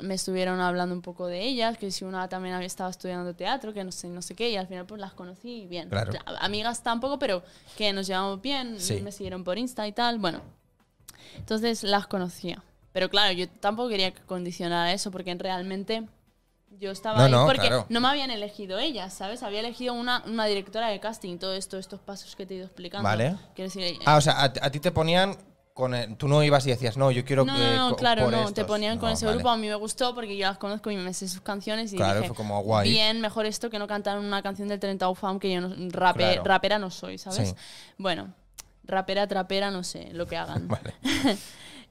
[0.00, 3.72] me estuvieron hablando un poco de ellas, que si una también había estado estudiando teatro,
[3.72, 5.88] que no sé, no sé qué, y al final pues las conocí bien.
[5.88, 6.12] Claro.
[6.26, 7.42] A- Amigas tampoco, pero
[7.76, 9.00] que nos llevamos bien, Sí.
[9.02, 10.40] me siguieron por Insta y tal, bueno.
[11.36, 12.62] Entonces las conocía.
[12.92, 16.06] Pero claro, yo tampoco quería que condicionara eso, porque realmente
[16.78, 17.86] yo estaba No, ahí no, porque claro.
[17.88, 19.42] no me habían elegido ellas, ¿sabes?
[19.44, 22.66] Había elegido una, una directora de casting, todo esto, estos pasos que te he ido
[22.66, 23.04] explicando.
[23.04, 23.36] Vale.
[23.54, 25.36] Quiero decir, Ah, o sea, a, a ti te ponían
[25.74, 27.76] con el- tú no ibas y decías, no, yo quiero no, que.
[27.76, 28.44] no, claro, no.
[28.44, 28.64] Te estos".
[28.66, 29.36] ponían con ese vale.
[29.38, 29.50] grupo.
[29.50, 31.92] A mí me gustó porque yo las conozco y me sé sus canciones.
[31.92, 32.88] Y Claro, dije, fue como guay.
[32.88, 36.18] Bien, mejor esto que no cantar una canción del 30 UFAM que yo no, rape-
[36.18, 36.44] Claro.
[36.44, 37.48] rapera no soy, ¿sabes?
[37.50, 37.54] Sí.
[37.98, 38.32] Bueno,
[38.84, 40.68] rapera, trapera, no sé, lo que hagan.
[40.68, 40.94] Vale.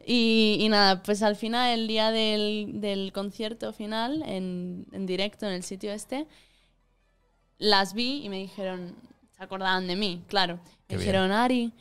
[0.05, 5.45] Y, y nada, pues al final, el día del, del concierto final, en, en directo
[5.45, 6.27] en el sitio este,
[7.57, 8.95] las vi y me dijeron,
[9.37, 10.59] se acordaban de mí, claro.
[10.87, 10.99] Qué Me bien.
[10.99, 11.71] dijeron, Ari,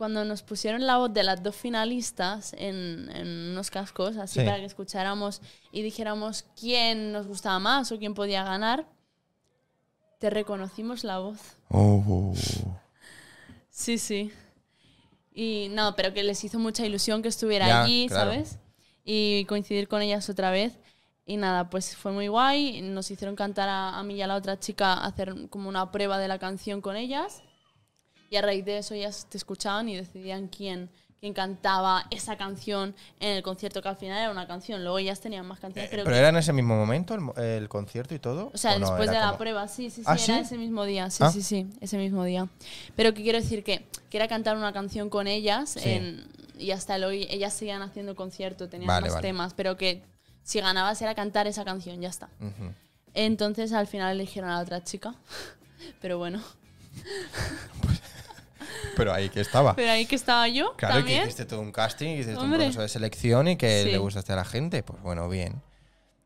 [0.00, 4.46] cuando nos pusieron la voz de las dos finalistas en, en unos cascos, así Sí.
[4.46, 5.42] para que escucháramos
[5.72, 8.86] y dijéramos quién nos gustaba más o quién podía ganar,
[10.18, 11.38] te reconocimos la voz.
[11.68, 12.32] Oh.
[13.68, 14.32] Sí, sí.
[15.34, 18.30] Y no, pero que les hizo mucha ilusión que estuviera Ya, allí, claro.
[18.30, 18.58] ¿sabes?
[19.04, 20.78] Y coincidir con ellas otra vez.
[21.26, 22.80] Y nada, pues fue muy guay.
[22.80, 26.16] Nos hicieron cantar a, a mí y a la otra chica, hacer como una prueba
[26.18, 27.42] de la canción con ellas.
[28.32, 32.94] Y a raíz de eso ellas te escuchaban y decidían quién, quién cantaba esa canción
[33.18, 34.84] en el concierto, que al final era una canción.
[34.84, 37.68] Luego ellas tenían más canciones, pero, ¿Pero que- era en ese mismo momento el, el
[37.68, 38.52] concierto y todo?
[38.54, 40.32] o sea, después de la como- prueba, sí, sí, sí, ¿Ah, era sí?
[40.32, 41.32] ese mismo día, sí, Ah.
[41.32, 42.48] sí, sí, ese mismo día.
[42.94, 45.80] Pero que quiero decir que, que era cantar una canción con ellas Sí.
[45.90, 46.24] en-
[46.56, 49.26] y hasta el hoy ellas seguían haciendo concierto, tenían Vale, más vale.
[49.26, 50.04] temas, pero que
[50.44, 52.28] si ganabas era cantar esa canción, ya está.
[53.12, 55.16] Entonces al final eligieron a la otra chica,
[56.00, 56.40] pero bueno.
[58.96, 59.74] Pero ahí que estaba.
[59.76, 61.22] Pero ahí que estaba yo Claro, y que también.
[61.24, 62.58] hiciste todo un casting, hiciste un Hombre.
[62.58, 63.90] proceso de selección y que Sí.
[63.90, 64.82] le gustaste a la gente.
[64.82, 65.62] Pues bueno, bien.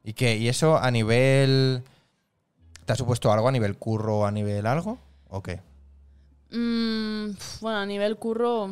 [0.03, 0.36] ¿Y qué?
[0.36, 1.82] ¿Y eso a nivel.
[2.84, 4.99] ¿Te ha supuesto algo a nivel curro, a nivel algo?
[5.28, 5.61] ¿O qué?
[6.51, 7.30] Mm,
[7.61, 8.70] bueno, a nivel curro,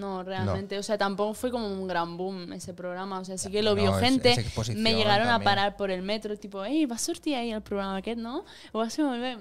[0.00, 0.78] no, realmente.
[0.78, 3.18] O sea, tampoco fue como un gran boom ese programa.
[3.20, 4.32] O sea, sí que lo No, vio es- gente.
[4.32, 7.62] es me llegaron a parar por el metro, tipo, hey, ¿vas a sortir ahí el
[7.62, 8.44] programa aquest, no?
[8.72, 8.84] O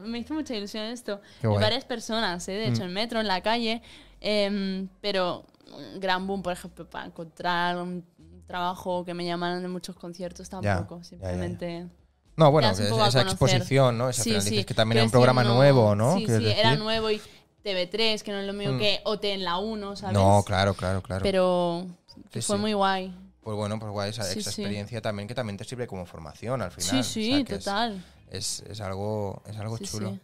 [0.06, 1.22] Me hizo mucha ilusión esto.
[1.44, 1.48] Y.
[1.48, 1.54] Mm.
[1.60, 2.54] varias personas, ¿eh?
[2.54, 3.82] de hecho, en metro, en la calle.
[4.26, 5.46] em, pero
[5.76, 8.06] un gran boom, por ejemplo, para encontrar un
[8.48, 10.98] trabajo que me llamaran de muchos conciertos tampoco.
[10.98, 11.10] ya, ya.
[11.10, 11.88] Simplemente.
[12.36, 14.10] No, bueno, que esa exposición, ¿no?
[14.10, 16.18] Esa Sí, que también era un programa no- nuevo, ¿no?
[16.18, 17.22] Sí, sí, era nuevo y
[17.64, 18.80] TV3, que no es lo mismo Mm.
[18.80, 20.14] que OT en la 1, ¿sabes?
[20.14, 21.24] No, claro, claro, claro.
[21.24, 21.86] Pero
[22.32, 22.62] Sí, fue sí.
[22.62, 23.16] muy guay.
[23.42, 24.62] Pues bueno, pues guay, esa, Sí, esa sí.
[24.62, 26.90] experiencia también que también te sirve como formación al final.
[26.90, 28.06] Sí, o sí, sea, que es- total.
[28.32, 30.18] Es, es algo, es algo chulo.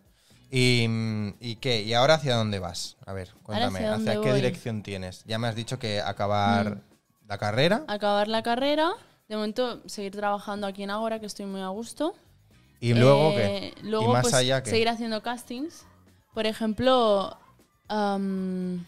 [0.52, 1.82] ¿Y, mm, ¿Y qué?
[1.84, 2.98] ¿Y ahora hacia dónde vas?
[3.06, 4.32] A ver, cuéntame, hacia ¿hacia, dónde qué voy?
[4.32, 4.36] Mm.
[4.36, 5.24] dirección tienes?
[5.26, 6.82] Ya me has dicho que acabar
[7.28, 8.92] la carrera Acabar la carrera,
[9.28, 12.16] de momento seguir trabajando aquí en Agora, que estoy muy a gusto.
[12.80, 13.82] y luego Eh, qué?
[13.84, 15.86] Luego, y más pues, allá que seguir haciendo castings.
[16.34, 17.36] Por ejemplo,
[17.88, 18.86] am,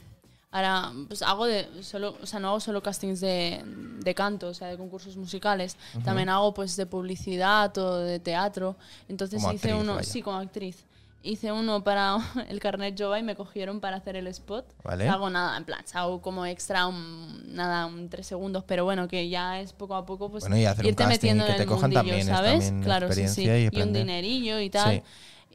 [0.52, 4.54] ahora pues hago de solo, o sea, no hago solo castings de, de canto, o
[4.54, 5.76] sea, de concursos musicales.
[6.04, 8.76] También hago pues de publicidad o de teatro.
[9.10, 10.04] Entonces Como hice actriz, uno, vaya.
[10.12, 10.86] sí, como actriz.
[11.24, 12.18] hice uno para
[12.50, 14.66] el carnet Jova y me cogieron para hacer el spot.
[14.84, 15.10] Vale.
[15.10, 19.30] Hago nada, en plan, hago como extra, un- nada, un tres segundos, pero bueno, que
[19.30, 21.58] ya es poco a poco, pues Bueno, y hacer un irte y metiendo que en
[21.58, 22.52] te el cojan mundillo, también ¿sabes?
[22.66, 23.22] también claro, sí, sí.
[23.48, 24.96] experiencia y un dinerillo y tal.
[24.98, 25.04] Sí.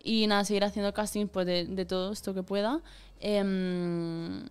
[0.09, 2.81] Y nada, seguir haciendo casting pues, de, de todo esto que pueda.
[3.19, 4.47] Em,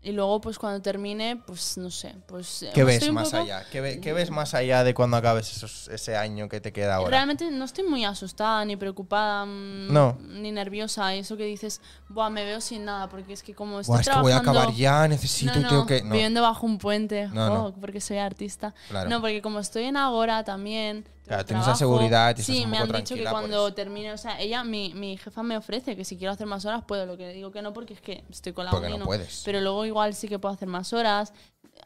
[0.00, 2.62] y luego, pues cuando termine, pues no sé, pues...
[2.62, 3.64] eh, ¿Qué ves más poco- allá?
[3.70, 6.96] ¿Qué, ve- qué ves más allá de cuando acabes esos- ese año que te queda
[6.96, 7.10] ahora?
[7.10, 10.16] Realmente no estoy muy asustada, ni preocupada, mm, No.
[10.20, 11.14] ni nerviosa.
[11.14, 14.08] Eso que dices, Buah, me veo sin nada, porque es que como estoy Buah, es
[14.08, 16.02] que voy a trabajando- acabar ya, necesito no, y tengo no, que.
[16.02, 17.56] No, viviendo bajo un puente, No, no.
[17.64, 18.74] jo, porque soy artista.
[18.88, 19.10] Claro.
[19.10, 21.04] No, porque como estoy en Agora también.
[21.28, 23.74] Claro, tienes esa seguridad y Sí, me han dicho que cuando eso.
[23.74, 26.84] termine, o sea, ella, mi, mi jefa me ofrece que si quiero hacer más horas
[26.84, 29.42] puedo, lo que digo que no porque es que estoy con la Porque no puedes.
[29.44, 31.32] Pero luego igual sí que puedo hacer más horas.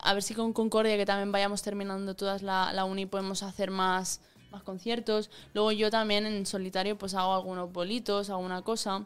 [0.01, 3.70] A ver si con Concordia, que también vayamos terminando todas la, la uni, podemos hacer
[3.70, 4.20] más,
[4.52, 5.28] más conciertos.
[5.55, 9.05] Luego yo también en solitario pues hago algunos bolitos, alguna cosa.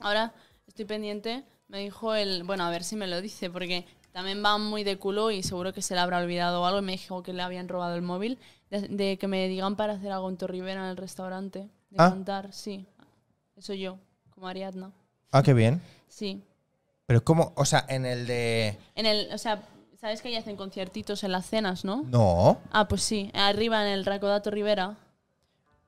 [0.00, 0.34] Ahora
[0.66, 4.58] estoy pendiente, me dijo el, bueno, a ver si me lo dice, porque también va
[4.58, 6.80] muy de culo y seguro que se le habrá olvidado algo.
[6.80, 8.38] Y me dijo que le habían robado el móvil,
[8.80, 12.10] de, de que me digan para hacer algo en Torribera en el restaurante, de Ah.
[12.10, 12.86] cantar, sí.
[13.56, 13.98] Eso yo,
[14.30, 14.90] como Ariadna.
[15.30, 15.80] Ah, qué bien.
[16.08, 16.42] Sí.
[17.06, 17.52] Pero ¿cómo?
[17.56, 18.78] O sea, en el de.
[18.94, 19.62] En el, o sea,
[20.00, 22.02] ¿sabes que ahí hacen conciertitos en las cenas, no?
[22.04, 22.58] No.
[22.70, 24.96] Ah, pues sí, arriba en el Racodato Rivera.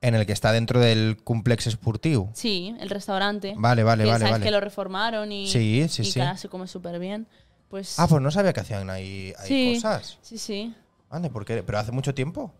[0.01, 2.29] En el que está dentro del complex esportivo.
[2.33, 3.55] Sí, el restaurante.
[3.57, 4.43] Vale, vale, que vale, sabes vale.
[4.45, 6.21] que lo reformaron y, Sí, sí, y sí.
[6.37, 7.25] se come súper bien.
[7.69, 9.73] Pues Ah, pues no sabía que hacían ahí, ahí Sí.
[9.75, 10.19] cosas.
[10.21, 10.75] sí, sí.
[11.09, 11.63] Ande, ¿por qué?
[11.63, 12.53] ¿Pero hace mucho tiempo?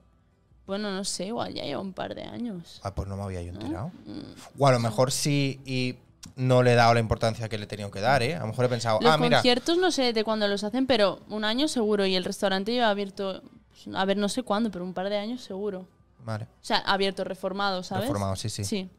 [0.67, 2.79] Bueno, no sé, igual ya lleva un par de años.
[2.83, 3.91] Ah, pues no me había yo enterado.
[4.05, 4.59] Mm.
[4.61, 5.95] O a lo mejor sí y
[6.35, 8.35] no le he dado la importancia que le he tenido que dar, ¿eh?
[8.35, 9.37] A lo mejor he pensado, Los ah, mira.
[9.37, 12.05] conciertos no sé de cuándo los hacen, pero un año seguro.
[12.07, 15.17] Y el restaurante lleva abierto, pues, a ver, no sé cuándo, pero un par de
[15.17, 15.87] años seguro.
[16.23, 18.05] Vale, O sea, abierto, reformado, ¿sabes?
[18.07, 18.63] reformado, sí, sí.
[18.63, 18.89] Sí,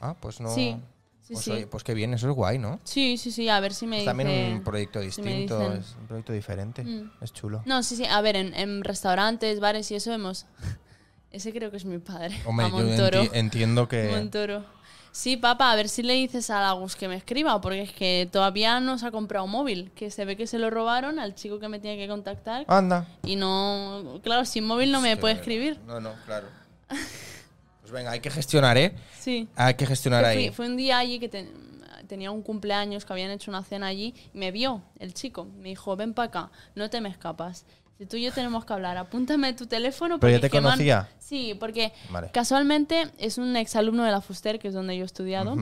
[0.00, 0.50] Ah, pues no.
[0.54, 0.76] sí,
[1.24, 1.32] sí.
[1.34, 1.50] pues, sí.
[1.50, 2.78] oye, pues qué bien, eso es guay, ¿no?
[2.84, 4.10] Sí, sí, sí, a ver si me Es dice...
[4.10, 6.84] también un proyecto si distinto, dicen- es un proyecto diferente.
[6.84, 7.10] Mm.
[7.20, 7.62] Es chulo.
[7.66, 10.46] No, sí, sí, a ver, en, en restaurantes, bares y eso hemos...
[11.32, 13.22] Ese creo que es mi padre, Hombre, a yo Montoro.
[13.24, 14.08] enti- entiendo que.
[14.08, 14.64] Montoro.
[15.10, 18.28] Sí, papá, a ver si le dices a Lagus que me escriba, porque es que
[18.30, 21.34] todavía no se ha comprado un móvil, que se ve que se lo robaron al
[21.34, 22.64] chico que me tiene que contactar.
[22.68, 23.08] Anda.
[23.24, 25.80] Y no, claro, sin móvil no me que- puede escribir.
[25.88, 26.46] No, no, claro.
[27.84, 28.94] Pues venga, hay que gestionar, ¿eh?
[29.20, 29.46] Sí.
[29.56, 30.46] Hay que gestionar ahí.
[30.46, 31.46] fui- fue un día allí que te-
[32.08, 35.44] tenía un cumpleaños, que habían hecho una cena allí, y me vio el chico.
[35.58, 37.66] Me dijo, ven para acá, no te me escapas.
[37.98, 40.18] Si tú y yo tenemos que hablar, apúntame tu teléfono.
[40.18, 41.08] ¿Pero ya te conocía?
[41.18, 42.30] Sí, porque Vale.
[42.32, 45.54] casualmente es un exalumno de la Fuster, que es donde yo he estudiado.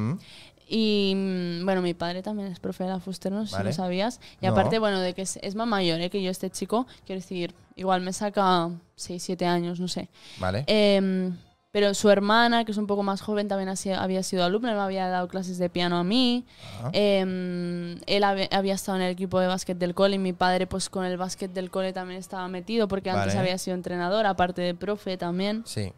[0.68, 3.72] Y mm, bueno, mi padre también es profe de la Fuster, no sé si lo
[3.72, 4.20] sabías.
[4.40, 4.52] Y No.
[4.52, 6.08] aparte, bueno, de que es, es más mayor ¿eh?
[6.08, 10.08] que yo este chico, quiero decir, igual me saca 6, 7 años, no sé.
[10.38, 10.64] Vale.
[10.68, 11.36] Em,
[11.72, 14.74] pero su hermana, que es un poco más joven, también ha sido- había sido alumna,
[14.74, 16.44] me había dado clases de piano a mí.
[16.92, 20.90] Em, él había estado en el equipo de básquet del cole y mi padre, pues
[20.90, 24.74] con el básquet del cole también estaba metido porque antes había sido entrenador, aparte de
[24.74, 25.62] profe también.
[25.66, 25.92] Sí.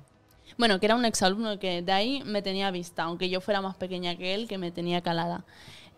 [0.57, 3.75] Bueno, que era un exalumno que de ahí me tenía vista, aunque yo fuera más
[3.75, 5.45] pequeña que él, que me tenía calada.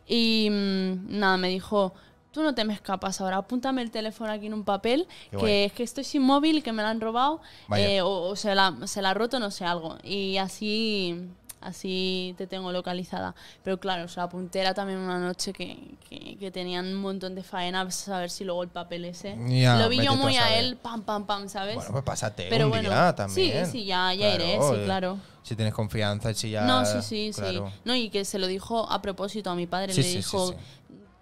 [0.06, 1.92] Y mm, nada, me dijo,
[2.36, 5.64] tú no te me escapas ahora, apúntame el teléfono aquí en un papel, Qué que
[5.64, 7.40] es que estoy sin móvil, que me lo han robado,
[7.74, 9.96] eh, o, o se, la, se la ha roto, no sé, algo.
[10.04, 11.18] Y así,
[11.62, 13.34] así te tengo localizada.
[13.64, 15.78] Pero claro, se la apunté era también una noche que,
[16.10, 19.34] que, que tenían un montón de faenas, a ver si luego el papel ese.
[19.48, 20.58] Ya, lo vi yo a muy a saber.
[20.64, 21.74] él, pam, pam, pam, ¿sabes?
[21.76, 23.64] Bueno, pues pásate Pero un bueno, día también.
[23.64, 25.18] sí, sí, ya- ya iré, sí, claro.
[25.42, 26.62] Si tienes confianza si ya.
[26.62, 27.70] No, sí, sí, claro.
[27.70, 27.80] sí.
[27.84, 29.92] No, y que se lo dijo a propósito a mi padre.
[29.94, 30.54] Sí, le sí, dijo, sí.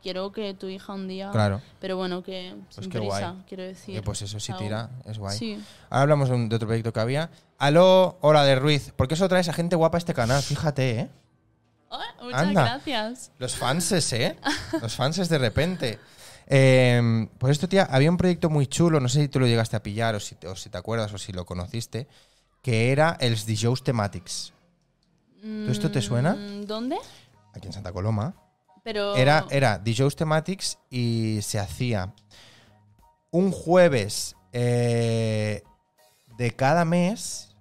[0.05, 1.31] Quiero que tu hija un día...
[1.33, 1.63] Claro.
[1.81, 3.45] Pero bueno, que Pues sin qué prisa, guay.
[3.49, 3.95] quiero decir.
[3.97, 4.63] Que pues eso sí algo.
[4.65, 5.37] tira, es guay.
[5.39, 5.59] Sí.
[5.89, 7.31] Ahora hablamos de, un- de otro proyecto que había.
[7.59, 8.93] Aló, hola de Ruiz.
[8.95, 10.43] ¿Por qué eso traes a gente guapa a este canal?
[10.43, 11.11] Fíjate, ¿eh?
[11.89, 12.63] Oh, muchas Anda.
[12.65, 13.33] gracias.
[13.39, 14.37] Los fanses, ¿eh?
[14.83, 15.99] Los fanses de repente.
[16.47, 19.77] Eh, por esto, tía, había un proyecto muy chulo, no sé si tú lo llegaste
[19.77, 22.07] a pillar o si te, o si te acuerdas o si lo conociste,
[22.61, 24.53] que era el DJs Thematics.
[25.41, 26.35] ¿Tú esto te suena?
[26.35, 26.97] Mm, ¿Dónde?
[27.55, 28.35] Aquí en Santa Coloma.
[28.85, 29.17] Pero...
[29.17, 32.15] Era, era DJs Thematics y se hacía
[33.31, 35.65] un jueves eh,
[36.37, 37.57] de cada mes.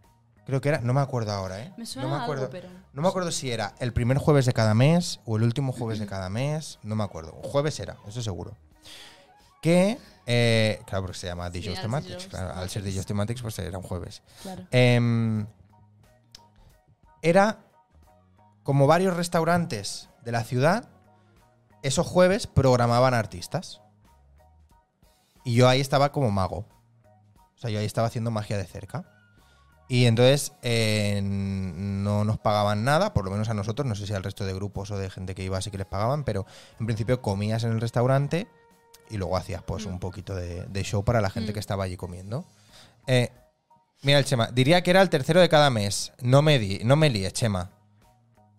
[0.46, 1.74] Creo que era, no me acuerdo ahora, ¿eh?
[1.78, 2.44] Me suena no me acuerdo.
[2.44, 2.70] algo, pero...
[2.92, 5.98] No me acuerdo si era el primer jueves de cada mes o el último jueves
[5.98, 6.78] de cada mes.
[6.84, 7.34] No me acuerdo.
[7.34, 8.56] Un jueves era, eso seguro.
[9.62, 12.28] Que, eh, claro, porque se llama Sí, DJs al Thematics.
[12.28, 12.84] Claro, al ser.
[12.84, 14.22] DJs Thematics, pues era un jueves.
[14.42, 14.68] Claro.
[14.72, 15.48] Em,
[17.22, 17.60] era
[18.64, 20.90] como varios restaurantes de la ciudad,
[21.84, 23.82] esos jueves programaban artistas.
[25.46, 26.66] Y yo ahí estaba como mago.
[27.56, 29.06] O sea, yo ahí estaba haciendo magia de cerca.
[29.90, 34.14] Y entonces eh, no nos pagaban nada, por lo menos a nosotros, no sé si
[34.14, 36.46] al resto de grupos o de gente que iba sí que les pagaban, pero
[36.80, 38.48] en principio comías en el restaurante
[39.10, 41.54] y luego hacías pues un poquito de, de show para la gente Mm.
[41.54, 42.46] que estaba allí comiendo.
[43.08, 43.30] Eh,
[44.04, 46.14] mira el Chema, diría que era el tercero de cada mes.
[46.22, 47.73] No me, di, no me líes, Chema.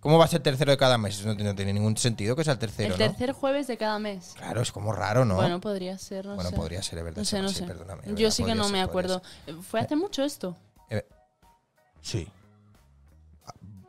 [0.05, 1.19] ¿Cómo va a ser tercero de cada mes?
[1.19, 3.07] Eso no, tiene- no tiene ningún sentido que sea el tercero, el ¿no?
[3.09, 4.35] tercer jueves de cada mes.
[4.37, 5.37] Claro, es como raro, ¿no?
[5.37, 6.57] Bueno, podría ser, no Bueno, sé.
[6.57, 7.19] podría ser, es verdad.
[7.21, 7.65] No sé, no sí, sé.
[7.65, 9.23] perdóname, Yo verdad, sí que no ser, me acuerdo.
[9.47, 10.55] Eh, ¿Fue hace mucho esto?
[10.91, 11.07] Eh,
[12.03, 12.29] sí.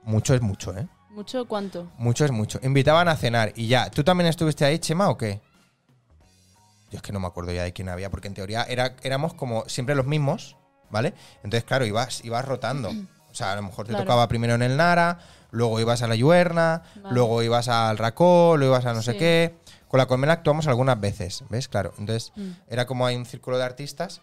[0.03, 0.87] Mucho es mucho, ¿eh?
[1.09, 1.91] ¿Mucho cuánto?
[1.97, 2.59] Mucho es mucho.
[2.63, 3.89] Invitaban a cenar y ya.
[3.91, 5.41] ¿Tú también estuviste ahí, Chema, o qué?
[6.91, 9.33] Yo es que no me acuerdo ya de quién había, porque en teoría era, éramos
[9.33, 10.55] como siempre los mismos,
[10.89, 11.13] ¿vale?
[11.43, 12.89] Entonces, claro, ibas, ibas rotando.
[13.31, 14.05] O sea, a lo mejor te Claro.
[14.05, 15.19] tocaba primero en el Nara,
[15.56, 17.15] luego ibas a la Yuerna, Vale.
[17.15, 19.56] luego ibas al Racó, luego ibas a no sé qué.
[19.88, 21.68] Con la colmena actuamos algunas veces, ¿ves?
[21.68, 21.94] Claro.
[21.98, 22.49] Entonces, Mm.
[22.68, 24.22] era como hay un círculo de artistas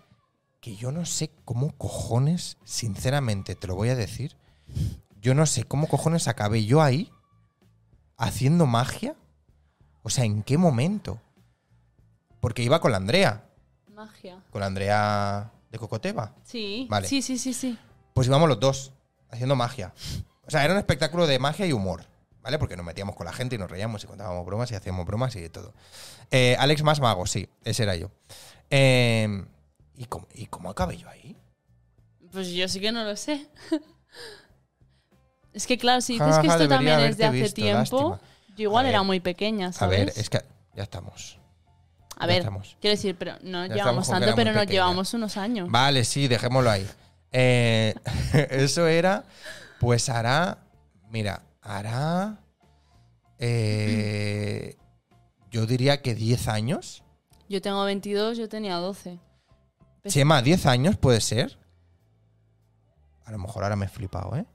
[0.61, 4.37] que yo no sé cómo cojones, sinceramente, te lo voy a decir.
[5.21, 7.11] Yo no sé cómo cojones acabé yo ahí
[8.17, 9.15] haciendo magia.
[10.03, 11.21] O sea, ¿en qué momento?
[12.41, 13.45] Porque iba con la Andrea,
[13.95, 14.43] Magia.
[14.51, 16.35] con la Andrea de Cocoteva.
[16.43, 17.07] Sí, Vale.
[17.09, 17.79] sí, sí, sí, sí.
[18.15, 18.93] Pues íbamos los dos
[19.31, 19.93] haciendo magia.
[20.47, 22.05] O sea, era un espectáculo de magia y humor,
[22.43, 22.59] ¿vale?
[22.59, 25.37] Porque nos metíamos con la gente y nos reíamos y contábamos bromas y hacíamos bromas
[25.37, 25.73] y de todo.
[26.31, 28.11] Eh, Alex más mago, sí, ese era yo.
[28.71, 29.45] Eh,
[29.97, 31.37] ¿y, cómo, ¿Y cómo acabé yo ahí?
[32.33, 33.47] Pues yo sí que no lo sé.
[35.53, 38.31] es que claro, si dices Ja, que esto también es de hace visto, tiempo, lástima.
[38.57, 40.07] yo igual A era muy pequeña, A ¿sabes?
[40.07, 40.41] ver, es que
[40.75, 41.39] ya estamos.
[42.19, 42.43] A ver,
[42.81, 45.69] quiero decir, pero no Ya llevamos tanto, pero nos llevamos unos años.
[45.71, 46.89] Vale, sí, dejémoslo ahí.
[47.33, 47.95] Eh,
[48.51, 49.25] eso era,
[49.83, 50.59] pues hará,
[51.11, 52.39] mira, hará,
[53.41, 54.77] eh,
[55.51, 57.03] yo diría que 10 años.
[57.49, 59.19] Yo tengo 22, yo tenía 12.
[60.01, 61.59] Pues- Chema, 10 años puede ser.
[63.25, 64.47] A lo mejor ahora me he flipado, ¿eh?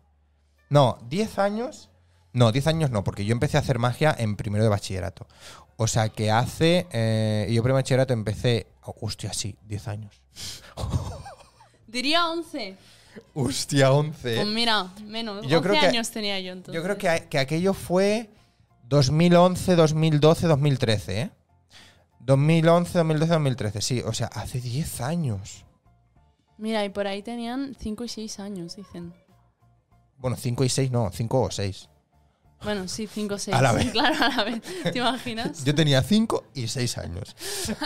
[0.69, 1.89] No, 10 años.
[2.31, 5.27] No, 10 años no, porque yo empecé a hacer magia en primero de bachillerato.
[5.75, 6.87] O sea que hace.
[6.91, 8.67] eh, yo primero de bachillerato empecé.
[8.83, 10.21] oh, hostia, sí, 10 años.
[11.85, 12.77] Diría 11.
[13.33, 14.35] Hostia, 11.
[14.35, 15.45] Pues mira, menos.
[15.47, 16.75] Yo 11 creo que- años tenía yo entonces.
[16.75, 18.29] Yo creo que, a- que aquello fue
[18.87, 21.31] 2011, 2012, 2013, ¿eh?
[22.19, 24.01] 2011, 2012, 2013, sí.
[24.05, 25.65] O sea, hace 10 años.
[26.57, 29.13] Mira, y por ahí tenían 5 y 6 años, dicen.
[30.17, 31.89] Bueno, 5 y 6 no, 5 o 6.
[32.63, 33.55] Bueno, sí, 5 o 6.
[33.55, 33.91] A la vez.
[33.91, 34.61] Claro, a la vez.
[34.91, 35.63] ¿Te imaginas?
[35.63, 37.35] Yo tenía 5 y 6 años.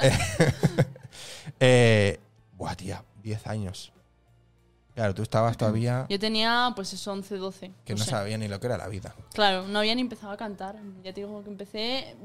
[0.01, 0.17] eh,
[1.59, 2.19] eh,
[2.53, 3.91] buah, tía, 10 años.
[4.93, 7.71] Claro, tú estabas todavía Yo tenía, pues eso, 11, 12.
[7.85, 8.11] que no no sé.
[8.11, 9.15] sabía ni lo que era la vida.
[9.33, 10.75] Claro, no había ni empezado a cantar.
[11.03, 12.15] Ya te digo que empecé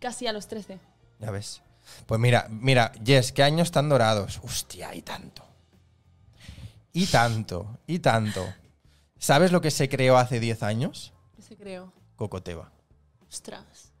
[0.00, 0.78] casi a los 13.
[1.20, 1.60] Ya ves.
[2.06, 4.40] Pues mira, mira, Jess, qué años tan dorados.
[4.42, 5.44] Hostia, y tanto.
[6.92, 8.46] Y tanto, y tanto.
[9.18, 11.12] ¿Sabes lo que se creó hace 10 años?
[11.36, 11.92] ¿Qué se creó?
[12.16, 12.70] Cocoteva.
[13.28, 13.92] Ostras.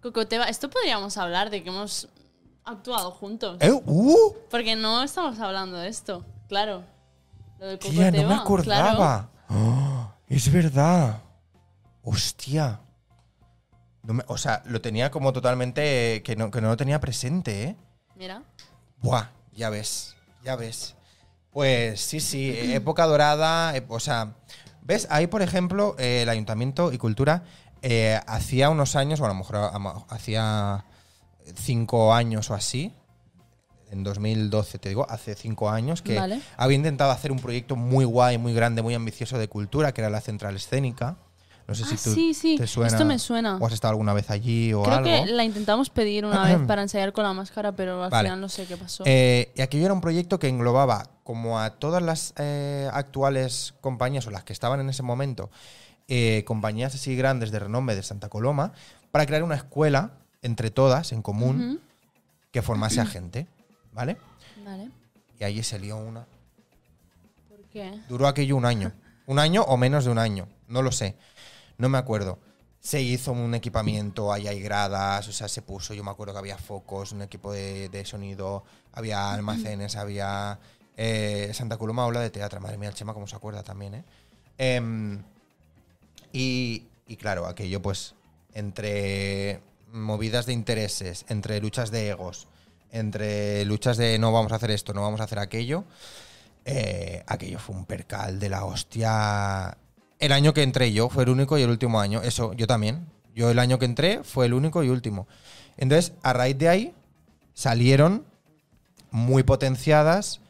[0.00, 2.08] Cocoteva, esto podríamos hablar de que hemos
[2.64, 3.58] actuado juntos.
[3.60, 3.70] ¿Eh?
[3.72, 4.34] ¡Uh!
[4.50, 6.24] Porque no estamos hablando de esto.
[6.48, 6.84] Claro.
[7.58, 9.28] Lo de Tía, no me acordaba.
[9.48, 10.10] ¡Oh!
[10.28, 11.22] es verdad.
[12.02, 12.80] Hostia.
[14.02, 16.22] No me- o sea, lo tenía como totalmente.
[16.22, 17.76] Que no, que no lo tenía presente, ¿eh?
[18.16, 18.42] Mira.
[19.00, 20.94] Buah, ya ves, ya ves.
[21.50, 24.34] Pues sí, sí, época dorada, eh, o sea,
[24.82, 25.06] ¿ves?
[25.10, 27.44] Ahí, por ejemplo, eh, el Ayuntamiento y Cultura
[27.82, 29.70] eh, hacía unos años, o a lo mejor
[30.08, 30.84] hacía
[31.54, 32.92] cinco años o así,
[33.90, 36.40] en 2012, te digo, hace cinco años, que Vale.
[36.56, 40.10] había intentado hacer un proyecto muy guay, muy grande, muy ambicioso de cultura, que era
[40.10, 41.16] la Central Escénica.
[41.66, 42.56] No sé si Ah, tú sí, sí.
[42.58, 42.88] te suena.
[42.88, 43.56] Esto me suena.
[43.56, 45.04] O has estado alguna vez allí o Creo algo.
[45.08, 48.28] que la intentamos pedir una vez para ensayar con la máscara, pero al Vale.
[48.28, 49.02] final no sé qué pasó.
[49.06, 54.26] Eh, y aquello era un proyecto que englobaba como a todas las eh, actuales compañías
[54.26, 55.50] o las que estaban en ese momento,
[56.08, 58.72] eh, compañías así grandes de renombre de Santa Coloma,
[59.10, 61.80] para crear una escuela entre todas, en común,
[62.52, 63.48] que formase a gente.
[63.92, 64.16] ¿Vale?
[64.64, 64.90] Vale.
[65.40, 66.24] Y allí se lió una.
[67.48, 68.00] ¿Por qué?
[68.08, 68.92] Duró aquello un año.
[69.26, 70.46] Un año o menos de un año.
[70.68, 71.16] No lo sé.
[71.78, 72.38] No me acuerdo.
[72.78, 76.40] Se hizo un equipamiento, ahí hay gradas, o sea, se puso, yo me acuerdo que
[76.40, 80.58] había focos, un equipo de, de sonido, había almacenes, había...
[80.98, 84.04] eh, Santa Coloma habla de teatro, madre mía, el Chema como se acuerda también, ¿eh?
[84.58, 85.22] Em,
[86.34, 88.14] y, y claro, aquello pues
[88.52, 89.62] entre
[89.94, 92.48] movidas de intereses, entre luchas de egos,
[92.90, 95.84] entre luchas de no vamos a hacer esto, no vamos a hacer aquello,
[96.64, 99.76] eh, aquello fue un percal de la hostia.
[100.18, 102.22] El año que entré yo fue el único y el último año.
[102.22, 103.06] Eso, yo también.
[103.34, 105.26] Yo el año que entré fue el único y último.
[105.76, 106.94] Entonces, a raíz de ahí,
[107.52, 108.24] salieron
[109.10, 110.40] muy potenciadas.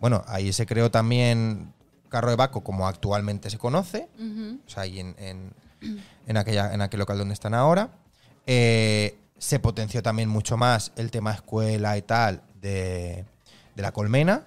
[0.00, 1.72] Bueno, ahí se creó también
[2.08, 4.08] Carro de Baco como actualmente se conoce,
[4.66, 5.52] o sea, ahí en, en-
[6.26, 7.90] en aquella, en aquel local donde están ahora.
[8.46, 13.24] Eh, se potenció también mucho más el tema escuela y tal de,
[13.74, 14.44] de la colmena.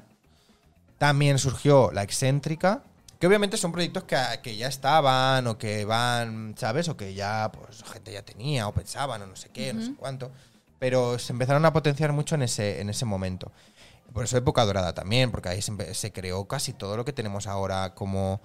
[0.97, 2.81] También surgió la excéntrica,
[3.19, 6.87] que obviamente son proyectos que, que ya estaban o que van, ¿sabes?
[6.89, 9.93] O que ya pues gente ya tenía o pensaban o no sé qué, no sé
[9.95, 10.31] cuánto.
[10.79, 13.51] Pero se empezaron a potenciar mucho en ese, en ese momento.
[14.13, 17.93] Por eso época dorada también, porque ahí se creó casi todo lo que tenemos ahora
[17.93, 18.39] como,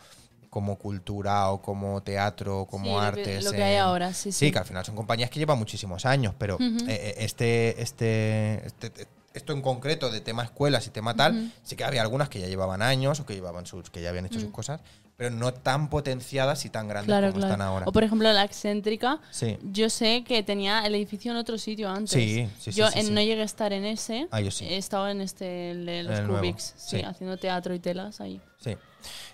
[0.52, 3.44] como cultura o como teatro, como Sí, lo que- artes.
[3.44, 4.46] Lo que, hay ahora, sí, sí.
[4.46, 8.66] Sí, que al final son compañías que llevan muchísimos años, pero eh, eh, este, este,
[8.66, 12.38] este- esto en concreto de tema escuelas y tema tal, sí que había algunas que
[12.38, 14.52] ya llevaban años o que llevaban sus, que ya habían hecho sus Mm.
[14.52, 14.80] cosas,
[15.16, 17.52] pero no tan potenciadas y tan grandes Claro, como claro.
[17.54, 17.86] están ahora.
[17.88, 19.20] O por ejemplo, la excéntrica.
[19.30, 19.56] Sí.
[19.62, 22.10] Yo sé que tenía el edificio en otro sitio antes.
[22.10, 23.12] Sí, sí, sí, Yo sí, en- sí.
[23.12, 24.28] no llegué a estar en ese.
[24.30, 24.66] Ah, yo sí.
[24.66, 26.74] He estado en este, el de los el Cubics.
[26.76, 27.00] Sí.
[27.00, 28.38] haciendo teatro y telas ahí.
[28.62, 28.76] Sí.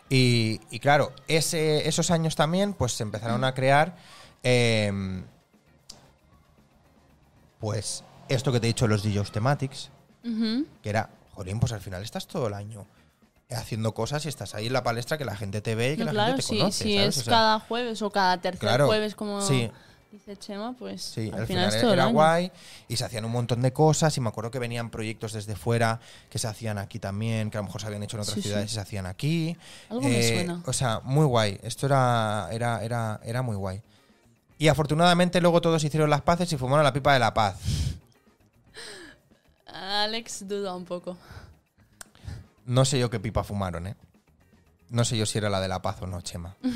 [0.08, 3.96] Y, y claro, ese, esos años también, pues se empezaron a crear.
[4.42, 5.24] em,
[7.60, 9.90] pues esto que te he dicho, los DJs Thematics,
[10.82, 12.86] que era, jolín, pues al final estás todo el año
[13.50, 16.04] haciendo cosas y estás ahí en la palestra que la gente te ve y que
[16.04, 16.84] No, la claro, gente te si, conoce.
[16.84, 17.08] si ¿sabes?
[17.16, 19.70] es O sea, cada jueves o cada tercer Claro, jueves, como sí.
[20.12, 22.50] Dice Chema, pues Sí, al, al final, final, era guay
[22.88, 26.00] y se hacían un montón de cosas y me acuerdo que venían proyectos desde fuera
[26.30, 28.42] que se hacían aquí también, que a lo mejor se habían hecho en otras Sí,
[28.42, 28.48] sí.
[28.48, 29.56] ciudades y se hacían aquí.
[29.90, 30.62] Algo me Eh, suena.
[30.66, 31.58] O sea, muy guay.
[31.62, 33.82] Esto era, era, era, era muy guay.
[34.58, 37.56] Y afortunadamente luego todos hicieron las paces y fumaron la pipa de la paz.
[39.66, 41.16] Alex duda un poco.
[42.66, 43.96] No sé yo qué pipa fumaron, ¿eh?
[44.90, 46.56] No sé yo si era la de la paz o no, Chema.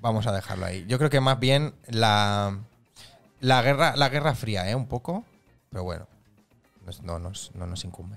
[0.00, 0.84] Vamos a dejarlo ahí.
[0.86, 2.58] Yo creo que más bien la,
[3.40, 4.74] la, guerra, la guerra fría, ¿eh?
[4.74, 5.24] Un poco.
[5.70, 6.06] Pero bueno,
[7.02, 8.16] no nos, no nos incumbe.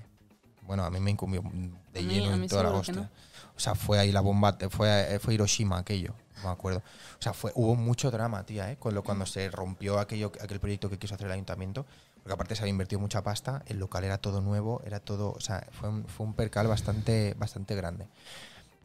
[0.62, 3.10] Bueno, a mí me incumbió de mí- lleno en toda la hostia.
[3.56, 6.78] O sea, fue ahí la bomba, fue, fue Hiroshima aquello, no me acuerdo.
[7.18, 8.76] O sea, fue, hubo mucho drama, tía, ¿eh?
[8.78, 11.84] Cuando, cuando se rompió aquello, aquel proyecto que quiso hacer el ayuntamiento.
[12.22, 15.32] Porque aparte se había invertido mucha pasta, el local era todo nuevo, era todo.
[15.32, 18.06] O sea, fue un, fue un percal bastante, bastante grande.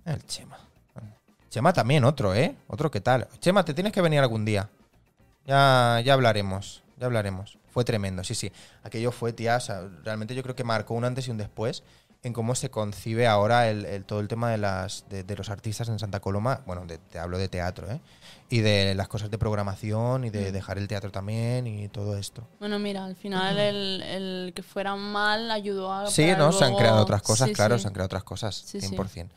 [0.05, 0.57] El Chema.
[1.49, 2.55] Chema también, otro, ¿eh?
[2.67, 3.27] Otro que tal.
[3.39, 4.69] Chema, te tienes que venir algún día.
[5.45, 7.57] Ya, ya hablaremos, ya hablaremos.
[7.69, 8.51] Fue tremendo, sí, sí.
[8.83, 11.83] Aquello fue, tía, o sea, realmente yo creo que marcó un antes y un después
[12.23, 15.49] en cómo se concibe ahora el, el- todo el tema de, las, de, de los
[15.49, 16.61] artistas en Santa Coloma.
[16.65, 18.01] Bueno, de- te hablo de teatro, ¿eh?
[18.49, 20.31] Y de las cosas de programación y Mm.
[20.33, 22.45] de dejar el teatro también y todo esto.
[22.59, 26.07] Bueno, mira, al final el, el que fuera mal ayudó a.
[26.07, 26.51] Sí, ¿no?
[26.51, 27.83] Se han luego- creado otras cosas, Sí, claro, sí.
[27.83, 28.87] se han creado otras cosas, Sí, sí.
[28.87, 29.29] 100%.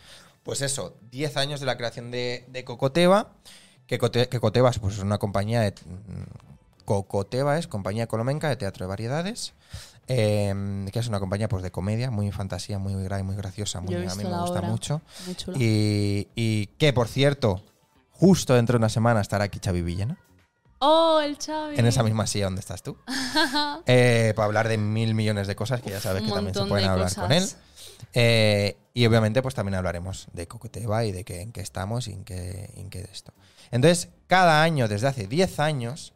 [0.50, 3.28] Pues eso, 10 años de la creación de, de Cocoteva,
[3.86, 5.70] que, Cote- que Cocoteva es pues, una compañía de...
[5.70, 9.52] mm, Cocoteva es compañía colomenca de teatro de variedades,
[10.08, 10.52] eh,
[10.92, 13.98] que es una compañía pues, de comedia, muy fantasía, muy, gra- muy graciosa, muy, a
[14.16, 14.62] mí me gusta obra.
[14.62, 15.02] mucho.
[15.54, 17.62] Y, y que, por cierto,
[18.10, 20.18] justo dentro de una semana estará aquí Xavi Villena,
[20.80, 21.78] ¡Oh, el Xavi!
[21.78, 22.96] en esa misma silla donde estás tú,
[23.86, 26.64] eh, para hablar de mil millones de cosas que ya sabes Un que también se
[26.64, 27.48] pueden de hablar con él.
[28.14, 32.12] Eh, y obviamente, pues también hablaremos de Cocoteva y de qué, en qué estamos y
[32.12, 33.32] en qué, en qué de esto.
[33.70, 36.12] Entonces, cada año, desde hace 10 años,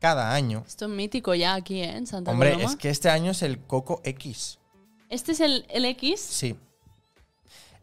[0.00, 0.64] cada año.
[0.66, 1.96] Esto es mítico ya aquí, ¿eh?
[1.96, 2.70] En Santa Hombre, Coloma.
[2.70, 4.58] es que este año es el Coco X.
[5.08, 6.20] ¿Este es el, el X?
[6.20, 6.56] Sí.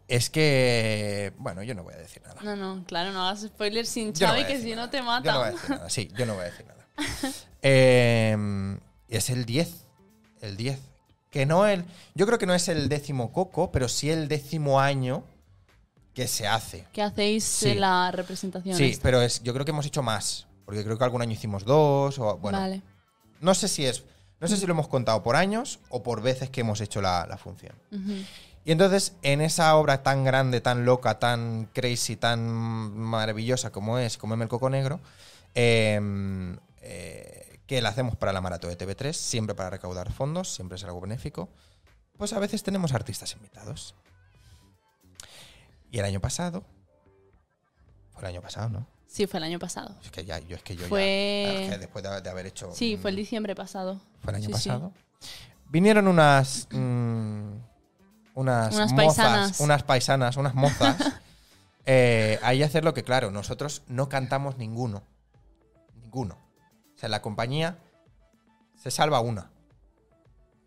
[0.07, 1.33] Es que.
[1.37, 2.41] Bueno, yo no voy a decir nada.
[2.41, 5.03] No, no, claro, no hagas spoilers sin no Xavi, a que si no te Yo
[5.03, 5.51] no voy a mata.
[5.51, 5.89] decir nada.
[5.89, 6.87] Sí, yo no voy a decir nada.
[7.61, 8.77] Eh,
[9.09, 9.69] es el 10.
[10.41, 10.79] El 10.
[11.29, 11.85] Que no el.
[12.15, 15.23] Yo creo que no es el décimo Coco, pero sí el décimo año
[16.13, 16.85] que se hace.
[16.93, 17.75] ¿Qué hacéis Sí.
[17.75, 18.75] la representación?
[18.77, 19.03] Sí, esta?
[19.03, 20.47] pero es, yo creo que hemos hecho más.
[20.65, 22.17] Porque creo que algún año hicimos dos.
[22.19, 22.81] O, bueno, Vale.
[23.39, 24.03] no sé si es.
[24.39, 27.25] No sé si lo hemos contado por años o por veces que hemos hecho la,
[27.27, 27.73] la función.
[28.65, 32.41] Y entonces, en esa obra tan grande, tan loca, tan crazy, tan
[32.97, 34.99] maravillosa como es Comeme el Coco Negro,
[35.55, 35.99] eh,
[36.81, 40.83] eh, que la hacemos para la maratón de TV3, siempre para recaudar fondos, siempre es
[40.83, 41.49] algo benéfico,
[42.17, 43.93] pues a veces tenemos artistas invitados.
[45.91, 46.63] Y el año pasado,
[48.11, 48.87] fue el año pasado, ¿no?
[49.05, 49.95] Sí, fue el año pasado.
[50.03, 52.71] Es que ya, yo es que yo Fue- ya, después de, de haber hecho...
[52.73, 54.01] Sí, fue el diciembre pasado.
[54.21, 54.69] fue el año Sí, sí.
[54.69, 54.91] pasado.
[55.69, 56.67] Vinieron unas.
[56.71, 57.51] mm,
[58.35, 59.59] unas, Unas mozas, paisanas.
[59.59, 60.97] unas paisanas, unas mozas.
[61.85, 65.03] eh, ahí hacer lo que, claro, nosotros no cantamos ninguno.
[65.95, 66.37] Ninguno.
[66.97, 67.77] O sea, la compañía
[68.75, 69.51] se salva una.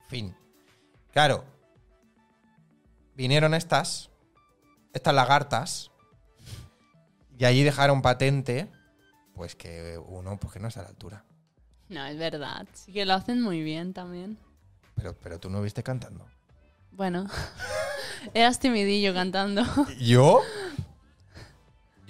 [0.07, 0.37] Fin.
[1.13, 1.45] Claro.
[3.17, 4.11] Vinieron estas.
[4.93, 5.91] Estas lagartas.
[7.37, 8.71] Y allí dejaron patente.
[9.35, 11.25] Pues que uno, pues que no está a la altura.
[11.89, 12.69] No, es verdad.
[12.75, 14.39] Sí que lo hacen muy bien también.
[14.95, 16.29] Pero, pero tú no viste cantando.
[16.93, 17.27] Bueno,
[18.35, 19.65] eras timidillo cantando.
[19.99, 20.43] ¿Yo?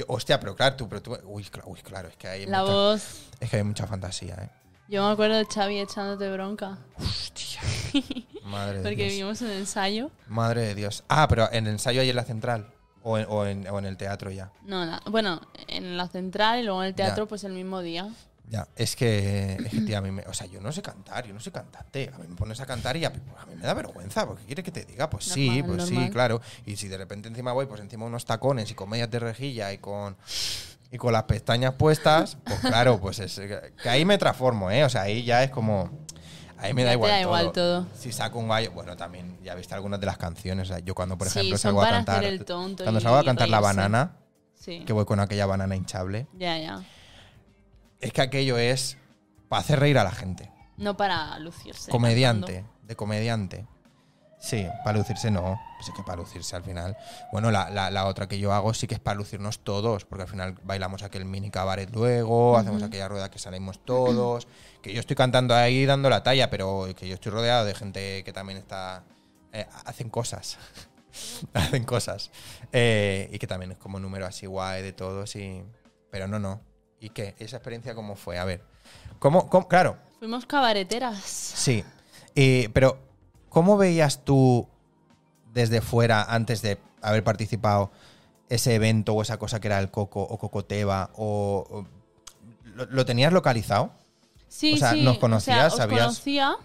[0.01, 2.61] Yo- hostia, pero claro, tú, pero tú, uy, cla- uy, claro, es que hay La
[2.63, 3.03] mucha, voz.
[3.39, 4.49] es que hay mucha fantasía, ¿eh?
[4.89, 6.79] Yo me acuerdo de Xavi echándote bronca.
[6.97, 7.61] Hostia.
[8.45, 9.13] Madre de Porque Dios.
[9.15, 10.11] vimos un ensayo.
[10.27, 11.05] Madre de Dios.
[11.09, 12.73] Ah, pero en el ensayo ahí en la central.
[13.03, 14.51] O en, o en- o en el teatro ya.
[14.65, 17.29] No, la- bueno, en la central y luego en el teatro, Ya.
[17.29, 18.09] pues el mismo día.
[18.51, 21.25] Ya, es que, es que, tía, a mí me- o sea, yo no sé cantar,
[21.25, 22.11] yo no soy cantante.
[22.13, 24.65] A mí me pones a cantar y a, a mí me da vergüenza, porque quieres
[24.65, 26.41] que te diga, pues sí, Normal, pues sí, claro.
[26.67, 29.73] Y si de repente encima voy, pues encima unos tacones y con medias de rejilla
[29.73, 30.17] y con
[30.93, 33.41] y con las pestañas puestas, pues claro, pues es
[33.81, 34.83] que ahí me transformo, ¿eh?
[34.85, 35.89] O sea, ahí ya es como
[36.59, 37.27] ahí me da igual, da todo.
[37.29, 37.87] igual todo.
[37.97, 40.97] Si saco un gallo, bueno, también ya viste algunas de las canciones, o sea, yo
[40.97, 44.17] cuando por ejemplo salgo a cantar el tonto cuando salgo a cantar la banana,
[44.57, 44.83] Sí.
[44.85, 46.83] que voy con aquella banana hinchable, Ya, ya.
[48.01, 48.97] Es que aquello es
[49.49, 50.51] para hacer reír a la gente.
[50.77, 51.91] No para lucirse.
[51.91, 52.87] comediante, cantando.
[52.87, 53.67] de comediante.
[54.43, 55.61] Sí, para lucirse no.
[55.77, 56.97] Pues es que para lucirse al final.
[57.31, 60.23] Bueno, la, la- la otra que yo hago sí que es para lucirnos todos, porque
[60.23, 64.49] al final bailamos aquel mini cabaret luego, hacemos aquella rueda que salimos todos.
[64.81, 68.25] Que yo estoy cantando ahí dando la talla, pero que yo estoy rodeado de gente
[68.25, 69.05] que también está.
[69.53, 70.57] eh, hacen cosas.
[71.53, 72.31] hacen cosas.
[72.73, 75.37] Eh, y que también es como número así guay de todos.
[75.37, 75.63] Y,
[76.11, 76.63] pero no, no.
[77.01, 77.35] ¿Y qué?
[77.39, 78.39] ¿Esa experiencia cómo fue?
[78.39, 78.63] A ver.
[79.19, 81.19] ¿Cómo, cómo- claro, Fuimos cabareteras.
[81.25, 81.83] Sí,
[82.75, 82.99] pero
[83.49, 84.69] ¿cómo veías tú
[85.53, 87.91] desde fuera, antes de haber participado,
[88.51, 91.11] ese evento o esa cosa que era el Coco o Cocoteva?
[91.15, 91.87] O, o-
[92.65, 93.93] ¿lo, lo tenías localizado?
[94.49, 95.03] Sí, O sea, sí.
[95.03, 95.73] ¿nos conocías?
[95.73, 96.03] O sea, ¿Sabías?
[96.03, 96.57] conocía.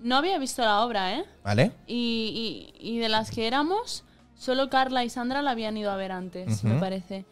[0.00, 1.24] No había visto la obra, ¿eh?
[1.42, 1.72] ¿Vale?
[1.88, 4.04] Y, y- y de las que éramos,
[4.36, 7.24] solo Carla y Sandra la habían ido a ver antes, me parece.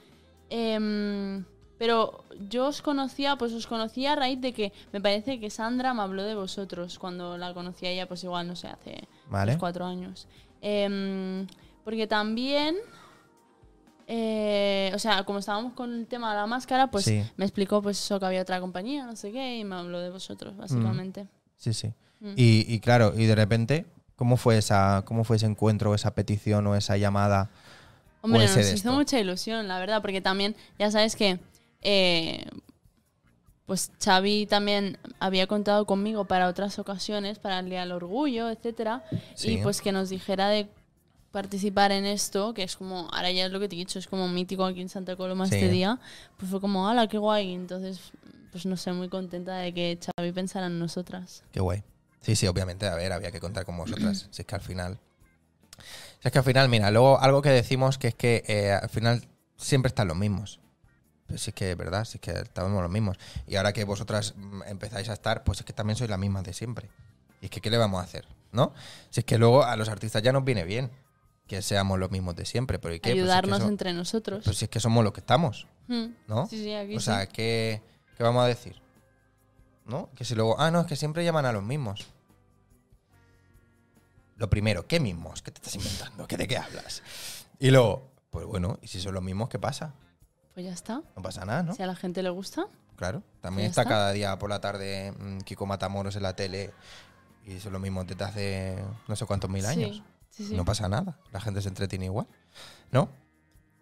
[0.50, 1.44] Em,
[1.82, 5.92] pero yo os conocía, pues os conocía a raíz de que me parece que Sandra
[5.92, 9.58] me habló de vosotros cuando la conocía ella, pues igual, no sé, hace Vale.
[9.58, 10.28] cuatro años.
[10.60, 11.44] Em,
[11.82, 12.76] porque también,
[14.06, 17.24] eh, o sea, como estábamos con el tema de la máscara, pues Sí.
[17.36, 20.10] me explicó pues eso que había otra compañía, no sé qué, y me habló de
[20.10, 21.26] vosotros, básicamente.
[21.56, 21.88] Sí, sí.
[22.20, 22.34] Mm.
[22.36, 26.64] Y, y claro, y de repente, ¿cómo fue, esa, ¿cómo fue ese encuentro, esa petición
[26.68, 27.50] o esa llamada?
[28.20, 31.40] Hombre, nos hizo mucha ilusión, la verdad, porque también, ya sabes que,
[31.82, 32.44] eh,
[33.66, 39.04] pues Xavi también había contado conmigo para otras ocasiones, para el Día del Orgullo, etcétera,
[39.34, 39.52] Sí.
[39.54, 40.68] y pues que nos dijera de
[41.30, 44.06] participar en esto, que es como, ahora ya es lo que te he dicho, es
[44.06, 45.54] como mítico aquí en Santa Coloma Sí.
[45.54, 45.98] este día,
[46.36, 48.00] pues fue como, ala, qué guay, entonces,
[48.50, 51.42] pues no sé, muy contenta de que Xavi pensara en nosotras.
[51.52, 51.82] Qué guay.
[52.20, 54.28] Sí, sí, obviamente, a ver, había que contar con vosotras.
[54.30, 54.98] si es que al final.
[56.20, 58.90] Si es que al final, mira, luego algo que decimos que es que eh, al
[58.90, 59.26] final
[59.56, 60.60] siempre están los mismos.
[61.38, 62.04] Si es que, ¿verdad?
[62.04, 63.18] Si es que estamos los mismos.
[63.46, 66.44] Y ahora que vosotras mm, empezáis a estar, pues es que también sois las mismas
[66.44, 66.88] de siempre.
[67.40, 68.26] Y es que, ¿qué le vamos a hacer?
[68.52, 68.72] ¿No?
[69.10, 70.90] Si es que luego a los artistas ya nos viene bien
[71.46, 72.78] que seamos los mismos de siempre.
[72.78, 73.10] Pero ¿y qué?
[73.10, 74.44] Pues es que Ayudarnos so- entre nosotros.
[74.44, 76.06] pues si es que somos los que estamos, Mm.
[76.28, 76.46] ¿no?
[76.46, 77.06] Sí, sí, aquí O sí.
[77.06, 77.82] sea, ¿qué,
[78.16, 78.80] qué vamos a decir?
[79.84, 80.08] ¿No?
[80.14, 82.06] Que si luego, ah, no, es que siempre llaman a los mismos.
[84.36, 85.42] Lo primero, ¿qué mismos?
[85.42, 86.26] ¿Qué te estás inventando?
[86.26, 87.02] ¿Qué de qué hablas?
[87.58, 89.94] Y luego, pues bueno, ¿y si son los mismos, qué pasa?
[90.54, 91.02] Pues ya está.
[91.16, 91.74] No pasa nada, ¿no?
[91.74, 92.66] Si a la gente le gusta.
[92.96, 93.22] Claro.
[93.40, 93.90] También está, está.
[93.90, 96.72] cada día por la tarde mm, Kiko Matamoros en la tele
[97.44, 99.96] y son los mismos desde hace no sé cuántos mil años.
[100.30, 100.54] Sí, sí, sí.
[100.54, 101.18] No pasa nada.
[101.32, 102.26] La gente se entretiene igual.
[102.90, 103.08] ¿No?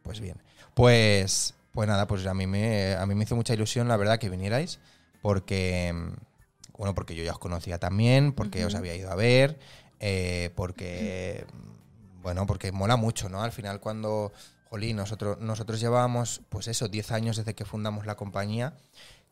[0.02, 0.40] Pues bien.
[0.74, 4.18] Pues, pues nada, pues a mí, me, a mí me hizo mucha ilusión, la verdad,
[4.18, 4.78] que vinierais.
[5.22, 9.58] Porque, mm, bueno, porque yo ya os conocía también, porque os había ido a ver,
[9.98, 13.42] eh, porque, mm, bueno, porque mola mucho, ¿no?
[13.42, 14.32] Al final cuando,
[14.70, 18.72] jolín, nosotros, nosotros llevábamos, pues eso, 10 años desde que fundamos la compañía,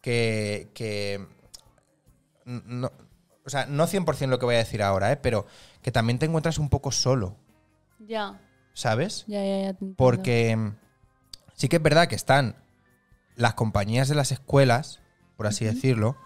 [0.02, 1.26] que, que
[2.44, 2.90] no,
[3.46, 5.16] o sea, no 100% lo que voy a decir ahora, ¿eh?
[5.16, 5.46] pero
[5.80, 7.36] que también te encuentras un poco solo,
[8.00, 8.40] Ya,
[8.74, 9.24] ¿sabes?
[9.26, 9.78] ya, ya, ya.
[9.96, 10.72] Porque
[11.54, 12.56] sí que es verdad que están
[13.36, 15.00] las compañías de las escuelas,
[15.36, 16.16] por así decirlo,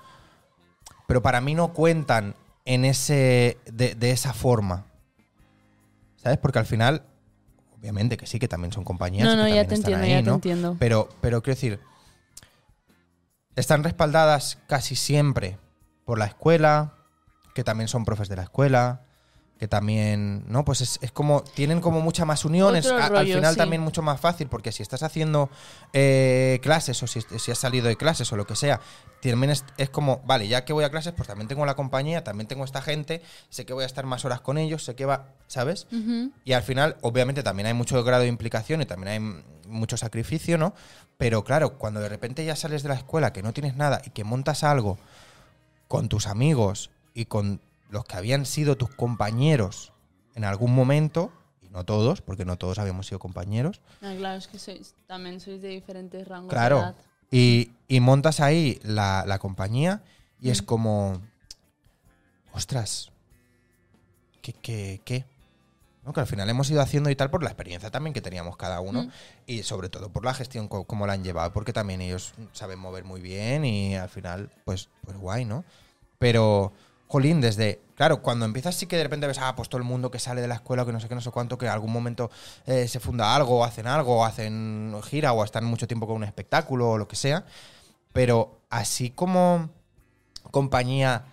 [1.07, 2.35] pero para mí no cuentan
[2.65, 4.87] en ese de, de esa forma.
[6.17, 6.39] ¿Sabes?
[6.39, 7.03] Porque al final,
[7.83, 9.25] obviamente que sí, que también son compañías.
[9.25, 10.35] No, no, que ya te entiendo, ahí, ya te ¿no?
[10.35, 10.77] entiendo.
[10.79, 11.81] Pero, pero quiero decir,
[13.57, 15.59] están respaldadas casi siempre
[16.05, 16.95] por la escuela,
[17.57, 19.03] que también son profes de la escuela,
[19.63, 20.65] que también, ¿no?
[20.65, 23.57] Pues es, es como, tienen como mucha más unión, es al final sí.
[23.57, 25.51] también mucho más fácil, porque si estás haciendo
[25.93, 28.81] eh, clases o si, si has salido de clases o lo que sea,
[29.21, 32.25] también es, es como, vale, ya que voy a clases, pues también tengo la compañía,
[32.25, 35.05] también tengo esta gente, sé que voy a estar más horas con ellos, sé que
[35.05, 35.87] va, ¿sabes?
[36.45, 40.59] Y al final, obviamente, también hay mucho grado de implicación y también hay mucho sacrificio,
[40.59, 40.75] ¿no?
[41.19, 44.11] Pero claro, cuando de repente ya sales de la escuela, que no tienes nada y
[44.11, 44.99] que montas algo
[45.87, 47.61] con tus amigos y con
[47.93, 49.93] los que habían sido tus compañeros
[50.35, 54.49] en algún momento, y no todos, porque no todos habíamos sido compañeros, Ah, claro, es
[54.49, 56.77] que sois, también sois de diferentes rangos Claro.
[56.79, 56.97] de edad.
[57.31, 60.03] y, y montas ahí la, la compañía
[60.41, 60.65] y es Mm.
[60.67, 61.21] como,
[62.53, 63.11] ostras,
[64.41, 65.25] ¿qué, qué, qué?
[66.05, 66.13] ¿No?
[66.13, 68.81] Que al final hemos ido haciendo y tal por la experiencia también que teníamos cada
[68.81, 69.11] uno Mm.
[69.47, 72.79] y sobre todo por la gestión, co- cómo la han llevado, porque también ellos saben
[72.79, 75.65] mover muy bien y al final, pues, pues guay, ¿no?
[76.19, 76.73] Pero,
[77.13, 80.11] jolín, desde, claro, cuando empiezas sí que de repente ves, ah, pues todo el mundo
[80.11, 81.93] que sale de la escuela, que no sé qué, no sé cuánto, que en algún
[81.93, 82.31] momento
[82.67, 86.17] eh, se funda algo, o hacen algo, o hacen gira, o están mucho tiempo con
[86.17, 87.45] un espectáculo, o lo que sea.
[88.13, 89.69] Pero así como
[90.51, 91.25] compañía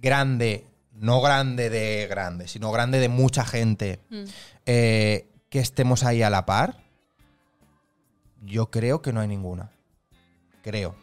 [0.00, 4.24] grande, no grande de grande, sino grande de mucha gente, Mm.
[4.66, 6.76] eh, que estemos ahí a la par,
[8.42, 9.70] yo creo que no hay ninguna.
[10.62, 10.94] Creo.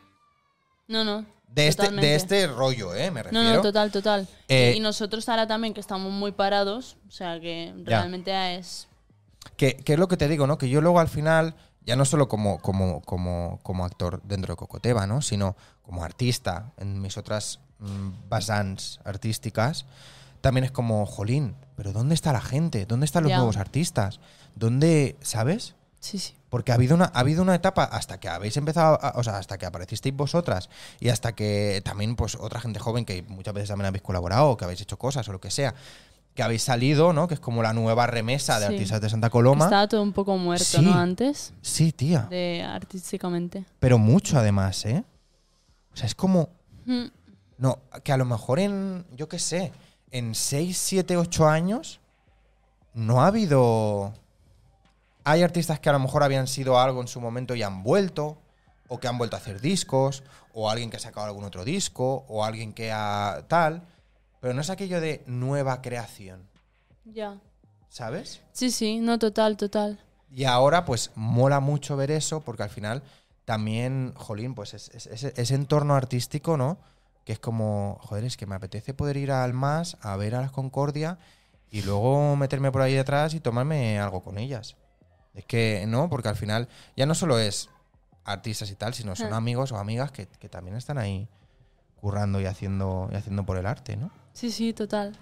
[0.88, 1.26] No, no.
[1.56, 2.08] De este, totalmente.
[2.08, 3.10] de este rollo, ¿eh?
[3.12, 3.54] Me No, refiero.
[3.56, 4.28] no, total, total.
[4.50, 8.00] Eh, y nosotros ahora también que estamos muy parados, o sea que Ya.
[8.00, 8.88] realmente es...
[9.58, 10.58] Que, que es lo que te digo, ¿no?
[10.58, 11.56] Que yo luego al final,
[11.86, 15.22] ya no solo como, como, como, como actor dentro de Cocoteva, ¿no?
[15.22, 19.86] Sino como artista en mis otras mm, basans artísticas,
[20.42, 22.86] también es como, jolín, pero ¿dónde está la gente?
[22.86, 23.38] ¿Dónde están los Ya.
[23.38, 24.20] nuevos artistas?
[24.56, 25.76] ¿Dónde, ¿sabes?
[26.02, 26.34] Sí, sí.
[26.56, 29.38] Porque ha habido una, ha habido una etapa hasta que habéis empezado, a- o sea,
[29.40, 30.70] hasta que aparecisteis vosotras
[31.02, 34.56] y hasta que también, pues, otra gente joven que muchas veces también habéis colaborado, o
[34.56, 35.76] que habéis hecho cosas o lo que sea,
[36.34, 37.28] que habéis salido, ¿no?
[37.28, 38.74] Que es como la nueva remesa de Sí.
[38.74, 39.66] artistas de Santa Coloma.
[39.66, 40.82] Estaba todo un poco muerto, Sí.
[40.82, 40.94] ¿no?
[40.94, 42.26] Antes, Sí, tía.
[42.30, 43.66] de artísticamente.
[43.80, 45.04] Pero mucho además, ¿eh?
[45.94, 46.48] O sea, es como.
[46.86, 47.08] Mm.
[47.58, 49.06] No, que a lo mejor en.
[49.12, 49.74] Yo qué sé.
[50.10, 52.00] En 6, 7, 8 años.
[52.94, 54.14] No ha habido.
[55.26, 58.38] Hay artistas que a lo mejor habían sido algo en su momento y han vuelto.
[58.88, 60.24] O que han vuelto a hacer discos.
[60.54, 62.26] O alguien que ha sacado algún otro disco.
[62.30, 63.44] O alguien que ha.
[63.48, 63.82] tal.
[64.40, 66.48] Pero no es aquello de nueva creación.
[67.04, 67.40] Ya.
[67.90, 68.42] ¿Sabes?
[68.52, 70.00] Sí, sí, no, total, total.
[70.30, 73.04] Y ahora, pues, mola mucho ver eso, porque al final
[73.46, 76.78] también, jolín, pues es, es- ese- ese entorno artístico, ¿no?
[77.24, 80.42] Que es como, joder, es que me apetece poder ir al MAS a ver a
[80.42, 81.18] las Concordia
[81.72, 84.76] y luego meterme por ahí detrás y tomarme algo con ellas.
[85.36, 86.10] Es que, ¿no?
[86.10, 87.70] Porque al final ya no solo es
[88.24, 91.28] artistas y tal, sino son amigos o amigas que, que también están ahí
[91.98, 94.12] currando y haciendo, y haciendo por el arte, ¿no?
[94.34, 95.16] Sí, sí, total.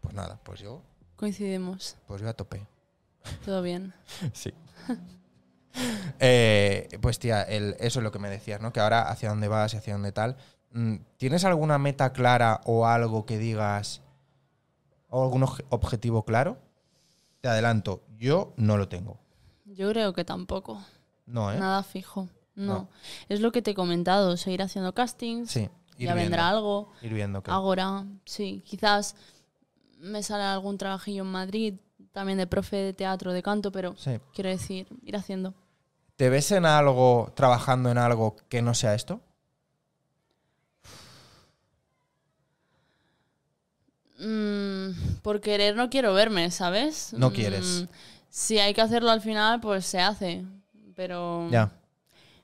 [0.00, 0.82] Pues nada, pues yo,
[1.16, 1.96] Coincidimos.
[2.06, 2.66] pues yo a tope.
[3.44, 3.92] Todo bien.
[4.32, 4.52] Sí.
[6.20, 8.72] Eh, pues tía, el- eso es lo que me decías, ¿no?
[8.72, 10.36] Que ahora hacia dónde vas y hacia dónde tal.
[10.72, 14.00] Mm, ¿Tienes alguna meta clara o algo que digas
[15.10, 16.58] o algún obje- objetivo claro?
[17.42, 19.18] Te adelanto, yo no lo tengo.
[19.66, 20.80] Yo creo que tampoco.
[21.26, 21.58] No, ¿eh?
[21.58, 22.28] Nada fijo.
[22.54, 22.74] No.
[22.74, 22.88] No.
[23.28, 25.50] Es lo que te he comentado, seguir haciendo castings.
[25.50, 25.68] Sí.
[25.98, 26.92] ir ya vendrá algo.
[27.02, 29.16] Ir viendo que- Ahora, sí, quizás
[29.98, 31.74] me sale algún trabajillo en Madrid,
[32.12, 34.12] también de profe de teatro, de canto, pero Sí.
[34.34, 35.54] quiero decir, ir haciendo.
[36.16, 39.20] ¿Te ves en algo, trabajando en algo que no sea esto?
[44.18, 47.12] Mm, por querer no quiero verme, ¿sabes?
[47.12, 47.82] No quieres.
[47.82, 47.86] Mm,
[48.38, 50.44] si hay que hacerlo al final, pues se hace.
[50.94, 51.70] Pero Ya,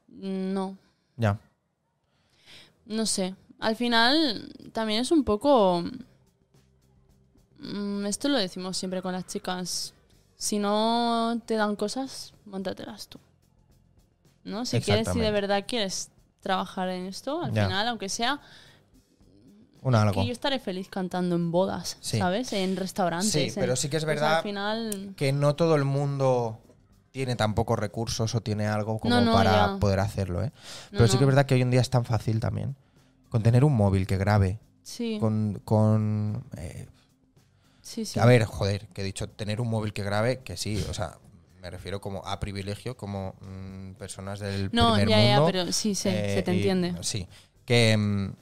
[0.08, 0.78] no,
[1.18, 1.38] ya.
[2.86, 3.34] no sé.
[3.58, 5.84] Al final también es un poco...
[7.58, 9.92] mm, esto lo decimos siempre con las chicas.
[10.36, 13.18] Si no te dan cosas, montatelas tú.
[14.44, 14.64] ¿No?
[14.64, 16.10] Si quieres, si de verdad quieres
[16.40, 17.66] trabajar en esto, al Ya.
[17.66, 18.40] final, aunque sea,
[19.82, 20.20] Un algo.
[20.20, 22.18] que yo estaré feliz cantando en bodas, Sí.
[22.18, 22.52] ¿sabes?
[22.52, 23.30] En restaurantes.
[23.32, 26.58] Sí, en- pero sí que es pues verdad al final, que no todo el mundo
[27.10, 29.76] tiene tan pocos recursos o tiene algo como No, no, para ya.
[29.78, 30.50] poder hacerlo, ¿eh?
[30.92, 31.30] No, Pero sí que no.
[31.30, 32.74] es verdad que hoy en día es tan fácil también.
[33.28, 35.60] Con tener un móvil que grabe, sí, con...
[35.64, 36.86] con eh,
[37.82, 38.20] sí, sí.
[38.20, 41.18] A ver, joder, que he dicho tener un móvil que grabe, que sí, o sea,
[41.60, 45.46] me refiero como a privilegio, como mm, personas del no, primer ya, ya, mundo.
[45.46, 46.94] pero sí, se, eh, se te y- entiende.
[47.02, 47.26] sí,
[47.64, 48.32] que, mm,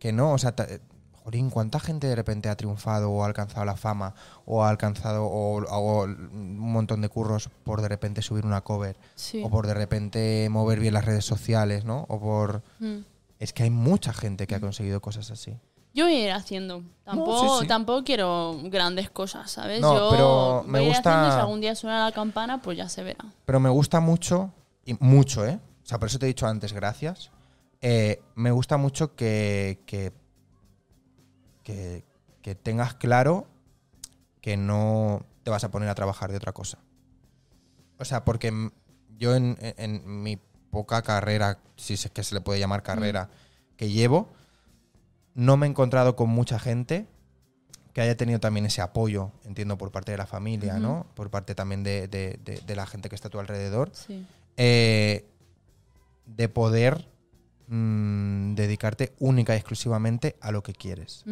[0.00, 0.80] que no, o sea, eh,
[1.22, 4.14] jolín, ¿cuánta gente de repente ha triunfado o ha alcanzado la fama
[4.46, 8.96] o ha alcanzado o, o un montón de curros por de repente subir una cover
[9.14, 9.42] Sí.
[9.44, 12.06] o por de repente mover bien las redes sociales, ¿no?
[12.08, 12.62] O por...
[12.80, 13.00] Mm.
[13.38, 15.56] Es que hay mucha gente que ha conseguido cosas así.
[15.94, 16.82] Yo voy a ir haciendo.
[17.04, 17.66] Tampoco, sí, sí.
[17.66, 19.80] tampoco quiero grandes cosas, ¿sabes?
[19.80, 22.88] No, Yo pero me voy gusta- haciendo, si algún día suena la campana, pues ya
[22.88, 23.24] se verá.
[23.46, 24.52] Pero me gusta mucho,
[24.84, 25.58] y mucho, ¿eh?
[25.82, 27.30] O sea, por eso te he dicho antes, gracias.
[27.82, 30.12] Eh, me gusta mucho que, que,
[31.62, 32.04] que,
[32.42, 33.46] que tengas claro
[34.40, 36.78] que no te vas a poner a trabajar de otra cosa.
[37.98, 38.70] O sea, porque
[39.18, 40.38] yo en, en- mi
[40.70, 43.28] poca carrera, si es que se le puede llamar carrera,
[43.76, 44.28] que llevo,
[45.34, 47.06] no me he encontrado con mucha gente
[47.92, 50.78] que haya tenido también ese apoyo, entiendo, por parte de la familia.
[50.78, 51.06] ¿no?
[51.14, 54.24] Por parte también de, de- de- de la gente que está a tu alrededor, Sí.
[54.56, 55.26] eh,
[56.26, 57.08] de poder
[57.70, 61.24] mm, dedicarte única y exclusivamente a lo que quieres.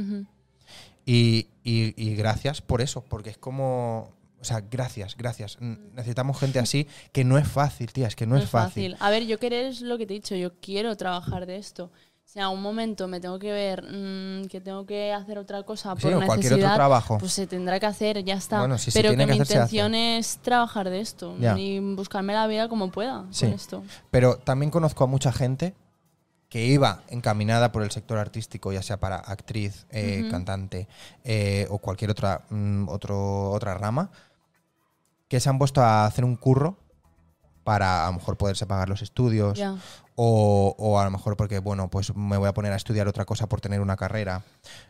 [1.04, 4.16] Y, y- y gracias por eso, porque es como...
[4.40, 5.58] O sea, gracias, gracias.
[5.60, 8.96] Necesitamos gente así, que no es fácil, tía, es que no, es fácil.
[9.00, 11.90] A ver, yo querer es lo que te he dicho, yo quiero trabajar de esto.
[12.24, 15.94] Si en algún momento me tengo que ver mm, que tengo que hacer otra cosa
[15.96, 17.16] Sí, por o cualquier otro necesidad, trabajo.
[17.18, 18.58] pues se tendrá que hacer, ya está.
[18.60, 21.58] Bueno, si Pero que, que mi hacer, intención es trabajar de esto Ya.
[21.58, 23.46] y buscarme la vida como pueda Sí.
[23.46, 23.82] con esto.
[24.10, 25.74] Pero también conozco a mucha gente
[26.48, 30.88] que iba encaminada por el sector artístico, ya sea para actriz, eh, cantante
[31.24, 34.10] eh, o cualquier otra, mm, otro, otra rama,
[35.28, 36.78] que se han puesto a hacer un curro
[37.64, 39.58] para a lo mejor poderse pagar los estudios
[40.16, 43.26] o, o a lo mejor porque, bueno, pues me voy a poner a estudiar otra
[43.26, 44.42] cosa por tener una carrera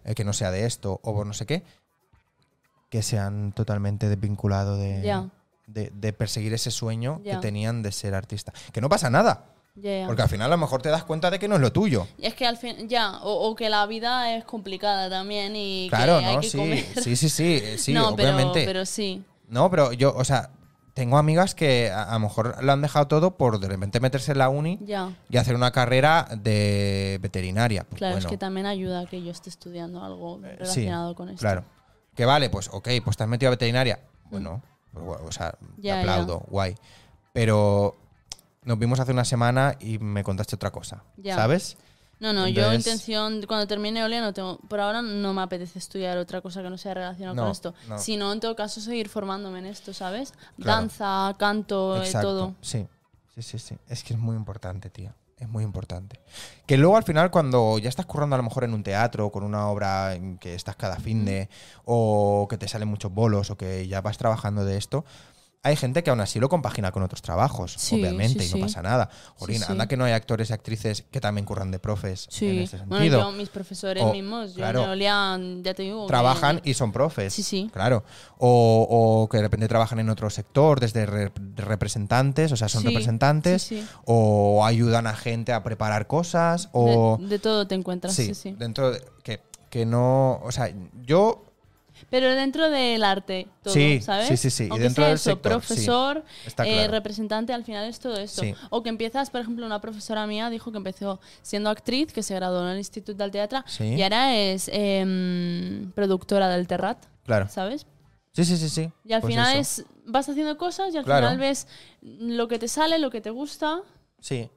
[0.04, 1.64] eh, que no sea de esto o por no sé qué,
[2.88, 5.28] que se han totalmente desvinculado de, Ya.
[5.66, 8.52] de, de perseguir ese sueño que tenían de ser artista.
[8.72, 9.46] Que no pasa nada.
[10.06, 12.06] Porque al final a lo mejor te das cuenta de que no es lo tuyo.
[12.18, 15.88] Y es que al fin, ya, o, o que la vida es complicada también y
[15.88, 16.40] Claro, que hay ¿no?
[16.40, 16.84] que Sí, comer.
[17.02, 18.64] sí, sí, sí, eh, sí, no, obviamente.
[18.64, 19.22] pero sí.
[19.48, 20.50] No, pero yo, o sea,
[20.94, 24.38] tengo amigas que a, lo mejor lo han dejado todo por de repente meterse en
[24.38, 25.12] la uni Ya.
[25.30, 27.84] y hacer una carrera de veterinaria.
[27.84, 30.56] Pues Claro, bueno, es que también ayuda a que yo esté estudiando algo eh, sí,
[30.58, 31.40] relacionado con esto.
[31.40, 31.64] Claro.
[32.16, 34.00] Que vale, pues ok, pues te has metido a veterinaria.
[34.28, 34.60] Bueno,
[34.92, 36.74] pues, bueno, o sea, te aplaudo, guay.
[37.32, 37.96] Pero
[38.68, 41.34] nos vimos hace una semana y me contaste otra cosa, Ya.
[41.34, 41.78] ¿sabes?
[42.20, 46.18] No, no, yo intención, cuando termine Olea, no tengo, por ahora no me apetece estudiar
[46.18, 47.74] otra cosa que no sea relacionada No, con esto.
[47.88, 47.98] no.
[47.98, 50.32] Sino, en todo caso, seguir formándome en esto, ¿sabes?
[50.60, 50.80] Claro.
[50.80, 52.54] Danza, canto, eh, todo.
[52.60, 52.86] Sí,
[53.34, 53.76] sí, sí, sí.
[53.88, 55.14] Es que es muy importante, tía.
[55.38, 56.18] Es muy importante.
[56.66, 59.44] Que luego al final, cuando ya estás currando a lo mejor en un teatro, con
[59.44, 61.48] una obra en que estás cada fin de,
[61.84, 65.04] o que te salen muchos bolos, o que ya vas trabajando de esto,
[65.62, 68.58] hay gente que aún así lo compagina con otros trabajos, Sí, obviamente, sí, y sí.
[68.58, 69.10] no pasa nada.
[69.36, 72.58] Jolín, anda que no hay actores y actrices que también curran de profes en Sí,
[72.60, 73.20] ese bueno, sentido.
[73.20, 74.84] yo, mis profesores O- mismos, yo claro.
[74.84, 76.06] en Olea, ya te digo.
[76.06, 77.34] trabajan y son profes.
[77.34, 77.68] Sí, sí.
[77.72, 78.04] Claro.
[78.38, 78.86] O,
[79.24, 82.84] o que de repente trabajan en otro sector, desde re- de representantes, o sea, son
[82.84, 83.70] representantes,
[84.04, 87.18] o ayudan a gente a preparar cosas, o...
[87.20, 88.52] De, de todo te encuentras, sí, sí, sí.
[88.58, 89.02] dentro de...
[89.24, 89.40] Que,
[89.70, 90.40] que no...
[90.44, 90.72] O sea,
[91.04, 91.44] yo...
[92.10, 94.28] Pero dentro del arte, todo, Sí, ¿sabes?
[94.28, 94.64] sí, sí, sí.
[94.64, 95.66] Y dentro sea del eso, sector, sí.
[95.68, 96.92] profesor, Está eh, claro.
[96.92, 98.42] representante, al final es todo esto.
[98.42, 98.54] Sí.
[98.70, 102.34] O que empiezas, por ejemplo, una profesora mía dijo que empezó siendo actriz, que se
[102.34, 103.84] graduó en el Instituto del Teatro, Sí.
[103.94, 107.48] y ahora es em, productora del Terrat, Claro.
[107.48, 107.86] ¿sabes?
[108.32, 108.90] Sí, sí, sí, sí.
[109.04, 109.82] Y al Pues final eso.
[109.82, 111.26] es vas haciendo cosas y al Claro.
[111.26, 111.66] final ves
[112.00, 113.82] lo que te sale, lo que te gusta.
[114.20, 114.48] Sí.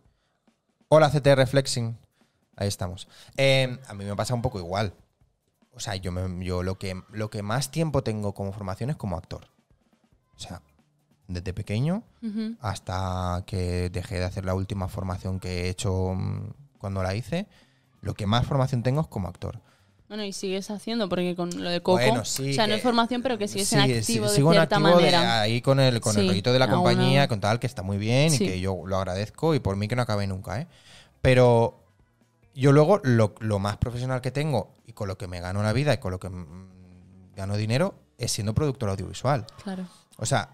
[0.88, 1.98] Hola, CTR Flexing.
[2.56, 3.08] Ahí estamos.
[3.38, 4.94] Eh, a mí me pasa un poco igual.
[5.74, 8.96] O sea, yo, me- yo lo, que, lo que más tiempo tengo como formación es
[8.98, 9.48] como actor.
[10.36, 10.62] O sea,
[11.28, 12.04] desde pequeño
[12.60, 17.48] hasta que dejé de hacer la última formación que he hecho mm, cuando la hice,
[18.02, 19.60] lo que más formación tengo es como actor.
[20.10, 22.82] Bueno, y sigues haciendo, porque con lo de Coco, Bueno, sí, o sea, no es
[22.84, 25.40] formación, pero que sigues Sí, en sí, activo de sigo en cierta activo de- manera.
[25.42, 27.82] ahí con el, con el Sí, rollito de la alguna- compañía, con tal, que está
[27.82, 28.44] muy bien Sí.
[28.44, 30.68] y que yo lo agradezco y por mí que no acabe nunca, ¿eh?
[31.22, 31.81] Pero
[32.54, 35.74] yo luego lo, lo más profesional que tengo y con lo que me gano la
[35.74, 39.46] vida y con lo que mm, gano dinero es siendo productor audiovisual.
[39.64, 39.86] Claro.
[40.18, 40.50] O sea,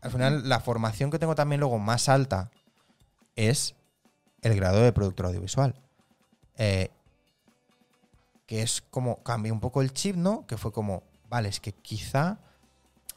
[0.00, 2.50] al final la formación que tengo también luego más alta
[3.36, 3.74] es
[4.42, 5.74] el grado de productor audiovisual.
[6.56, 6.90] Eh,
[8.46, 10.46] que es como cambié un poco el chip, ¿no?
[10.46, 12.38] Que fue como, vale, es que quizá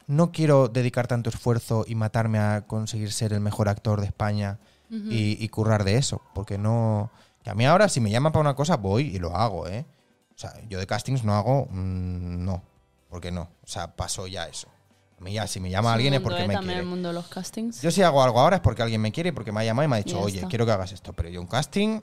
[0.06, 4.58] no quiero dedicar tanto esfuerzo y matarme a conseguir ser el mejor actor de España
[4.88, 7.10] y, y currar de eso, porque no...
[7.46, 9.86] Que a mí ahora si me llaman para una cosa voy y lo hago, ¿eh?
[10.34, 12.60] O sea, yo de castings no hago, mm, no,
[13.08, 14.66] porque no, o sea, pasó ya eso.
[15.16, 16.48] A mí ya si me llama alguien es porque ¿eh?
[16.48, 16.80] me quiere.
[16.80, 17.82] el mundo de los castings.
[17.82, 19.84] Yo si hago algo ahora es porque alguien me quiere y porque me ha llamado
[19.86, 22.00] y me ha dicho, oye, quiero que hagas esto, pero yo un casting,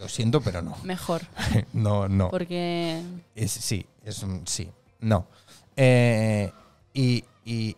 [0.00, 0.76] lo siento, pero no.
[0.82, 1.22] Mejor,
[1.72, 2.28] no, no.
[2.32, 3.04] porque
[3.36, 4.68] Es- sí, es un sí.
[4.98, 5.28] No.
[5.76, 6.50] Eh,
[6.92, 7.76] y, y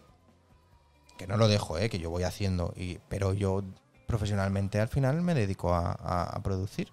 [1.19, 2.73] que no lo dejo, eh, que yo voy haciendo.
[2.75, 3.63] Y, pero yo
[4.07, 6.89] profesionalmente al final me dedico a, a- a producir.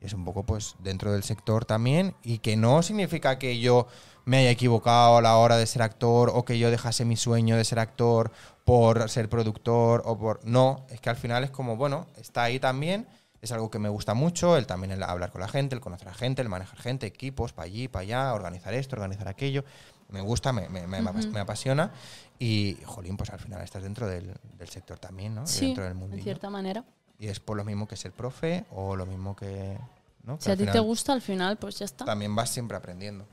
[0.00, 2.14] Es un poco pues dentro del sector también.
[2.22, 3.86] Y que no significa que yo
[4.26, 7.56] me haya equivocado a la hora de ser actor o que yo dejase mi sueño
[7.56, 8.30] de ser actor
[8.64, 10.40] por ser productor o por...
[10.44, 13.06] No, es que al final es como, bueno, está ahí también.
[13.40, 16.08] Es algo que me gusta mucho, el también el hablar con la gente, el conocer
[16.08, 19.64] a gente, el manejar gente, equipos, para allí, para allá, organizar esto, organizar aquello.
[20.08, 21.28] Me gusta, me, me- me- Ujú.
[21.32, 21.92] me apasiona.
[22.38, 25.46] Y, jolín, pues al final estás dentro del, del sector también, ¿no?
[25.46, 26.22] Sí, dentro del en mundillo.
[26.22, 26.84] cierta manera.
[27.18, 29.78] Y es por lo mismo que ser profe o lo mismo que...
[30.24, 30.36] ¿no?
[30.38, 32.04] Que Si a ti te gusta, al final, pues ya está.
[32.04, 33.24] También vas siempre aprendiendo.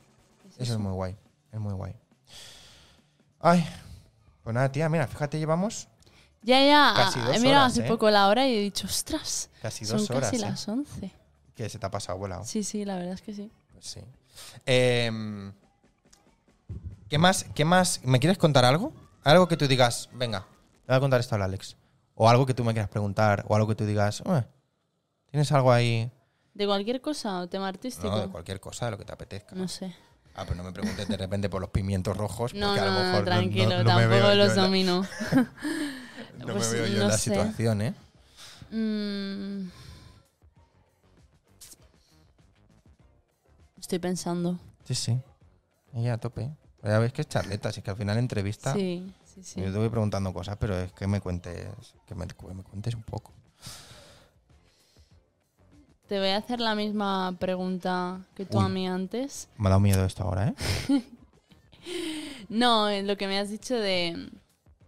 [0.58, 1.18] Eso es muy guay.
[1.52, 1.96] Es muy guay.
[3.40, 3.66] Ay,
[4.44, 5.88] pues nada, tía, mira, fíjate, llevamos
[6.44, 6.94] Ya, ya.
[6.96, 7.88] Casi dos he mirado horas, hace ¿eh?
[7.88, 10.30] poco la hora y he dicho, ostras, casi son dos horas.
[10.32, 10.46] casi ¿eh?
[10.46, 11.12] las 11.
[11.56, 12.46] Que se te ha pasado volado.
[12.46, 13.52] Sí, sí, la verdad es que sí.
[13.74, 14.02] Pues sí.
[14.66, 15.52] Em,
[17.12, 17.44] ¿Qué más?
[17.54, 18.00] ¿Qué más?
[18.06, 18.94] ¿Me quieres contar algo?
[19.26, 20.46] Algo que tú digas, venga,
[20.88, 21.76] le voy a contar esto al Alex.
[22.16, 24.46] O algo que tú me quieras preguntar, o algo que tú digas, "Eh,
[25.30, 26.10] ¿tienes algo ahí?
[26.54, 28.08] ¿De cualquier cosa o tema artístico?
[28.10, 29.58] No, de cualquier cosa, de lo que te apetezca.
[29.58, 29.94] No sé.
[30.36, 32.92] Ah, pero no me preguntes de repente por los pimientos rojos, porque No, a lo
[32.94, 35.06] mejor no, tranquilo, no, tampoco los domino.
[36.38, 37.24] No Pues me veo yo en la sé.
[37.30, 37.94] situación, ¿eh?
[38.72, 39.70] Mm.
[43.78, 44.58] Estoy pensando.
[44.86, 45.20] Sí, sí.
[45.94, 46.50] Ella a tope.
[46.84, 48.74] Ya ves que es charleta, así que al final entrevista.
[48.74, 49.62] Sí, sí, sí.
[49.62, 51.68] Yo te voy preguntando cosas, pero es que me cuentes,
[52.08, 53.32] que me, que me cuentes un poco.
[56.08, 59.48] Te voy a hacer la misma pregunta que tú a mí antes.
[59.58, 60.56] Me ha dado miedo esto ahora, ¿eh?
[62.50, 64.30] No, lo que me has dicho de.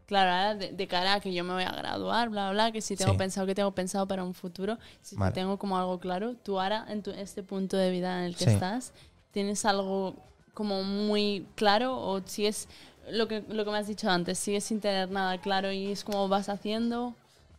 [0.05, 2.81] Claro, ahora de, de cara a que yo me voy a graduar, bla, bla, que
[2.81, 3.17] si tengo Sí.
[3.17, 5.31] pensado, que tengo pensado para un futuro, si Vale.
[5.31, 8.45] tengo como algo claro, tú ahora, en tu- este punto de vida en el que
[8.45, 8.51] Sí.
[8.51, 8.91] estás,
[9.31, 10.15] ¿tienes algo
[10.53, 12.67] como muy claro o sigues
[13.09, 16.03] lo que, lo que me has dicho antes, sigues sin tener nada claro y es
[16.03, 17.15] como vas haciendo?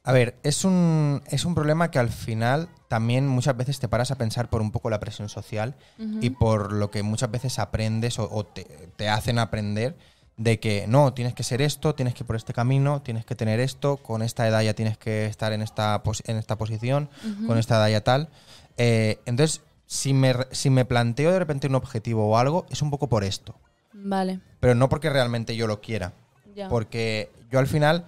[0.06, 4.10] A ver, es un, es un problema que al final también muchas veces te paras
[4.10, 5.74] a pensar por un poco la presión social
[6.20, 8.64] y por lo que muchas veces aprendes o, o te,
[8.96, 9.96] te hacen aprender
[10.36, 13.34] de que no, tienes que ser esto, tienes que ir por este camino, tienes que
[13.34, 17.08] tener esto, con esta edad ya tienes que estar en esta, pos- en esta posición,
[17.46, 18.28] con esta edad ya tal.
[18.76, 19.62] Eh, entonces,
[19.94, 23.22] si me, si me planteo de repente un objetivo o algo, es un poco por
[23.22, 23.54] esto,
[23.92, 26.12] Vale, pero no porque realmente yo lo quiera.
[26.54, 26.68] ya.
[26.68, 28.04] Porque yo al final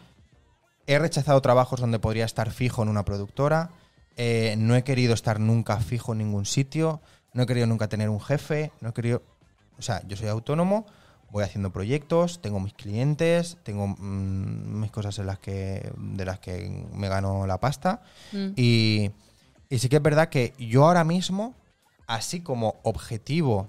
[0.88, 3.70] he rechazado trabajos donde podría estar fijo en una productora,
[4.16, 7.00] eh, no he querido estar nunca fijo en ningún sitio,
[7.32, 9.22] no he querido nunca tener un jefe, no he querido...
[9.78, 10.86] O sea, yo soy autónomo,
[11.30, 16.40] voy haciendo proyectos, tengo mis clientes, tengo mm, mis cosas en las que, de las
[16.40, 18.02] que me gano la pasta.
[18.32, 18.48] Mm.
[18.56, 19.10] Y,
[19.68, 21.54] y sí que es verdad que yo ahora mismo,
[22.06, 23.68] así como objetivo,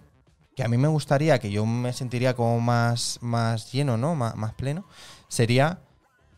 [0.56, 4.16] que a mí me gustaría, que yo me sentiría como más, más lleno, ¿no?
[4.16, 4.86] Más, más pleno,
[5.28, 5.80] sería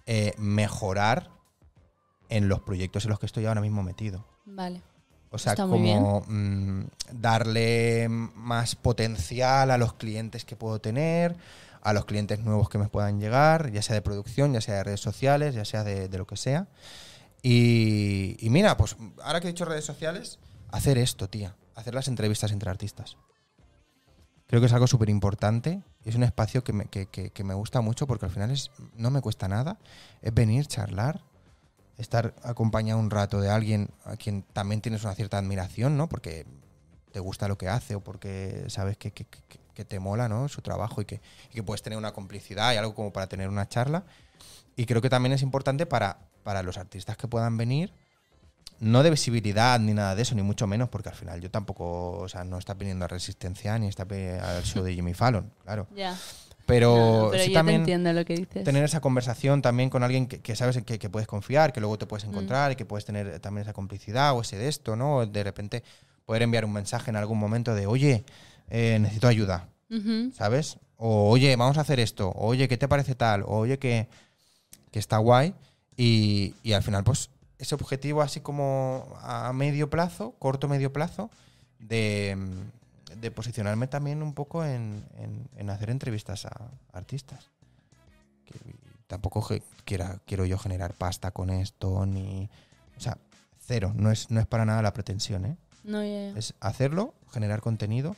[0.05, 1.29] eh, mejorar
[2.29, 4.25] en los proyectos en los que estoy ahora mismo metido.
[4.45, 4.81] Vale.
[5.31, 11.35] O sea, Está como mm, darle más potencial a los clientes que puedo tener,
[11.81, 14.83] a los clientes nuevos que me puedan llegar, ya sea de producción, ya sea de
[14.83, 16.67] redes sociales, ya sea de, de lo que sea.
[17.41, 20.39] Y, y mira, pues ahora que he dicho redes sociales,
[20.71, 21.55] hacer esto, tía.
[21.79, 23.15] Hacer las entrevistas entre artistas.
[24.47, 25.81] Creo que es algo súper importante.
[26.03, 29.21] Es un espacio que me, que- me gusta mucho porque al final es, no me
[29.21, 29.77] cuesta nada.
[30.21, 31.21] Es venir, charlar,
[31.97, 36.09] estar acompañado un rato de alguien a quien también tienes una cierta admiración, ¿no?
[36.09, 36.45] Porque
[37.13, 39.41] te gusta lo que hace o porque sabes que, que- que-
[39.73, 40.49] que te mola, ¿no?
[40.49, 43.47] Su trabajo y que, y que puedes tener una complicidad y algo como para tener
[43.47, 44.03] una charla.
[44.75, 47.93] Y creo que también es importante para, para los artistas que puedan venir,
[48.79, 52.11] no de visibilidad ni nada de eso, ni mucho menos, porque al final yo tampoco,
[52.19, 55.87] o sea, no está viniendo a Resistencia ni está al show de Jimmy Fallon, claro.
[55.95, 56.15] Ya.
[56.65, 58.63] Pero, No, no, pero sí yo también te entiendo lo que dices.
[58.63, 61.97] tener esa conversación también con alguien que, que sabes que, que puedes confiar, que luego
[61.97, 62.07] te Mm.
[62.09, 65.25] puedes encontrar y que puedes tener también esa complicidad o ese de esto, ¿no?
[65.25, 65.83] De repente
[66.25, 68.23] poder enviar un mensaje en algún momento de, oye,
[68.69, 69.67] eh, necesito ayuda.
[70.37, 70.77] ¿sabes?
[70.97, 73.41] O, oye, vamos a hacer esto, o, oye, ¿qué te parece tal?
[73.41, 74.07] O, oye, que,
[74.91, 75.55] que está guay.
[75.97, 81.29] Y, y al final, pues, ese objetivo así como a medio plazo, corto medio plazo,
[81.77, 82.35] de,
[83.17, 87.51] de posicionarme también un poco en, en- en hacer entrevistas a artistas.
[88.45, 88.57] Que
[89.07, 89.47] tampoco
[89.85, 92.49] quiera, quiero yo generar pasta con esto, ni...
[92.97, 93.17] O sea,
[93.59, 95.57] cero, no es, no es para nada la pretensión, ¿eh?
[95.83, 96.01] No.
[96.01, 98.15] Es hacerlo, generar contenido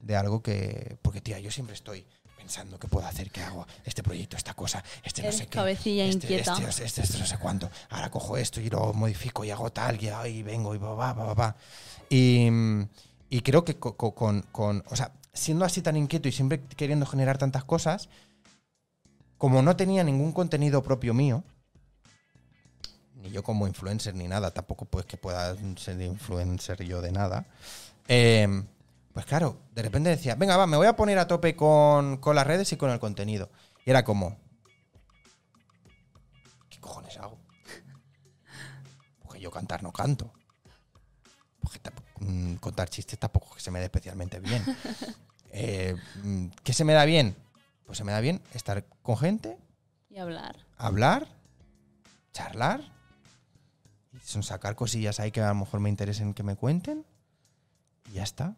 [0.00, 0.96] de algo que...
[1.02, 2.06] Porque, tía, yo siempre estoy
[2.42, 5.50] pensando qué puedo hacer, qué hago, este proyecto, esta cosa, este no sé qué.
[5.58, 6.56] cabecilla este, inquieta.
[6.68, 7.70] Este, este, este no sé cuánto.
[7.90, 11.12] Ahora cojo esto y lo modifico y hago tal, y ahí vengo y va, va,
[11.12, 11.56] va, va.
[12.10, 12.48] Y,
[13.30, 16.60] y creo que co- co- con, con- O sea, siendo así tan inquieto y siempre
[16.76, 18.08] queriendo generar tantas cosas,
[19.38, 21.44] como no tenía ningún contenido propio mío,
[23.14, 27.46] ni yo como influencer ni nada, tampoco pues que pueda ser influencer yo de nada.
[28.08, 28.64] eh,
[29.12, 32.34] pues claro, de repente decía, venga, va, me voy a poner a tope con, con
[32.34, 33.50] las redes y con el contenido.
[33.84, 34.38] Y era como,
[36.70, 37.38] ¿qué cojones hago?
[39.22, 40.32] Porque yo cantar no canto.
[41.60, 41.80] Porque
[42.20, 44.64] mm, contar chistes tampoco que se me dé especialmente bien.
[45.54, 47.36] Eh, mm, ¿Qué se me da bien?
[47.84, 49.58] Pues se me da bien estar con gente,
[50.08, 50.56] Y hablar.
[50.78, 51.28] hablar,
[52.32, 52.80] charlar,
[54.14, 57.04] y son sacar cosillas ahí que a lo mejor me interesen que me cuenten,
[58.10, 58.56] y ya está.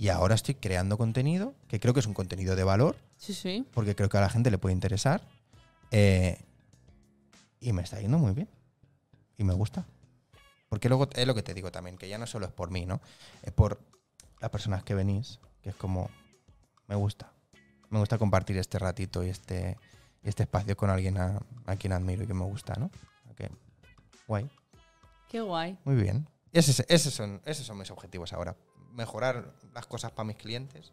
[0.00, 3.66] Y ahora estoy creando contenido, que creo que es un contenido de valor, Sí, sí.
[3.74, 5.20] porque creo que a la gente le puede interesar.
[5.90, 6.38] eh,
[7.60, 8.48] y me está yendo muy bien.
[9.36, 9.84] Y me gusta.
[10.70, 12.86] Porque luego es lo que te digo también, que ya no solo es por mí,
[12.86, 13.02] ¿no?
[13.42, 13.78] Es por
[14.40, 16.08] las personas que venís, que es como,
[16.86, 17.30] me gusta.
[17.90, 19.76] Me gusta compartir este ratito y este,
[20.22, 22.86] este espacio con alguien a, a quien admiro y que me gusta, ¿no?
[23.32, 23.50] Ok.
[24.26, 24.48] Guay.
[25.28, 25.76] Qué guay.
[25.84, 26.26] Muy bien.
[26.52, 28.56] Ese- esos, son, esos son mis objetivos ahora.
[28.92, 30.92] Mejorar las cosas para mis clientes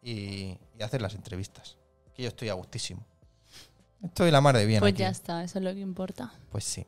[0.00, 1.76] y, y hacer las entrevistas.
[2.14, 3.04] Que yo estoy a gustísimo.
[4.02, 4.80] Estoy la mar de bien.
[4.80, 5.00] Pues aquí.
[5.00, 6.32] ya está, eso es lo que importa.
[6.50, 6.84] Pues sí.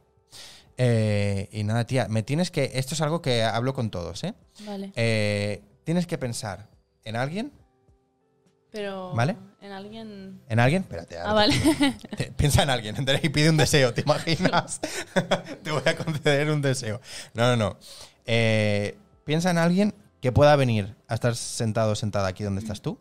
[0.76, 2.72] Eh, y nada, tía, me tienes que.
[2.74, 4.34] Esto es algo que hablo con todos, ¿eh?
[4.66, 4.92] Vale.
[4.96, 6.68] Eh, tienes que pensar
[7.04, 7.52] en alguien.
[8.72, 9.12] Pero.
[9.14, 9.36] ¿Vale?
[9.60, 10.42] En alguien.
[10.48, 10.82] ¿En alguien?
[10.82, 11.16] Espérate.
[11.18, 11.54] Ah, vale.
[12.16, 14.80] te- piensa en alguien y pide un deseo, ¿te imaginas?
[15.62, 17.00] te voy a conceder un deseo.
[17.34, 17.78] No, no, no.
[18.26, 19.94] Eh, piensa en alguien
[20.24, 22.98] que pueda venir a estar sentado o sentada aquí donde estás tú,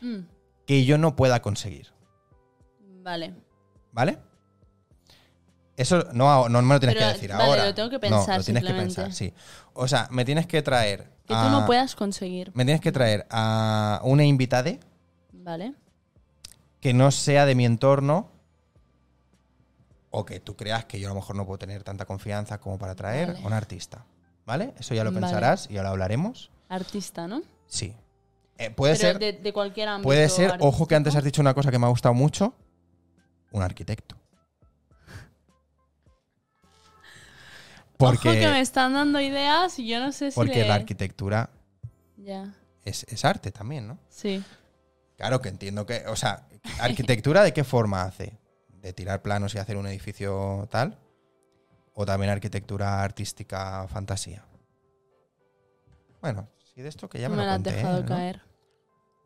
[0.00, 0.22] Mm,
[0.66, 1.92] que yo no pueda conseguir.
[3.04, 3.32] Vale.
[3.92, 4.18] ¿Vale?
[5.76, 7.66] Eso no, no me lo tienes Pero, que decir vale, ahora.
[7.66, 9.32] lo tengo que No, pensar lo tienes que pensar, sí.
[9.74, 11.04] O sea, me tienes que traer.
[11.24, 12.50] Que tú no puedas conseguir.
[12.54, 14.72] Me tienes que traer a una invitada
[15.32, 15.74] Vale.
[16.80, 18.32] que no sea de mi entorno
[20.10, 22.76] o que tú creas que yo a lo mejor no puedo tener tanta confianza como
[22.76, 23.44] para traer Vale.
[23.44, 24.04] a un artista.
[24.50, 24.74] ¿Vale?
[24.80, 25.20] Eso ya lo Vale.
[25.20, 26.50] pensarás y ya lo hablaremos.
[26.68, 27.40] Artista, ¿no?
[27.68, 27.94] Sí.
[28.58, 30.08] Eh, puede Pero ser, de, de cualquier ámbito.
[30.08, 32.52] puede ser, ojo que antes has dicho una cosa que me ha gustado mucho,
[33.52, 34.16] un arquitecto.
[37.96, 40.34] Porque, Ojo que me están dando ideas y yo no sé si.
[40.34, 41.50] porque le- la arquitectura
[42.16, 42.52] Ya.
[42.84, 43.98] es, es arte también, ¿no?
[44.08, 44.42] Sí.
[45.16, 46.48] Claro que entiendo que, o sea,
[46.80, 48.36] arquitectura de qué forma hace?
[48.82, 50.98] ¿De tirar planos y hacer un edificio tal?
[52.00, 54.42] ¿O también arquitectura artística fantasía?
[56.22, 58.06] Bueno, sí de esto que ya me, me lo has conté, dejado ¿no?
[58.06, 58.40] caer.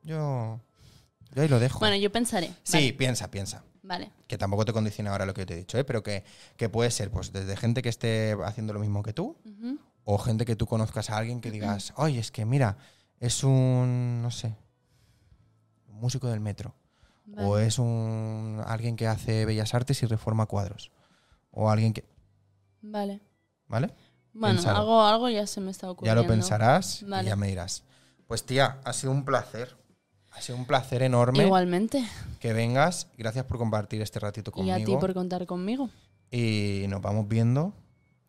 [0.02, 0.58] Yo,
[1.30, 1.78] yo ahí lo dejo.
[1.78, 2.52] Bueno, yo pensaré.
[2.64, 3.62] sí, piensa, piensa.
[3.84, 4.10] Vale.
[4.26, 5.84] Que tampoco te condiciona ahora lo que yo te he dicho, ¿eh?
[5.84, 6.24] pero que,
[6.56, 9.36] que puede ser pues desde gente que esté haciendo lo mismo que tú
[10.02, 12.78] o gente que tú conozcas a alguien que digas, oye, es que mira,
[13.20, 14.52] es un, no sé,
[15.86, 16.74] un músico del metro.
[17.36, 20.90] O es un alguien que hace bellas artes y reforma cuadros.
[21.52, 22.04] O alguien que.
[22.86, 23.20] Vale.
[23.66, 23.94] ¿Vale?
[24.32, 24.78] Bueno, Piénsalo.
[24.78, 26.22] algo, algo ya se me está Ya ocurriendo.
[26.22, 27.24] lo pensarás Vale.
[27.24, 27.82] y ya me dirás.
[28.26, 29.76] Pues tía, ha sido un placer.
[30.32, 32.04] Ha sido un placer enorme Igualmente.
[32.40, 33.06] que vengas.
[33.16, 34.74] Gracias por compartir este ratito Y conmigo.
[34.76, 35.88] a ti por contar conmigo.
[36.30, 37.72] Y nos vamos viendo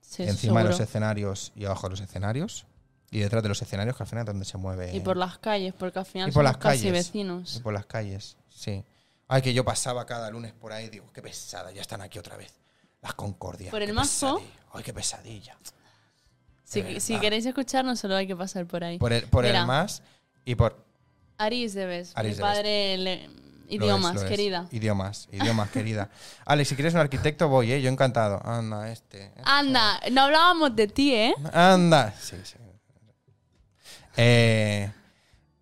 [0.02, 2.68] Sí, encima de los escenarios y abajo de los escenarios.
[3.10, 4.95] Y detrás de los escenarios, que al final es donde se mueve.
[4.95, 6.94] Y por las calles, porque al final Y por somos las casi calles.
[6.94, 7.56] vecinos.
[7.56, 8.84] Y por las calles, sí.
[9.27, 12.19] Ay, que yo pasaba cada lunes por ahí y digo, qué pesada, ya están aquí
[12.19, 12.53] otra vez.
[13.06, 13.69] Las Concordias.
[13.69, 14.41] Por el mazo.
[14.73, 15.56] Ay, qué pesadilla.
[16.64, 18.98] Si, si queréis escucharnos, solo hay que pasar por ahí.
[18.98, 19.60] Por el, por Mira.
[19.61, 20.02] el más
[20.44, 20.84] y por.
[21.38, 22.14] Aris debes.
[22.15, 22.52] Aris Mi Debes.
[22.56, 22.98] padre.
[22.98, 24.30] le- lo Idiomas, es, lo es.
[24.30, 24.68] querida.
[24.72, 26.10] Idiomas, idiomas, querida.
[26.45, 27.82] Alex, si quieres un arquitecto, voy, ¿eh?
[27.82, 28.41] Yo encantado.
[28.44, 29.26] Anda, este.
[29.26, 29.41] este.
[29.44, 31.36] Anda, no hablábamos de ti, ¿eh?
[31.53, 32.11] Anda.
[32.19, 32.56] Sí, sí.
[34.18, 34.91] Eh,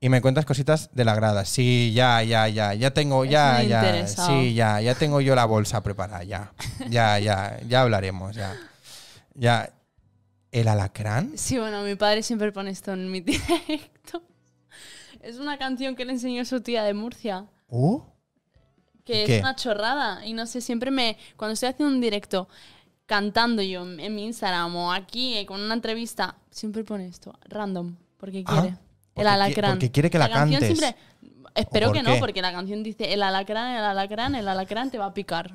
[0.03, 1.45] y me cuentas cositas de la grada.
[1.45, 2.73] Sí, ya, ya, ya.
[2.73, 3.77] Ya tengo, ya, ya.
[3.85, 4.27] interesado.
[4.41, 4.81] Sí, ya.
[4.81, 6.51] Ya tengo yo la bolsa preparada, ya.
[6.89, 7.57] Ya, ya.
[7.69, 8.53] Ya hablaremos, ya.
[9.33, 9.73] Ya.
[10.51, 11.31] ¿El alacrán?
[11.37, 14.21] Sí, bueno, mi padre siempre pone esto en mi directo.
[15.21, 17.45] Es una canción que le enseñó su tía de Murcia.
[17.69, 18.01] ¿Uh?
[19.05, 19.35] Que ¿Qué?
[19.37, 20.25] es una chorrada.
[20.25, 21.17] Y no sé, siempre me.
[21.37, 22.49] Cuando estoy haciendo un directo
[23.05, 27.33] cantando yo en, en mi Instagram o aquí eh, con una entrevista, siempre pone esto,
[27.47, 28.77] random, porque Ah, quiere.
[29.15, 29.71] El alacrán.
[29.73, 30.59] porque quiere que la cantes.
[30.77, 30.95] siempre-
[31.55, 35.05] Espero que no, porque la canción dice el alacrán, el alacrán, el alacrán te va
[35.05, 35.53] a picar.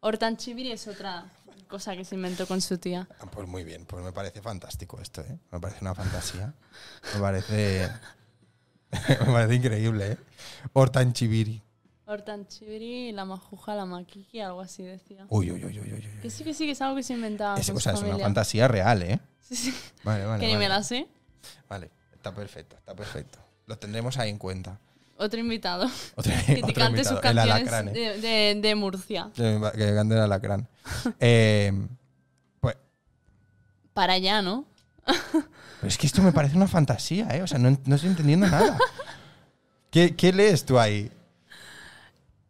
[0.00, 1.26] Hortanchiviri es otra
[1.68, 3.08] cosa que se inventó con su tía.
[3.20, 5.38] Ah, Pues muy bien, pues me parece fantástico esto, ¿eh?
[5.52, 6.52] Me parece una fantasía.
[7.14, 7.88] Me parece.
[9.20, 10.18] me parece increíble, ¿eh?
[10.72, 11.62] Hortanchiviri.
[12.04, 15.24] Hortanchiviri, la majuja, la maquiqui, algo así decía.
[15.28, 16.08] Uy, uy, uy, uy, uy.
[16.20, 17.58] Que sí, que sí, que es algo que se inventaba.
[17.58, 19.20] Es, con o su sea, es una fantasía real, ¿eh?
[19.40, 20.40] Sí, sí, Vale, vale.
[20.40, 20.64] que ni vale.
[20.64, 21.06] me la sé.
[21.68, 21.90] Vale,
[22.22, 23.38] está perfecto, está perfecto.
[23.66, 24.78] Lo tendremos ahí en cuenta.
[25.18, 25.84] Otro invitado.
[26.16, 29.30] Otro, que te otro cante sus invitado, el canciones de, de- de Murcia.
[29.34, 30.68] Que que cante el alacrán.
[31.20, 31.72] Eh,
[32.60, 32.76] pues,
[33.92, 34.64] Para allá, ¿no?
[35.04, 37.42] pero es que esto me parece una fantasía, ¿eh?
[37.42, 38.78] O sea, no, no estoy entendiendo nada.
[39.90, 41.10] ¿Qué, qué lees tú ahí?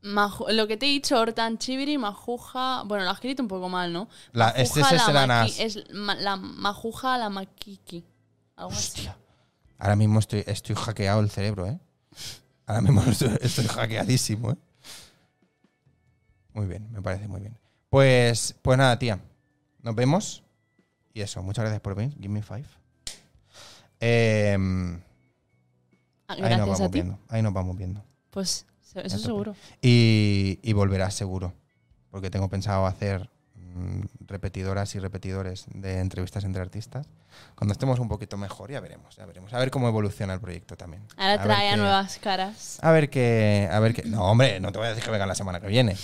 [0.03, 2.83] Maju- lo que te he dicho, Hortanchiviri, majuja.
[2.85, 4.09] Bueno, lo has escrito un poco mal, ¿no?
[4.33, 8.05] La- este es el la maqui- Es ma- la majuja, la maquiqui.
[8.57, 9.17] Hostia.
[9.83, 11.77] Ahora mismo estoy, estoy hackeado el cerebro, ¿eh?
[12.67, 14.57] Ahora mismo estoy, estoy hackeadísimo, ¿eh?
[16.55, 17.59] Muy bien, me parece muy bien.
[17.91, 19.19] Pues, pues nada, tía.
[19.81, 20.45] Nos vemos.
[21.13, 22.17] Y eso, muchas gracias por venir.
[22.17, 22.65] Give me five.
[26.29, 26.93] Ah, Ahí nos vamos a ti.
[26.93, 27.19] viendo.
[27.29, 28.05] Ahí nos vamos viendo.
[28.31, 28.65] Pues
[28.95, 29.57] eso seguro.
[29.81, 31.55] Y, y volverás seguro.
[32.13, 33.29] Porque tengo pensado hacer
[34.27, 37.07] repetidoras y repetidores de entrevistas entre artistas.
[37.55, 39.53] Cuando estemos un poquito mejor, ya veremos, ya veremos.
[39.53, 41.03] A ver cómo evoluciona el proyecto también.
[41.17, 42.79] Ahora A trae a nuevas caras.
[42.83, 43.69] A ver qué.
[43.71, 44.03] A ver qué.
[44.05, 45.93] No, hombre, no te voy a decir que venga la semana que viene.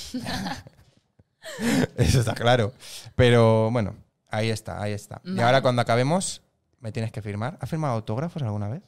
[1.96, 2.72] Eso está claro.
[3.14, 3.96] Pero bueno,
[4.28, 5.20] ahí está, ahí está.
[5.24, 6.42] Y ahora cuando acabemos,
[6.80, 7.58] me tienes que firmar.
[7.60, 8.82] ¿Has firmado autógrafos alguna vez?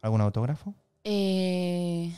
[0.00, 0.74] ¿Algún autógrafo?
[1.04, 2.14] Eh,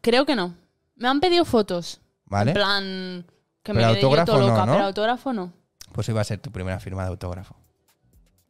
[0.00, 0.54] Creo que no.
[0.94, 2.00] Me han pedido fotos.
[2.26, 2.52] ¿Vale?
[2.52, 3.26] En plan.
[3.66, 4.72] Que Pero me autógrafo todo no, loca, ¿no?
[4.74, 5.52] pero autógrafo no.
[5.90, 7.56] Pues iba a ser tu primera firma de autógrafo.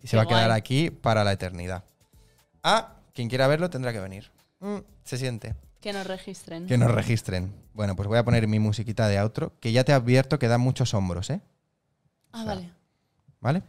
[0.02, 1.84] Y se va a quedar aquí para la eternidad.
[2.62, 4.30] Ah, quien quiera verlo tendrá que venir.
[4.60, 5.54] Mm, se siente.
[5.80, 6.66] Que nos registren.
[6.66, 7.54] Que nos registren.
[7.72, 10.58] Bueno, pues voy a poner mi musiquita de outro, que ya te advierto que da
[10.58, 11.40] muchos hombros, ¿eh?
[12.32, 12.70] Ah, vale.
[13.40, 13.62] ¿Vale?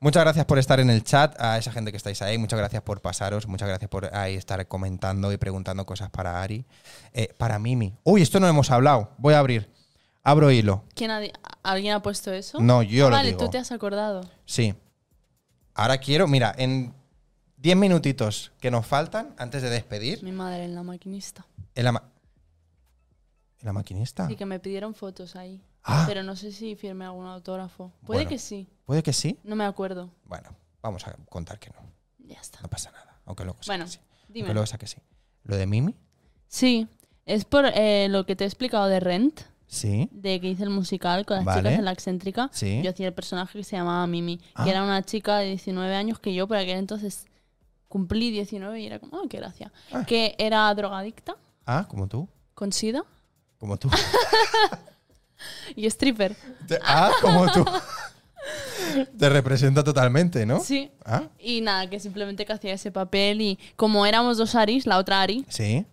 [0.00, 2.38] Muchas gracias por estar en el chat, a esa gente que estáis ahí.
[2.38, 3.46] Muchas gracias por pasaros.
[3.48, 6.64] Muchas gracias por ahí estar comentando y preguntando cosas para Ari.
[7.12, 7.94] Eh, para Mimi.
[8.02, 9.10] Uy, esto no hemos hablado.
[9.18, 9.70] Voy a abrir.
[10.24, 10.84] Abro hilo.
[10.94, 11.20] ¿Quién ha
[11.62, 12.58] ¿Alguien ha puesto eso?
[12.60, 13.44] No, yo Ah, lo Vale, digo.
[13.44, 14.28] tú te has acordado.
[14.46, 14.74] Sí.
[15.74, 16.94] Ahora quiero, mira, en
[17.58, 21.46] 10 minutitos que nos faltan antes de despedir, Mi madre en la maquinista.
[21.74, 22.02] en la, ma-
[23.60, 24.26] ¿en la maquinista.
[24.28, 25.62] Sí, que me pidieron fotos ahí.
[25.82, 27.92] Ah, Pero no sé si firmé algún autógrafo.
[28.06, 28.28] Puede Bueno.
[28.30, 28.66] que sí.
[28.86, 29.38] puede que sí.
[29.44, 30.10] No me acuerdo.
[30.24, 30.50] Bueno,
[30.82, 31.76] vamos a contar que no.
[32.26, 32.60] Ya está.
[32.62, 33.18] No pasa nada.
[33.26, 33.98] Aunque luego Bueno, sí.
[34.28, 34.40] Dime.
[34.46, 34.96] Aunque luego saque sí.
[35.44, 35.94] Lo de Mimi,
[36.48, 36.88] Sí,
[37.26, 40.08] es por eh, lo que te he explicado de Rent, sí.
[40.12, 41.60] de que hice el musical con las Vale.
[41.62, 42.50] chicas en la excéntrica.
[42.52, 42.80] Sí.
[42.82, 44.64] Yo hacía el personaje que se llamaba Mimi, Ah.
[44.64, 47.26] que era una chica de 19 años que yo por aquel entonces
[47.88, 49.72] cumplí 19 y era como, ah, qué gracia.
[49.92, 50.04] Ah.
[50.06, 51.36] Que era drogadicta,
[51.66, 52.28] Ah, como tú.
[52.54, 53.04] con sida
[53.58, 53.88] Como tú.
[55.76, 56.36] y stripper.
[56.66, 57.64] Te- ah, como tú.
[59.18, 60.60] Te representa totalmente, ¿no?
[60.60, 60.90] Sí.
[61.04, 64.98] Ah, Y nada, que simplemente que hacía ese papel y como éramos dos Aris, la
[64.98, 65.86] otra Ari, sí.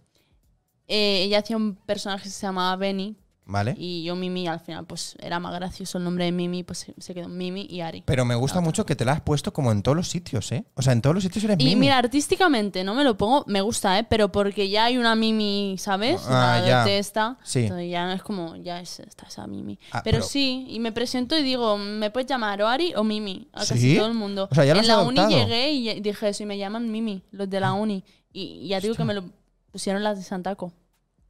[0.88, 3.16] eh, ella hacía un personaje que se llamaba Benny
[3.52, 3.76] Vale.
[3.78, 7.14] y yo Mimi al final pues era más gracioso el nombre de Mimi, pues se-
[7.14, 8.04] quedó Mimi y Ari.
[8.06, 10.64] Pero me gusta mucho que te la has puesto como en todos los sitios, ¿eh?
[10.76, 11.82] O sea, en todos los sitios eres Y Mimi.
[11.82, 14.06] mira, artísticamente no me lo pongo, me gusta, ¿eh?
[14.10, 16.22] Pero porque ya hay una Mimi, ¿sabes?
[16.28, 16.86] Ah, la ya.
[16.86, 17.38] de esta.
[17.44, 17.60] Sí.
[17.64, 19.78] Entonces ya no es como, ya es, está esa Mimi.
[19.92, 23.04] Ah, pero, pero- sí, y me presento y digo, me puedes llamar o Ari o
[23.04, 23.50] Mimi.
[23.54, 23.98] A casi ¿Sí?
[23.98, 24.48] todo el mundo.
[24.50, 25.28] O sea, ya lo en has la adoptado.
[25.28, 28.04] uni llegué y dije eso y me llaman Mimi, los de la uni.
[28.32, 29.24] Y ya digo que me lo
[29.72, 30.72] pusieron las de Santaco.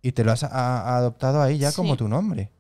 [0.02, 1.76] Y te lo has adoptado ahí ya Sí.
[1.76, 2.52] como tu nombre.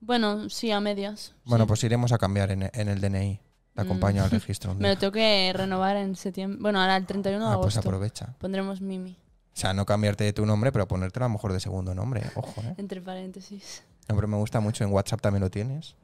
[0.00, 1.34] Bueno, sí, a medias.
[1.44, 1.68] Bueno, sí.
[1.68, 3.40] pues iremos a cambiar en, en el DNI.
[3.74, 4.74] Te acompaño al registro.
[4.74, 6.58] Me lo tengo que renovar en septiembre.
[6.60, 7.88] Bueno, ahora el 31 de Ah, pues agosto.
[7.88, 8.34] aprovecha.
[8.38, 9.12] Pondremos Mimi,
[9.52, 12.22] O sea, no cambiarte de tu nombre, pero ponerte a lo mejor de segundo nombre.
[12.34, 12.74] Ojo, ¿eh?
[12.78, 13.84] entre paréntesis.
[14.08, 14.82] No, pero me gusta mucho.
[14.84, 15.94] En WhatsApp también lo tienes.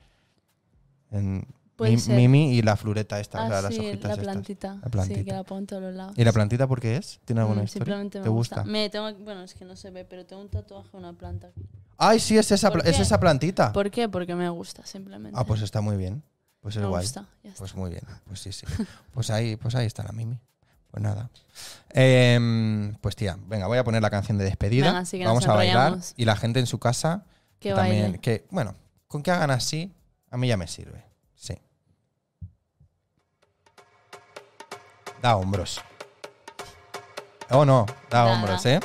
[1.10, 1.46] En
[1.78, 1.96] Mi-.
[2.14, 4.24] Mimi y la floreta esta, o Ah, sea, las sí, hojitas la estas.
[4.24, 4.78] plantita.
[4.82, 5.18] La plantita.
[5.18, 6.18] Sí, que la pongo en todos los lados.
[6.18, 7.20] ¿Y la plantita por qué es?
[7.24, 7.84] ¿Tiene alguna Mm, historia?
[7.84, 8.64] Simplemente me ¿Te gusta?
[8.64, 11.48] Me tengo, bueno, es que no se ve, pero tengo un tatuaje de una planta
[11.48, 11.62] aquí.
[11.98, 13.72] Ay, sí, es esa, ¿Por pla- es esa plantita.
[13.72, 14.08] ¿Por qué?
[14.08, 15.38] Porque me gusta, simplemente.
[15.38, 16.22] Ah, pues está muy bien.
[16.60, 17.02] Pues es me guay.
[17.04, 17.58] gusta, ya está.
[17.60, 18.02] Pues muy bien.
[18.26, 18.66] Pues sí, sí.
[19.14, 20.38] Pues ahí, pues ahí está la Mimi.
[20.90, 21.30] Pues nada.
[21.90, 24.86] Em, pues tía, venga, voy a poner la canción de despedida.
[24.86, 25.98] Venga, sí que nos Vamos a bailar.
[26.16, 27.24] Y la gente en su casa
[27.58, 28.18] que también.
[28.18, 28.74] Que, bueno,
[29.08, 29.94] con que hagan así,
[30.30, 31.05] a mí ya me sirve.
[35.22, 35.80] Da hombros.
[37.50, 38.64] Oh, no, da hombros.
[38.66, 38.80] ¿eh?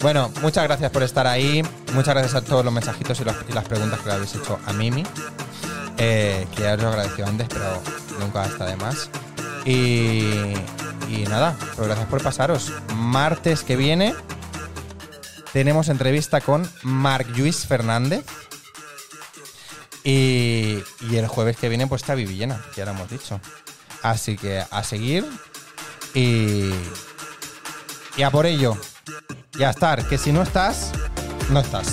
[0.00, 1.62] Bueno, muchas gracias por estar ahí.
[1.92, 4.58] Muchas gracias a todos los mensajitos y, los- y las preguntas que le habéis hecho
[4.66, 5.04] a Mimi.
[5.96, 7.82] Eh, que ya os lo agradeció antes, pero
[8.20, 9.10] nunca está de más.
[9.64, 10.54] Y,
[11.08, 12.72] y nada, pues gracias por pasaros.
[12.94, 14.14] Martes que viene
[15.52, 18.24] tenemos entrevista con Marc Lluís Fernández.
[20.04, 23.40] Y, y el jueves que viene, pues está Vivillena, que ya lo hemos dicho.
[24.02, 25.26] Así que a seguir
[26.14, 26.70] y,
[28.16, 28.76] y a por ello.
[29.58, 30.92] Y a estar, que si no estás,
[31.50, 31.88] no estás.